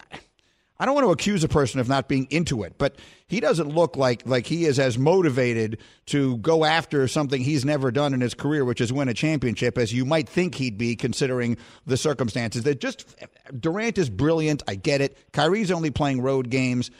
I 0.83 0.85
don't 0.85 0.97
want 0.97 1.07
to 1.07 1.13
accuse 1.13 1.45
a 1.45 1.49
person 1.49 1.79
of 1.79 1.89
not 1.89 2.09
being 2.09 2.27
into 2.29 2.65
it, 2.65 2.75
but 2.77 2.97
he 3.29 3.39
doesn't 3.39 3.69
look 3.69 3.97
like 3.97 4.27
like 4.27 4.49
he 4.49 4.65
is 4.65 4.81
as 4.81 4.99
motivated 4.99 5.79
to 6.07 6.39
go 6.39 6.65
after 6.65 7.07
something 7.07 7.41
he's 7.41 7.65
never 7.65 7.93
done 7.93 8.13
in 8.15 8.21
his 8.21 8.35
career, 8.35 8.65
which 8.65 8.81
is 8.81 8.93
win 8.93 9.09
a 9.09 9.15
championship, 9.15 9.79
as 9.79 9.93
you 9.93 10.05
might 10.05 10.29
think 10.29 10.57
he'd 10.57 10.77
be, 10.77 10.97
considering 10.97 11.57
the 11.87 11.97
circumstances. 11.97 12.65
That 12.65 12.81
just 12.81 13.15
Durant 13.57 13.97
is 13.97 14.11
brilliant. 14.11 14.65
I 14.67 14.75
get 14.75 15.01
it. 15.01 15.17
Kyrie's 15.33 15.71
only 15.71 15.93
playing 15.93 16.21
road 16.21 16.51
games. 16.51 16.91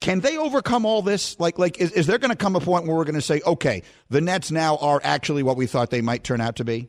Can 0.00 0.18
they 0.18 0.36
overcome 0.36 0.84
all 0.84 1.00
this? 1.00 1.38
Like, 1.38 1.56
like 1.56 1.78
is, 1.78 1.92
is 1.92 2.08
there 2.08 2.18
going 2.18 2.32
to 2.32 2.36
come 2.36 2.56
a 2.56 2.60
point 2.60 2.88
where 2.88 2.96
we're 2.96 3.04
going 3.04 3.14
to 3.14 3.20
say, 3.20 3.40
okay, 3.46 3.84
the 4.10 4.20
Nets 4.20 4.50
now 4.50 4.76
are 4.78 5.00
actually 5.04 5.44
what 5.44 5.56
we 5.56 5.68
thought 5.68 5.90
they 5.90 6.02
might 6.02 6.24
turn 6.24 6.40
out 6.40 6.56
to 6.56 6.64
be? 6.64 6.88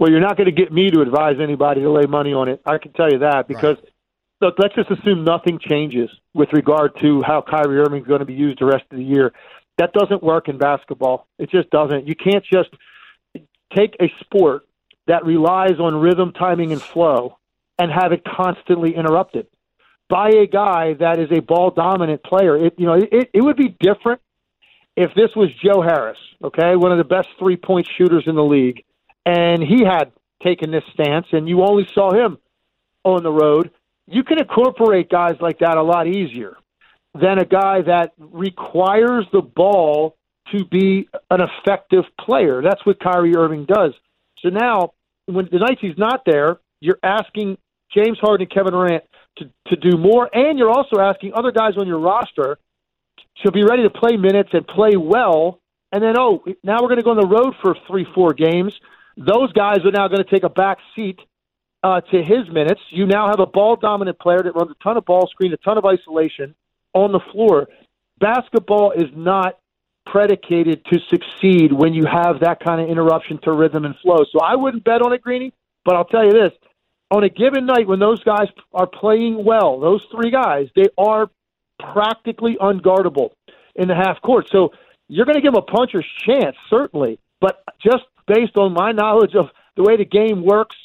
Well, 0.00 0.10
you're 0.10 0.20
not 0.20 0.36
going 0.36 0.46
to 0.46 0.52
get 0.52 0.72
me 0.72 0.90
to 0.90 1.02
advise 1.02 1.36
anybody 1.40 1.82
to 1.82 1.90
lay 1.90 2.06
money 2.06 2.32
on 2.32 2.48
it. 2.48 2.60
I 2.66 2.78
can 2.78 2.92
tell 2.92 3.12
you 3.12 3.20
that 3.20 3.46
because 3.46 3.76
right. 3.76 3.91
Look, 4.42 4.56
let's 4.58 4.74
just 4.74 4.90
assume 4.90 5.24
nothing 5.24 5.58
changes 5.58 6.10
with 6.34 6.52
regard 6.52 6.92
to 7.00 7.22
how 7.22 7.42
Kyrie 7.42 7.78
Irving 7.78 8.02
is 8.02 8.06
going 8.06 8.20
to 8.20 8.26
be 8.26 8.34
used 8.34 8.60
the 8.60 8.66
rest 8.66 8.84
of 8.90 8.98
the 8.98 9.04
year. 9.04 9.32
That 9.78 9.92
doesn't 9.92 10.22
work 10.22 10.48
in 10.48 10.58
basketball. 10.58 11.26
It 11.38 11.50
just 11.50 11.70
doesn't. 11.70 12.06
You 12.06 12.14
can't 12.14 12.44
just 12.44 12.68
take 13.74 13.96
a 14.00 14.12
sport 14.20 14.66
that 15.06 15.24
relies 15.24 15.80
on 15.80 15.94
rhythm, 15.96 16.32
timing, 16.32 16.72
and 16.72 16.82
flow 16.82 17.38
and 17.78 17.90
have 17.90 18.12
it 18.12 18.22
constantly 18.24 18.94
interrupted 18.94 19.46
by 20.10 20.28
a 20.28 20.46
guy 20.46 20.94
that 20.94 21.18
is 21.18 21.28
a 21.32 21.40
ball 21.40 21.70
dominant 21.70 22.22
player. 22.22 22.56
It 22.56 22.74
you 22.76 22.86
know 22.86 22.94
it, 22.94 23.30
it 23.32 23.40
would 23.42 23.56
be 23.56 23.74
different 23.80 24.20
if 24.94 25.14
this 25.14 25.30
was 25.34 25.48
Joe 25.64 25.80
Harris, 25.80 26.18
okay, 26.44 26.76
one 26.76 26.92
of 26.92 26.98
the 26.98 27.04
best 27.04 27.28
three 27.38 27.56
point 27.56 27.88
shooters 27.96 28.24
in 28.26 28.34
the 28.34 28.44
league 28.44 28.84
and 29.24 29.62
he 29.62 29.84
had 29.84 30.12
taken 30.42 30.70
this 30.70 30.84
stance, 30.92 31.26
and 31.32 31.48
you 31.48 31.62
only 31.62 31.86
saw 31.94 32.12
him 32.12 32.38
on 33.04 33.22
the 33.22 33.30
road. 33.30 33.70
You 34.06 34.24
can 34.24 34.38
incorporate 34.38 35.08
guys 35.08 35.36
like 35.40 35.60
that 35.60 35.76
a 35.76 35.82
lot 35.82 36.06
easier 36.06 36.56
than 37.14 37.38
a 37.38 37.44
guy 37.44 37.82
that 37.82 38.12
requires 38.18 39.26
the 39.32 39.42
ball 39.42 40.16
to 40.50 40.64
be 40.64 41.08
an 41.30 41.40
effective 41.40 42.04
player. 42.20 42.62
That's 42.62 42.84
what 42.84 42.98
Kyrie 43.00 43.36
Irving 43.36 43.66
does. 43.66 43.92
So 44.40 44.48
now, 44.48 44.92
when 45.26 45.48
the 45.50 45.58
nights 45.58 45.80
he's 45.80 45.96
not 45.96 46.22
there, 46.26 46.58
you're 46.80 46.98
asking 47.02 47.58
James 47.94 48.18
Harden 48.20 48.46
and 48.46 48.50
Kevin 48.50 48.72
Durant 48.72 49.04
to, 49.38 49.50
to 49.68 49.76
do 49.76 49.96
more, 49.96 50.28
and 50.34 50.58
you're 50.58 50.70
also 50.70 51.00
asking 51.00 51.32
other 51.34 51.52
guys 51.52 51.74
on 51.78 51.86
your 51.86 51.98
roster 51.98 52.58
to 53.44 53.52
be 53.52 53.62
ready 53.62 53.82
to 53.84 53.90
play 53.90 54.16
minutes 54.16 54.50
and 54.52 54.66
play 54.66 54.96
well. 54.96 55.60
And 55.92 56.02
then, 56.02 56.18
oh, 56.18 56.42
now 56.64 56.78
we're 56.80 56.88
going 56.88 56.98
to 56.98 57.04
go 57.04 57.10
on 57.10 57.20
the 57.20 57.26
road 57.26 57.54
for 57.62 57.76
three, 57.86 58.06
four 58.14 58.32
games. 58.32 58.74
Those 59.16 59.52
guys 59.52 59.78
are 59.84 59.90
now 59.90 60.08
going 60.08 60.24
to 60.24 60.30
take 60.30 60.42
a 60.42 60.48
back 60.48 60.78
seat 60.96 61.20
uh, 61.82 62.00
to 62.00 62.22
his 62.22 62.48
minutes. 62.50 62.80
You 62.90 63.06
now 63.06 63.28
have 63.28 63.40
a 63.40 63.46
ball 63.46 63.76
dominant 63.76 64.18
player 64.18 64.42
that 64.42 64.54
runs 64.54 64.70
a 64.70 64.82
ton 64.82 64.96
of 64.96 65.04
ball 65.04 65.28
screen, 65.28 65.52
a 65.52 65.56
ton 65.56 65.78
of 65.78 65.84
isolation 65.84 66.54
on 66.94 67.12
the 67.12 67.20
floor. 67.32 67.68
Basketball 68.18 68.92
is 68.92 69.10
not 69.14 69.58
predicated 70.06 70.84
to 70.86 70.98
succeed 71.08 71.72
when 71.72 71.94
you 71.94 72.04
have 72.04 72.40
that 72.40 72.60
kind 72.60 72.80
of 72.80 72.88
interruption 72.88 73.38
to 73.42 73.52
rhythm 73.52 73.84
and 73.84 73.94
flow. 74.02 74.24
So 74.30 74.40
I 74.40 74.56
wouldn't 74.56 74.84
bet 74.84 75.02
on 75.02 75.12
it, 75.12 75.22
Greeny, 75.22 75.52
but 75.84 75.96
I'll 75.96 76.04
tell 76.04 76.24
you 76.24 76.32
this. 76.32 76.52
On 77.10 77.22
a 77.24 77.28
given 77.28 77.66
night 77.66 77.86
when 77.86 77.98
those 77.98 78.22
guys 78.24 78.48
are 78.72 78.86
playing 78.86 79.44
well, 79.44 79.78
those 79.80 80.04
three 80.10 80.30
guys, 80.30 80.68
they 80.74 80.86
are 80.96 81.30
practically 81.78 82.56
unguardable 82.60 83.30
in 83.74 83.88
the 83.88 83.94
half 83.94 84.20
court. 84.22 84.48
So 84.50 84.72
you're 85.08 85.26
going 85.26 85.36
to 85.36 85.42
give 85.42 85.52
them 85.52 85.62
a 85.62 85.70
puncher's 85.70 86.06
chance, 86.26 86.56
certainly. 86.70 87.18
But 87.40 87.62
just 87.84 88.04
based 88.26 88.56
on 88.56 88.72
my 88.72 88.92
knowledge 88.92 89.34
of 89.34 89.50
the 89.76 89.82
way 89.82 89.96
the 89.96 90.04
game 90.04 90.42
works, 90.44 90.76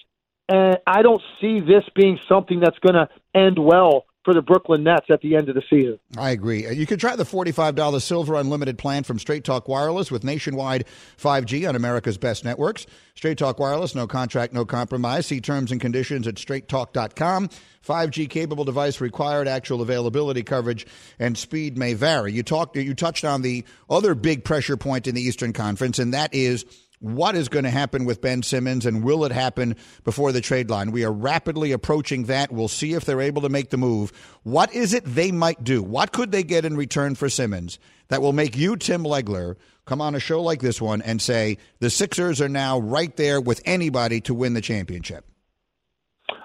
and 0.50 0.78
I 0.88 1.02
don't 1.02 1.22
see 1.42 1.60
this 1.60 1.84
being 1.96 2.20
something 2.30 2.60
that's 2.60 2.80
going 2.80 2.96
to 2.96 3.10
end 3.34 3.60
well 3.60 4.06
for 4.28 4.34
the 4.34 4.42
Brooklyn 4.42 4.84
Nets 4.84 5.06
at 5.10 5.22
the 5.22 5.38
end 5.38 5.48
of 5.48 5.56
the 5.56 5.64
season. 5.70 6.00
I 6.18 6.32
agree. 6.32 6.68
Uh, 6.68 6.72
you 6.72 6.86
can 6.86 7.00
try 7.00 7.16
the 7.16 7.24
$45 7.24 8.02
Silver 8.02 8.36
Unlimited 8.36 8.78
plan 8.78 9.04
from 9.04 9.20
Straight 9.20 9.46
Talk 9.46 9.70
Wireless 9.70 10.12
with 10.12 10.26
nationwide 10.26 10.84
5G 11.18 11.68
on 11.68 11.78
America's 11.78 12.18
best 12.18 12.44
networks. 12.44 12.86
Straight 13.16 13.38
Talk 13.38 13.58
Wireless, 13.58 13.96
no 13.96 14.06
contract, 14.06 14.52
no 14.52 14.66
compromise. 14.66 15.28
See 15.28 15.40
terms 15.40 15.72
and 15.72 15.80
conditions 15.80 16.28
at 16.28 16.36
straighttalk.com. 16.36 17.48
5G 17.88 18.30
capable 18.30 18.66
device 18.66 19.00
required. 19.00 19.48
Actual 19.48 19.82
availability, 19.82 20.44
coverage, 20.44 20.86
and 21.20 21.38
speed 21.38 21.78
may 21.78 21.94
vary. 21.94 22.34
You 22.34 22.44
talked. 22.44 22.76
You 22.76 22.94
touched 22.94 23.24
on 23.24 23.44
the 23.44 23.64
other 23.90 24.14
big 24.14 24.44
pressure 24.44 24.76
point 24.76 25.08
in 25.08 25.16
the 25.16 25.22
Eastern 25.22 25.54
Conference, 25.54 26.00
and 26.00 26.14
that 26.14 26.34
is 26.34 26.66
what 27.00 27.36
is 27.36 27.48
going 27.48 27.64
to 27.64 27.70
happen 27.70 28.06
with 28.06 28.22
Ben 28.22 28.42
Simmons 28.42 28.86
and 28.86 29.04
will 29.04 29.24
it 29.24 29.32
happen 29.32 29.76
before 30.04 30.32
the 30.32 30.42
trade 30.42 30.70
line? 30.70 30.92
We 30.92 31.06
are 31.06 31.12
rapidly 31.12 31.72
approaching 31.72 32.26
that. 32.26 32.52
We'll 32.52 32.68
see 32.68 32.94
if 32.94 33.06
they're 33.06 33.22
able 33.22 33.44
to 33.44 33.50
make 33.50 33.70
the 33.70 33.78
move. 33.78 34.12
What 34.44 34.74
is 34.74 34.94
it 34.94 35.04
they 35.06 35.32
might 35.32 35.64
do? 35.64 35.84
What 35.84 36.12
could 36.12 36.32
they 36.32 36.44
get 36.44 36.66
in 36.66 36.76
return 36.76 37.16
for 37.16 37.30
Simmons 37.30 37.78
that 38.08 38.22
will 38.22 38.34
make 38.34 38.58
you, 38.58 38.76
Tim 38.78 39.04
Legler, 39.04 39.56
come 39.86 40.02
on 40.02 40.16
a 40.16 40.20
show 40.20 40.42
like 40.42 40.62
this 40.62 40.82
one 40.82 41.02
and 41.02 41.22
say 41.22 41.58
the 41.80 41.90
Sixers 41.90 42.42
are 42.42 42.50
now 42.50 42.80
right 42.80 43.16
there 43.16 43.40
with 43.40 43.62
anybody 43.66 44.20
to 44.22 44.34
win 44.34 44.54
the 44.54 44.62
championship? 44.62 45.26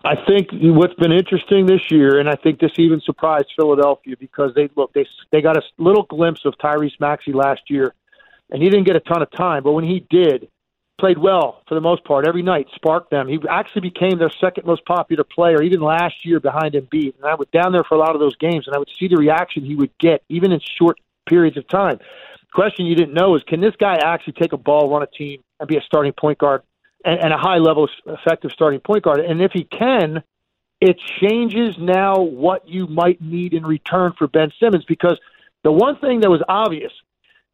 I 0.05 0.15
think 0.27 0.49
what's 0.53 0.95
been 0.95 1.13
interesting 1.13 1.67
this 1.67 1.91
year, 1.91 2.19
and 2.19 2.29
I 2.29 2.35
think 2.35 2.61
this 2.61 2.73
even 2.77 3.01
surprised 3.01 3.47
Philadelphia 3.57 4.17
because 4.19 4.51
they 4.55 4.69
look 4.77 4.93
they 4.93 5.07
they 5.31 5.41
got 5.41 5.57
a 5.57 5.63
little 5.79 6.05
glimpse 6.05 6.41
of 6.45 6.55
Tyrese 6.59 6.99
Maxey 7.01 7.33
last 7.33 7.63
year 7.69 7.95
and 8.53 8.63
he 8.63 8.69
didn't 8.69 8.85
get 8.85 8.97
a 8.97 9.01
ton 9.01 9.23
of 9.23 9.31
time, 9.31 9.63
but 9.63 9.73
when 9.73 9.85
he 9.85 10.07
did, 10.11 10.49
played 10.99 11.19
well 11.19 11.63
for 11.67 11.75
the 11.75 11.81
most 11.81 12.05
part 12.05 12.29
every 12.29 12.43
night, 12.43 12.69
sparked 12.75 13.11
them. 13.11 13.27
He 13.27 13.41
actually 13.51 13.81
became 13.81 14.19
their 14.19 14.31
second 14.31 14.67
most 14.67 14.85
popular 14.85 15.25
player, 15.25 15.61
even 15.63 15.81
last 15.81 16.25
year 16.25 16.39
behind 16.39 16.75
Embiid. 16.75 17.17
And 17.17 17.25
I 17.25 17.35
was 17.35 17.49
down 17.53 17.73
there 17.73 17.83
for 17.83 17.97
a 17.97 17.99
lot 17.99 18.15
of 18.15 18.21
those 18.21 18.37
games, 18.37 18.69
and 18.69 18.77
I 18.77 18.79
would 18.79 18.91
see 18.99 19.09
the 19.09 19.17
reaction 19.17 19.65
he 19.65 19.75
would 19.75 19.91
get, 19.99 20.23
even 20.29 20.53
in 20.53 20.61
short 20.79 21.01
periods 21.27 21.57
of 21.57 21.67
time. 21.67 21.99
Question 22.55 22.85
you 22.85 22.95
didn't 22.95 23.15
know 23.15 23.35
is, 23.35 23.43
can 23.49 23.61
this 23.61 23.75
guy 23.81 23.97
actually 23.97 24.35
take 24.35 24.53
a 24.53 24.59
ball, 24.59 24.91
run 24.91 25.03
a 25.03 25.07
team, 25.07 25.43
and 25.59 25.67
be 25.67 25.79
a 25.79 25.83
starting 25.83 26.13
point 26.13 26.39
guard 26.39 26.63
and, 27.05 27.19
and 27.19 27.33
a 27.33 27.39
high 27.39 27.59
level 27.59 27.89
effective 28.07 28.53
starting 28.53 28.81
point 28.81 29.03
guard? 29.03 29.21
And 29.21 29.41
if 29.41 29.53
he 29.53 29.65
can, 29.65 30.23
it 30.81 31.01
changes 31.21 31.77
now 31.79 32.21
what 32.21 32.69
you 32.69 32.87
might 32.87 33.21
need 33.23 33.55
in 33.55 33.65
return 33.65 34.13
for 34.19 34.29
Ben 34.29 34.53
Simmons 34.61 34.85
because 34.85 35.19
the 35.65 35.73
one 35.73 35.97
thing 35.97 36.21
that 36.21 36.31
was 36.31 36.43
obvious 36.49 36.93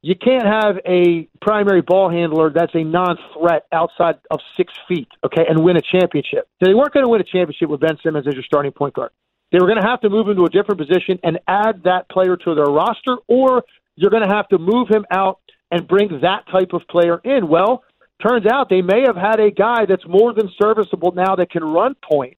you 0.03 0.15
can't 0.15 0.47
have 0.47 0.77
a 0.87 1.29
primary 1.43 1.83
ball 1.83 2.09
handler 2.09 2.51
that's 2.51 2.75
a 2.75 2.85
non-threat 2.85 3.67
outside 3.73 4.17
of 4.31 4.41
six 4.57 4.73
feet, 4.87 5.09
okay, 5.25 5.45
and 5.49 5.63
win 5.63 5.77
a 5.77 5.83
championship. 5.83 6.49
So 6.61 6.67
they 6.67 6.75
weren't 6.75 6.93
going 6.93 7.05
to 7.05 7.11
win 7.11 7.21
a 7.21 7.25
championship 7.25 7.69
with 7.69 7.81
Ben 7.81 7.99
Simmons 8.03 8.27
as 8.27 8.35
your 8.35 8.45
starting 8.45 8.73
point 8.73 8.95
guard. 8.95 9.11
They 9.51 9.59
were 9.59 9.67
going 9.67 9.81
to 9.81 9.89
have 9.89 10.01
to 10.03 10.11
move 10.11 10.29
him 10.29 10.37
to 10.37 10.45
a 10.45 10.51
different 10.51 10.79
position 10.79 11.19
and 11.25 11.41
add 11.49 11.83
that 11.85 12.09
player 12.11 12.37
to 12.37 12.55
their 12.55 12.67
roster, 12.67 13.17
or 13.27 13.65
you're 13.97 14.11
going 14.11 14.27
to 14.27 14.35
have 14.35 14.49
to 14.49 14.59
move 14.59 14.89
him 14.89 15.05
out 15.11 15.41
and 15.71 15.89
bring 15.89 16.21
that 16.21 16.45
type 16.51 16.73
of 16.73 16.83
player 16.89 17.21
in. 17.25 17.49
Well, 17.49 17.83
turns 18.25 18.47
out 18.47 18.69
they 18.69 18.83
may 18.83 19.03
have 19.07 19.17
had 19.17 19.41
a 19.41 19.51
guy 19.51 19.87
that's 19.87 20.07
more 20.07 20.33
than 20.33 20.51
serviceable 20.61 21.13
now 21.13 21.35
that 21.37 21.51
can 21.51 21.65
run 21.65 21.97
point, 22.03 22.37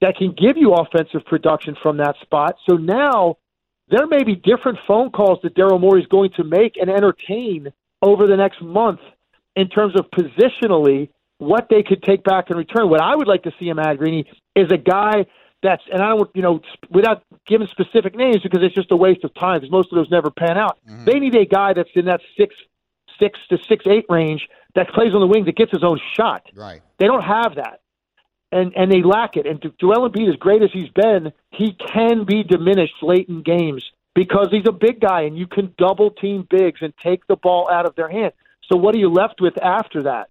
that 0.00 0.16
can 0.16 0.32
give 0.32 0.56
you 0.56 0.72
offensive 0.72 1.24
production 1.26 1.76
from 1.82 1.98
that 1.98 2.16
spot. 2.22 2.56
So 2.68 2.76
now 2.76 3.36
there 3.88 4.06
may 4.06 4.24
be 4.24 4.34
different 4.34 4.78
phone 4.86 5.10
calls 5.10 5.38
that 5.42 5.54
Daryl 5.54 5.80
Morey 5.80 6.02
is 6.02 6.06
going 6.08 6.30
to 6.36 6.44
make 6.44 6.76
and 6.76 6.90
entertain 6.90 7.72
over 8.02 8.26
the 8.26 8.36
next 8.36 8.60
month 8.60 9.00
in 9.54 9.68
terms 9.68 9.94
of 9.96 10.06
positionally 10.10 11.08
what 11.38 11.68
they 11.70 11.82
could 11.82 12.02
take 12.02 12.24
back 12.24 12.50
in 12.50 12.56
return. 12.56 12.88
What 12.90 13.00
I 13.00 13.14
would 13.14 13.28
like 13.28 13.42
to 13.44 13.52
see 13.58 13.68
him 13.68 13.78
add, 13.78 13.98
Greeny, 13.98 14.24
is 14.54 14.70
a 14.72 14.76
guy 14.76 15.26
that's, 15.62 15.82
and 15.92 16.02
I 16.02 16.10
don't, 16.10 16.30
you 16.34 16.42
know, 16.42 16.60
without 16.90 17.22
giving 17.46 17.66
specific 17.68 18.14
names 18.14 18.42
because 18.42 18.62
it's 18.62 18.74
just 18.74 18.90
a 18.90 18.96
waste 18.96 19.24
of 19.24 19.34
time 19.34 19.60
because 19.60 19.70
most 19.70 19.92
of 19.92 19.96
those 19.96 20.10
never 20.10 20.30
pan 20.30 20.58
out. 20.58 20.78
Mm-hmm. 20.88 21.04
They 21.04 21.18
need 21.18 21.34
a 21.34 21.46
guy 21.46 21.72
that's 21.72 21.90
in 21.94 22.06
that 22.06 22.20
six, 22.36 22.54
six 23.18 23.38
to 23.50 23.58
six, 23.68 23.86
eight 23.86 24.06
range 24.08 24.48
that 24.74 24.88
plays 24.90 25.14
on 25.14 25.20
the 25.20 25.26
wing 25.26 25.44
that 25.46 25.56
gets 25.56 25.72
his 25.72 25.82
own 25.82 26.00
shot. 26.14 26.42
Right. 26.54 26.82
They 26.98 27.06
don't 27.06 27.22
have 27.22 27.54
that 27.56 27.80
and 28.52 28.72
and 28.76 28.90
they 28.90 29.02
lack 29.02 29.36
it. 29.36 29.46
And 29.46 29.60
Joel 29.80 30.08
Embiid, 30.08 30.28
as 30.28 30.36
great 30.36 30.62
as 30.62 30.70
he's 30.72 30.90
been, 30.90 31.32
he 31.50 31.76
can 31.94 32.24
be 32.24 32.42
diminished 32.42 33.02
late 33.02 33.28
in 33.28 33.42
games 33.42 33.84
because 34.14 34.48
he's 34.50 34.66
a 34.68 34.72
big 34.72 35.00
guy, 35.00 35.22
and 35.22 35.36
you 35.36 35.46
can 35.46 35.74
double 35.78 36.10
team 36.10 36.46
bigs 36.48 36.80
and 36.80 36.92
take 37.02 37.26
the 37.26 37.36
ball 37.36 37.68
out 37.70 37.86
of 37.86 37.94
their 37.96 38.08
hand. 38.08 38.32
So 38.70 38.78
what 38.78 38.94
are 38.94 38.98
you 38.98 39.10
left 39.10 39.40
with 39.40 39.62
after 39.62 40.04
that? 40.04 40.28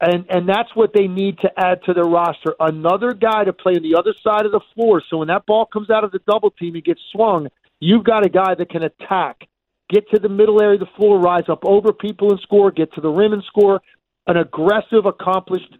And 0.00 0.24
and 0.30 0.48
that's 0.48 0.74
what 0.74 0.92
they 0.94 1.06
need 1.06 1.38
to 1.40 1.50
add 1.58 1.82
to 1.84 1.92
their 1.92 2.04
roster. 2.04 2.54
Another 2.58 3.12
guy 3.12 3.44
to 3.44 3.52
play 3.52 3.74
on 3.74 3.82
the 3.82 3.96
other 3.98 4.14
side 4.24 4.46
of 4.46 4.52
the 4.52 4.60
floor. 4.74 5.02
So 5.10 5.18
when 5.18 5.28
that 5.28 5.44
ball 5.46 5.66
comes 5.66 5.90
out 5.90 6.04
of 6.04 6.12
the 6.12 6.20
double 6.26 6.50
team 6.50 6.74
and 6.74 6.84
gets 6.84 7.00
swung, 7.12 7.48
you've 7.80 8.04
got 8.04 8.24
a 8.24 8.30
guy 8.30 8.54
that 8.54 8.70
can 8.70 8.82
attack, 8.82 9.46
get 9.90 10.08
to 10.10 10.18
the 10.18 10.28
middle 10.28 10.62
area 10.62 10.74
of 10.74 10.80
the 10.80 10.96
floor, 10.96 11.20
rise 11.20 11.48
up 11.48 11.64
over 11.64 11.92
people 11.92 12.30
and 12.30 12.40
score, 12.40 12.70
get 12.70 12.92
to 12.94 13.02
the 13.02 13.10
rim 13.10 13.34
and 13.34 13.44
score. 13.44 13.82
An 14.26 14.36
aggressive, 14.36 15.06
accomplished 15.06 15.76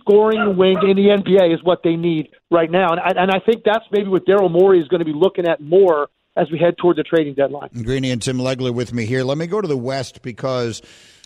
scoring 0.00 0.56
wing 0.56 0.76
in 0.82 0.96
the 0.96 1.08
NBA 1.08 1.54
is 1.54 1.62
what 1.62 1.82
they 1.82 1.96
need 1.96 2.28
right 2.50 2.70
now. 2.70 2.90
And 2.90 3.00
I, 3.00 3.22
and 3.22 3.30
I 3.30 3.38
think 3.40 3.64
that's 3.64 3.84
maybe 3.90 4.08
what 4.08 4.24
Daryl 4.26 4.50
Morey 4.50 4.80
is 4.80 4.88
going 4.88 5.00
to 5.00 5.04
be 5.04 5.12
looking 5.12 5.46
at 5.46 5.60
more 5.60 6.08
as 6.36 6.50
we 6.50 6.58
head 6.58 6.76
toward 6.78 6.96
the 6.96 7.02
trading 7.02 7.34
deadline. 7.34 7.68
Greeny 7.82 8.10
and 8.10 8.22
Tim 8.22 8.38
Legler 8.38 8.72
with 8.72 8.92
me 8.92 9.04
here. 9.04 9.24
Let 9.24 9.36
me 9.38 9.46
go 9.46 9.60
to 9.60 9.68
the 9.68 9.76
West 9.76 10.22
because 10.22 10.80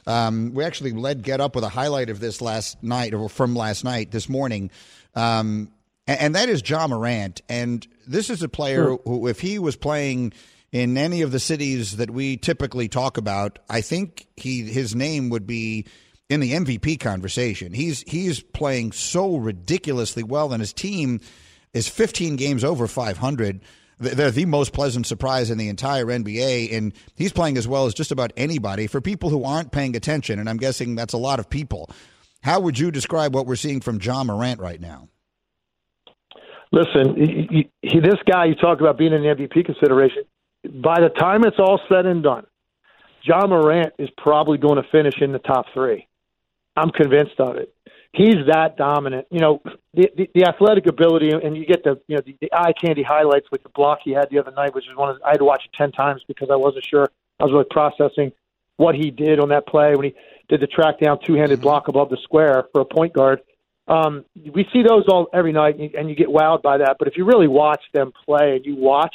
um, 0.06 0.52
we 0.54 0.64
actually 0.64 0.92
led 0.92 1.22
Get 1.22 1.40
Up 1.40 1.54
with 1.54 1.64
a 1.64 1.68
highlight 1.68 2.10
of 2.10 2.20
this 2.20 2.40
last 2.40 2.82
night 2.82 3.14
or 3.14 3.28
from 3.28 3.54
last 3.54 3.84
night, 3.84 4.10
this 4.10 4.28
morning. 4.28 4.70
Um, 5.14 5.70
and, 6.06 6.20
and 6.20 6.34
that 6.34 6.48
is 6.48 6.68
Ja 6.68 6.86
Morant. 6.86 7.42
And 7.48 7.86
this 8.06 8.30
is 8.30 8.42
a 8.42 8.48
player 8.48 8.84
Sure. 8.84 9.00
who, 9.04 9.28
if 9.28 9.40
he 9.40 9.58
was 9.58 9.76
playing 9.76 10.32
in 10.72 10.96
any 10.96 11.22
of 11.22 11.30
the 11.30 11.38
cities 11.38 11.98
that 11.98 12.10
we 12.10 12.36
typically 12.36 12.88
talk 12.88 13.16
about, 13.16 13.60
I 13.70 13.80
think 13.80 14.26
he 14.36 14.62
his 14.62 14.94
name 14.94 15.30
would 15.30 15.46
be 15.46 15.86
in 16.28 16.40
the 16.40 16.52
MVP 16.52 17.00
conversation. 17.00 17.72
He's 17.72 18.02
he's 18.02 18.42
playing 18.42 18.92
so 18.92 19.36
ridiculously 19.36 20.22
well, 20.22 20.52
and 20.52 20.60
his 20.60 20.72
team 20.72 21.20
is 21.72 21.88
15 21.88 22.36
games 22.36 22.64
over 22.64 22.86
500. 22.86 23.60
They're 23.98 24.30
the 24.30 24.44
most 24.44 24.72
pleasant 24.72 25.06
surprise 25.06 25.50
in 25.50 25.58
the 25.58 25.68
entire 25.68 26.06
NBA, 26.06 26.72
and 26.72 26.92
he's 27.14 27.32
playing 27.32 27.56
as 27.56 27.68
well 27.68 27.86
as 27.86 27.94
just 27.94 28.10
about 28.10 28.32
anybody. 28.36 28.86
For 28.86 29.00
people 29.00 29.30
who 29.30 29.44
aren't 29.44 29.70
paying 29.70 29.94
attention, 29.94 30.38
and 30.38 30.48
I'm 30.48 30.56
guessing 30.56 30.94
that's 30.94 31.14
a 31.14 31.18
lot 31.18 31.38
of 31.38 31.48
people, 31.48 31.90
how 32.42 32.60
would 32.60 32.78
you 32.78 32.90
describe 32.90 33.34
what 33.34 33.46
we're 33.46 33.56
seeing 33.56 33.80
from 33.80 34.00
Ja 34.00 34.24
Morant 34.24 34.60
right 34.60 34.80
now? 34.80 35.08
Listen, 36.72 37.14
he, 37.16 37.70
he, 37.82 38.00
this 38.00 38.18
guy 38.28 38.46
you 38.46 38.56
talk 38.56 38.80
about 38.80 38.98
being 38.98 39.12
in 39.12 39.22
the 39.22 39.28
MVP 39.28 39.64
consideration. 39.64 40.24
By 40.64 41.00
the 41.00 41.08
time 41.08 41.44
it's 41.44 41.58
all 41.60 41.78
said 41.88 42.04
and 42.04 42.22
done, 42.22 42.46
Ja 43.22 43.46
Morant 43.46 43.92
is 43.98 44.08
probably 44.18 44.58
going 44.58 44.82
to 44.82 44.88
finish 44.90 45.14
in 45.20 45.30
the 45.30 45.38
top 45.38 45.66
three. 45.72 46.08
I'm 46.76 46.90
convinced 46.90 47.38
of 47.38 47.56
it. 47.56 47.74
He's 48.12 48.46
that 48.46 48.76
dominant. 48.76 49.26
You 49.30 49.40
know, 49.40 49.62
the, 49.92 50.08
the, 50.16 50.30
the 50.34 50.44
athletic 50.44 50.86
ability, 50.86 51.30
and 51.30 51.56
you 51.56 51.66
get 51.66 51.82
the 51.82 52.00
you 52.06 52.16
know 52.16 52.22
the, 52.24 52.36
the 52.40 52.52
eye 52.52 52.72
candy 52.72 53.02
highlights 53.02 53.46
with 53.50 53.62
the 53.64 53.68
block 53.70 54.00
he 54.04 54.12
had 54.12 54.28
the 54.30 54.38
other 54.38 54.52
night, 54.52 54.74
which 54.74 54.84
is 54.88 54.96
one 54.96 55.10
of 55.10 55.16
I 55.24 55.30
had 55.30 55.38
to 55.38 55.44
watch 55.44 55.64
it 55.64 55.76
ten 55.76 55.90
times 55.90 56.22
because 56.28 56.48
I 56.50 56.56
wasn't 56.56 56.84
sure. 56.84 57.10
I 57.40 57.44
was 57.44 57.52
really 57.52 57.66
processing 57.70 58.32
what 58.76 58.94
he 58.94 59.10
did 59.10 59.40
on 59.40 59.48
that 59.48 59.66
play 59.66 59.94
when 59.96 60.04
he 60.04 60.14
did 60.48 60.60
the 60.60 60.66
track 60.68 61.00
down 61.00 61.18
two 61.24 61.34
handed 61.34 61.60
block 61.60 61.88
above 61.88 62.10
the 62.10 62.18
square 62.22 62.64
for 62.72 62.80
a 62.80 62.84
point 62.84 63.12
guard. 63.12 63.40
Um, 63.88 64.24
we 64.52 64.66
see 64.72 64.82
those 64.82 65.04
all 65.08 65.28
every 65.34 65.52
night, 65.52 65.74
and 65.74 65.84
you, 65.84 65.98
and 65.98 66.08
you 66.08 66.14
get 66.14 66.28
wowed 66.28 66.62
by 66.62 66.78
that. 66.78 66.96
But 66.98 67.08
if 67.08 67.16
you 67.16 67.24
really 67.24 67.48
watch 67.48 67.82
them 67.92 68.12
play, 68.24 68.56
and 68.56 68.64
you 68.64 68.76
watch 68.76 69.14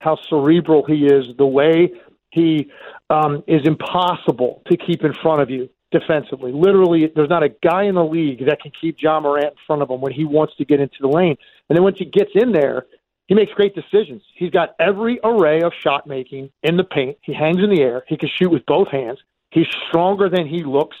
how 0.00 0.18
cerebral 0.28 0.84
he 0.84 1.06
is, 1.06 1.26
the 1.38 1.46
way 1.46 1.92
he 2.30 2.70
um, 3.08 3.44
is 3.46 3.62
impossible 3.64 4.62
to 4.70 4.76
keep 4.76 5.04
in 5.04 5.14
front 5.22 5.40
of 5.40 5.50
you 5.50 5.68
defensively. 5.90 6.52
Literally, 6.52 7.10
there's 7.14 7.28
not 7.28 7.42
a 7.42 7.48
guy 7.62 7.84
in 7.84 7.94
the 7.94 8.04
league 8.04 8.46
that 8.46 8.60
can 8.60 8.72
keep 8.80 8.96
Ja 9.00 9.20
Morant 9.20 9.46
in 9.46 9.58
front 9.66 9.82
of 9.82 9.90
him 9.90 10.00
when 10.00 10.12
he 10.12 10.24
wants 10.24 10.54
to 10.56 10.64
get 10.64 10.80
into 10.80 10.96
the 11.00 11.08
lane. 11.08 11.36
And 11.68 11.76
then 11.76 11.82
once 11.82 11.98
he 11.98 12.04
gets 12.04 12.30
in 12.34 12.52
there, 12.52 12.86
he 13.26 13.34
makes 13.34 13.52
great 13.52 13.74
decisions. 13.74 14.22
He's 14.34 14.50
got 14.50 14.74
every 14.80 15.20
array 15.22 15.62
of 15.62 15.72
shot 15.82 16.06
making 16.06 16.50
in 16.62 16.76
the 16.76 16.84
paint. 16.84 17.16
He 17.22 17.32
hangs 17.32 17.58
in 17.62 17.70
the 17.70 17.80
air. 17.80 18.04
He 18.08 18.16
can 18.16 18.28
shoot 18.28 18.50
with 18.50 18.66
both 18.66 18.88
hands. 18.88 19.18
He's 19.50 19.66
stronger 19.88 20.28
than 20.28 20.46
he 20.46 20.64
looks, 20.64 20.96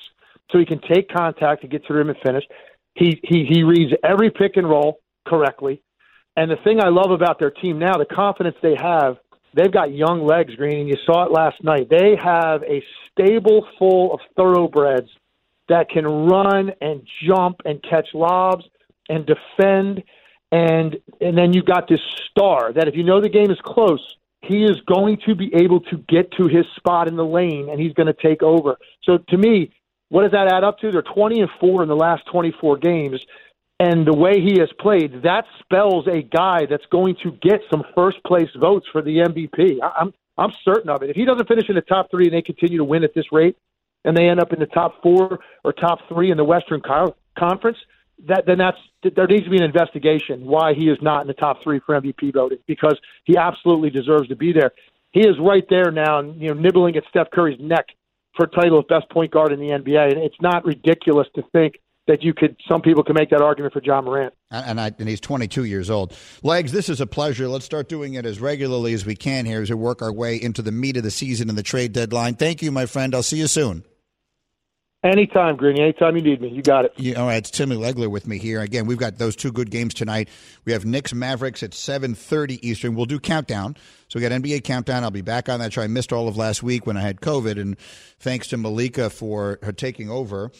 so 0.50 0.58
he 0.58 0.64
can 0.64 0.80
take 0.80 1.08
contact 1.08 1.62
and 1.62 1.70
get 1.70 1.82
to 1.86 1.92
the 1.92 1.98
rim 1.98 2.10
and 2.10 2.18
finish. 2.24 2.44
He 2.94 3.20
he 3.24 3.46
he 3.48 3.62
reads 3.62 3.92
every 4.04 4.30
pick 4.30 4.56
and 4.56 4.68
roll 4.68 5.00
correctly. 5.26 5.82
And 6.36 6.50
the 6.50 6.56
thing 6.62 6.80
I 6.80 6.88
love 6.88 7.10
about 7.10 7.38
their 7.38 7.50
team 7.50 7.78
now, 7.78 7.96
the 7.96 8.04
confidence 8.04 8.56
they 8.62 8.76
have, 8.80 9.18
they've 9.54 9.72
got 9.72 9.92
young 9.92 10.26
legs, 10.26 10.54
Green, 10.54 10.80
and 10.80 10.88
you 10.88 10.96
saw 11.04 11.24
it 11.24 11.32
last 11.32 11.62
night. 11.62 11.88
They 11.90 12.16
have 12.22 12.62
a 12.62 12.82
stable 13.10 13.66
full 13.78 14.14
of 14.14 14.20
thoroughbreds 14.36 15.10
that 15.68 15.88
can 15.88 16.04
run 16.04 16.72
and 16.80 17.06
jump 17.26 17.60
and 17.64 17.82
catch 17.82 18.08
lobs 18.14 18.64
and 19.08 19.26
defend 19.26 20.02
and 20.52 20.96
and 21.20 21.38
then 21.38 21.52
you've 21.52 21.66
got 21.66 21.88
this 21.88 22.00
star 22.30 22.72
that 22.72 22.88
if 22.88 22.94
you 22.96 23.04
know 23.04 23.20
the 23.20 23.28
game 23.28 23.50
is 23.50 23.58
close, 23.64 24.16
he 24.42 24.64
is 24.64 24.80
going 24.86 25.18
to 25.26 25.34
be 25.34 25.52
able 25.54 25.80
to 25.80 25.98
get 26.08 26.32
to 26.32 26.48
his 26.48 26.64
spot 26.76 27.08
in 27.08 27.16
the 27.16 27.24
lane 27.24 27.68
and 27.70 27.80
he's 27.80 27.92
going 27.92 28.06
to 28.06 28.14
take 28.14 28.42
over. 28.42 28.76
So 29.04 29.18
to 29.28 29.36
me, 29.36 29.72
what 30.08 30.22
does 30.22 30.32
that 30.32 30.52
add 30.52 30.64
up 30.64 30.78
to? 30.80 30.90
They're 30.90 31.02
20 31.02 31.40
and 31.40 31.50
4 31.60 31.82
in 31.82 31.88
the 31.88 31.96
last 31.96 32.24
24 32.32 32.78
games. 32.78 33.24
And 33.80 34.06
the 34.06 34.14
way 34.14 34.42
he 34.42 34.60
has 34.60 34.68
played, 34.78 35.22
that 35.22 35.46
spells 35.60 36.06
a 36.06 36.20
guy 36.20 36.66
that's 36.68 36.84
going 36.92 37.16
to 37.22 37.32
get 37.40 37.62
some 37.70 37.82
first 37.94 38.22
place 38.24 38.50
votes 38.60 38.86
for 38.92 39.00
the 39.00 39.20
MVP. 39.20 39.80
I- 39.82 40.02
I'm 40.02 40.14
I'm 40.38 40.52
certain 40.64 40.88
of 40.88 41.02
it. 41.02 41.10
If 41.10 41.16
he 41.16 41.26
doesn't 41.26 41.48
finish 41.48 41.68
in 41.68 41.74
the 41.74 41.82
top 41.82 42.10
three 42.10 42.24
and 42.24 42.32
they 42.32 42.40
continue 42.40 42.78
to 42.78 42.84
win 42.84 43.04
at 43.04 43.12
this 43.14 43.26
rate, 43.30 43.56
and 44.04 44.16
they 44.16 44.28
end 44.28 44.40
up 44.40 44.54
in 44.54 44.60
the 44.60 44.66
top 44.66 45.02
four 45.02 45.40
or 45.64 45.72
top 45.72 45.98
three 46.08 46.30
in 46.30 46.38
the 46.38 46.44
Western 46.44 46.80
Conference, 47.38 47.76
that 48.26 48.44
then 48.46 48.58
that's 48.58 48.78
there 49.02 49.26
needs 49.26 49.44
to 49.44 49.50
be 49.50 49.56
an 49.56 49.62
investigation 49.64 50.46
why 50.46 50.74
he 50.74 50.88
is 50.88 50.98
not 51.02 51.22
in 51.22 51.26
the 51.26 51.34
top 51.34 51.62
three 51.62 51.80
for 51.84 52.00
MVP 52.00 52.32
voting 52.34 52.58
because 52.66 52.98
he 53.24 53.36
absolutely 53.36 53.90
deserves 53.90 54.28
to 54.28 54.36
be 54.36 54.52
there. 54.52 54.72
He 55.12 55.20
is 55.20 55.36
right 55.40 55.64
there 55.68 55.90
now, 55.90 56.20
you 56.20 56.48
know, 56.48 56.54
nibbling 56.54 56.96
at 56.96 57.04
Steph 57.08 57.30
Curry's 57.30 57.58
neck 57.60 57.86
for 58.36 58.46
title 58.46 58.78
of 58.78 58.88
best 58.88 59.08
point 59.10 59.30
guard 59.32 59.52
in 59.52 59.58
the 59.58 59.68
NBA, 59.68 60.12
and 60.12 60.22
it's 60.22 60.40
not 60.40 60.64
ridiculous 60.64 61.26
to 61.34 61.42
think 61.52 61.80
that 62.06 62.22
you 62.22 62.34
could. 62.34 62.56
Some 62.68 62.82
people 62.82 63.02
can 63.02 63.14
make 63.14 63.30
that 63.30 63.40
argument 63.40 63.72
for 63.72 63.82
Ja 63.82 64.00
Morant. 64.00 64.34
And, 64.50 64.80
I, 64.80 64.92
and 64.98 65.08
he's 65.08 65.20
22 65.20 65.64
years 65.64 65.90
old. 65.90 66.16
Legs, 66.42 66.72
this 66.72 66.88
is 66.88 67.00
a 67.00 67.06
pleasure. 67.06 67.48
Let's 67.48 67.64
start 67.64 67.88
doing 67.88 68.14
it 68.14 68.26
as 68.26 68.40
regularly 68.40 68.94
as 68.94 69.06
we 69.06 69.14
can 69.14 69.46
here 69.46 69.62
as 69.62 69.70
we 69.70 69.76
work 69.76 70.02
our 70.02 70.12
way 70.12 70.36
into 70.36 70.62
the 70.62 70.72
meat 70.72 70.96
of 70.96 71.02
the 71.02 71.10
season 71.10 71.48
and 71.48 71.56
the 71.56 71.62
trade 71.62 71.92
deadline. 71.92 72.34
Thank 72.34 72.62
you, 72.62 72.72
my 72.72 72.86
friend. 72.86 73.14
I'll 73.14 73.22
see 73.22 73.38
you 73.38 73.46
soon. 73.46 73.84
Anytime, 75.02 75.56
Greeny. 75.56 75.80
Anytime 75.80 76.14
you 76.16 76.22
need 76.22 76.42
me, 76.42 76.50
you 76.50 76.60
got 76.60 76.84
it. 76.84 76.92
Yeah, 76.96 77.14
all 77.14 77.26
right, 77.26 77.36
it's 77.36 77.50
Timmy 77.50 77.74
Legler 77.74 78.10
with 78.10 78.26
me 78.26 78.36
here. 78.36 78.60
Again, 78.60 78.84
we've 78.84 78.98
got 78.98 79.16
those 79.16 79.34
two 79.34 79.50
good 79.50 79.70
games 79.70 79.94
tonight. 79.94 80.28
We 80.66 80.72
have 80.72 80.84
Knicks 80.84 81.14
Mavericks 81.14 81.62
at 81.62 81.70
7:30 81.70 82.58
Eastern. 82.62 82.94
We'll 82.94 83.06
do 83.06 83.18
countdown. 83.18 83.78
So 84.08 84.18
we 84.18 84.28
got 84.28 84.32
NBA 84.32 84.62
countdown. 84.62 85.02
I'll 85.02 85.10
be 85.10 85.22
back 85.22 85.48
on 85.48 85.58
that 85.60 85.72
show. 85.72 85.80
I 85.80 85.86
missed 85.86 86.12
all 86.12 86.28
of 86.28 86.36
last 86.36 86.62
week 86.62 86.86
when 86.86 86.98
I 86.98 87.00
had 87.00 87.22
COVID, 87.22 87.58
and 87.58 87.78
thanks 88.18 88.48
to 88.48 88.58
Malika 88.58 89.08
for 89.08 89.58
her 89.62 89.72
taking 89.72 90.10
over. 90.10 90.50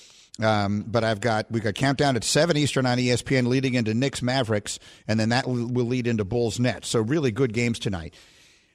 Um, 0.43 0.85
but 0.87 1.05
I've 1.05 1.21
got 1.21 1.51
we 1.51 1.61
got 1.61 1.75
countdown 1.75 2.17
at 2.17 2.25
seven 2.25 2.57
Eastern 2.57 2.87
on 2.87 2.99
ESPN, 2.99 3.47
leading 3.47 3.75
into 3.75 3.93
Knicks 3.95 4.23
Mavericks, 4.23 4.79
and 5.07 5.21
then 5.21 5.31
that 5.31 5.47
will 5.47 5.67
will 5.67 5.87
lead 5.87 6.07
into 6.07 6.25
Bulls 6.25 6.59
Nets. 6.59 6.89
So 6.89 7.01
really 7.01 7.31
good 7.31 7.53
games 7.53 7.79
tonight. 7.79 8.15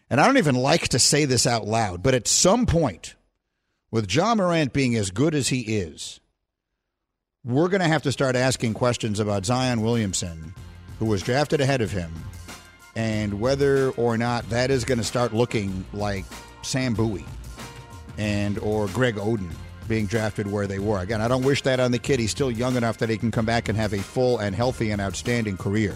And 0.10 0.22
I 0.22 0.26
don't 0.26 0.38
even 0.38 0.56
like 0.56 0.90
to 0.90 1.00
say 1.00 1.26
this 1.26 1.48
out 1.48 1.66
loud, 1.66 2.04
but 2.04 2.14
at 2.14 2.28
some 2.28 2.68
point, 2.68 3.16
with 3.90 4.14
Ja 4.14 4.36
Morant 4.36 4.72
being 4.72 4.96
as 4.96 5.10
good 5.10 5.34
as 5.34 5.48
he 5.48 5.62
is, 5.62 6.20
we're 7.44 7.70
going 7.70 7.82
to 7.82 7.88
have 7.88 8.04
to 8.04 8.12
start 8.12 8.36
asking 8.36 8.76
questions 8.76 9.20
about 9.20 9.46
Zion 9.46 9.82
Williamson, 9.82 10.54
who 11.00 11.06
was 11.06 11.24
drafted 11.24 11.60
ahead 11.60 11.82
of 11.82 11.92
him, 11.92 12.12
and 12.96 13.40
whether 13.40 13.90
or 13.92 14.16
not 14.18 14.48
that 14.50 14.70
is 14.70 14.84
going 14.86 15.00
to 15.00 15.04
start 15.04 15.34
looking 15.34 15.86
like 15.92 16.26
Sam 16.62 16.94
Bowie 16.94 17.26
and 18.18 18.60
or 18.60 18.88
Greg 18.88 19.16
Oden 19.16 19.50
being 19.88 20.06
drafted 20.06 20.52
where 20.52 20.68
they 20.68 20.80
were. 20.80 21.00
Again, 21.00 21.22
I 21.22 21.28
don't 21.28 21.44
wish 21.44 21.62
that 21.64 21.80
on 21.80 21.92
the 21.92 22.00
kid. 22.00 22.20
He's 22.20 22.32
still 22.32 22.52
young 22.52 22.76
enough 22.76 22.98
that 22.98 23.10
he 23.10 23.18
can 23.18 23.32
come 23.32 23.46
back 23.46 23.70
and 23.70 23.78
have 23.78 23.94
a 23.94 24.00
full 24.00 24.40
and 24.40 24.56
healthy 24.56 24.92
and 24.92 25.02
outstanding 25.02 25.58
career. 25.58 25.96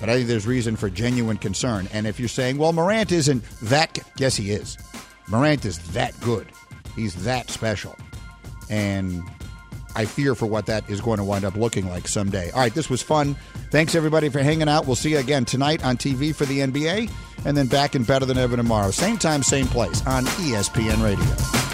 But 0.00 0.08
I 0.08 0.16
think 0.16 0.28
there's 0.28 0.46
reason 0.46 0.76
for 0.76 0.90
genuine 0.90 1.36
concern. 1.36 1.88
And 1.92 2.06
if 2.06 2.18
you're 2.18 2.28
saying, 2.28 2.58
well, 2.58 2.72
Morant 2.72 3.12
isn't 3.12 3.42
that, 3.62 3.98
yes, 4.18 4.36
he 4.36 4.50
is. 4.50 4.76
Morant 5.28 5.64
is 5.64 5.78
that 5.92 6.18
good. 6.20 6.46
He's 6.96 7.24
that 7.24 7.50
special. 7.50 7.96
And 8.68 9.22
I 9.96 10.04
fear 10.04 10.34
for 10.34 10.46
what 10.46 10.66
that 10.66 10.88
is 10.90 11.00
going 11.00 11.18
to 11.18 11.24
wind 11.24 11.44
up 11.44 11.54
looking 11.54 11.88
like 11.88 12.08
someday. 12.08 12.50
All 12.50 12.60
right, 12.60 12.74
this 12.74 12.90
was 12.90 13.02
fun. 13.02 13.36
Thanks, 13.70 13.94
everybody, 13.94 14.28
for 14.28 14.40
hanging 14.40 14.68
out. 14.68 14.86
We'll 14.86 14.96
see 14.96 15.12
you 15.12 15.18
again 15.18 15.44
tonight 15.44 15.84
on 15.84 15.96
TV 15.96 16.34
for 16.34 16.44
the 16.44 16.60
NBA 16.60 17.10
and 17.44 17.56
then 17.56 17.66
back 17.66 17.94
in 17.94 18.04
Better 18.04 18.26
Than 18.26 18.38
Ever 18.38 18.56
tomorrow. 18.56 18.90
Same 18.90 19.18
time, 19.18 19.42
same 19.42 19.66
place 19.66 20.04
on 20.06 20.24
ESPN 20.24 21.02
Radio. 21.02 21.73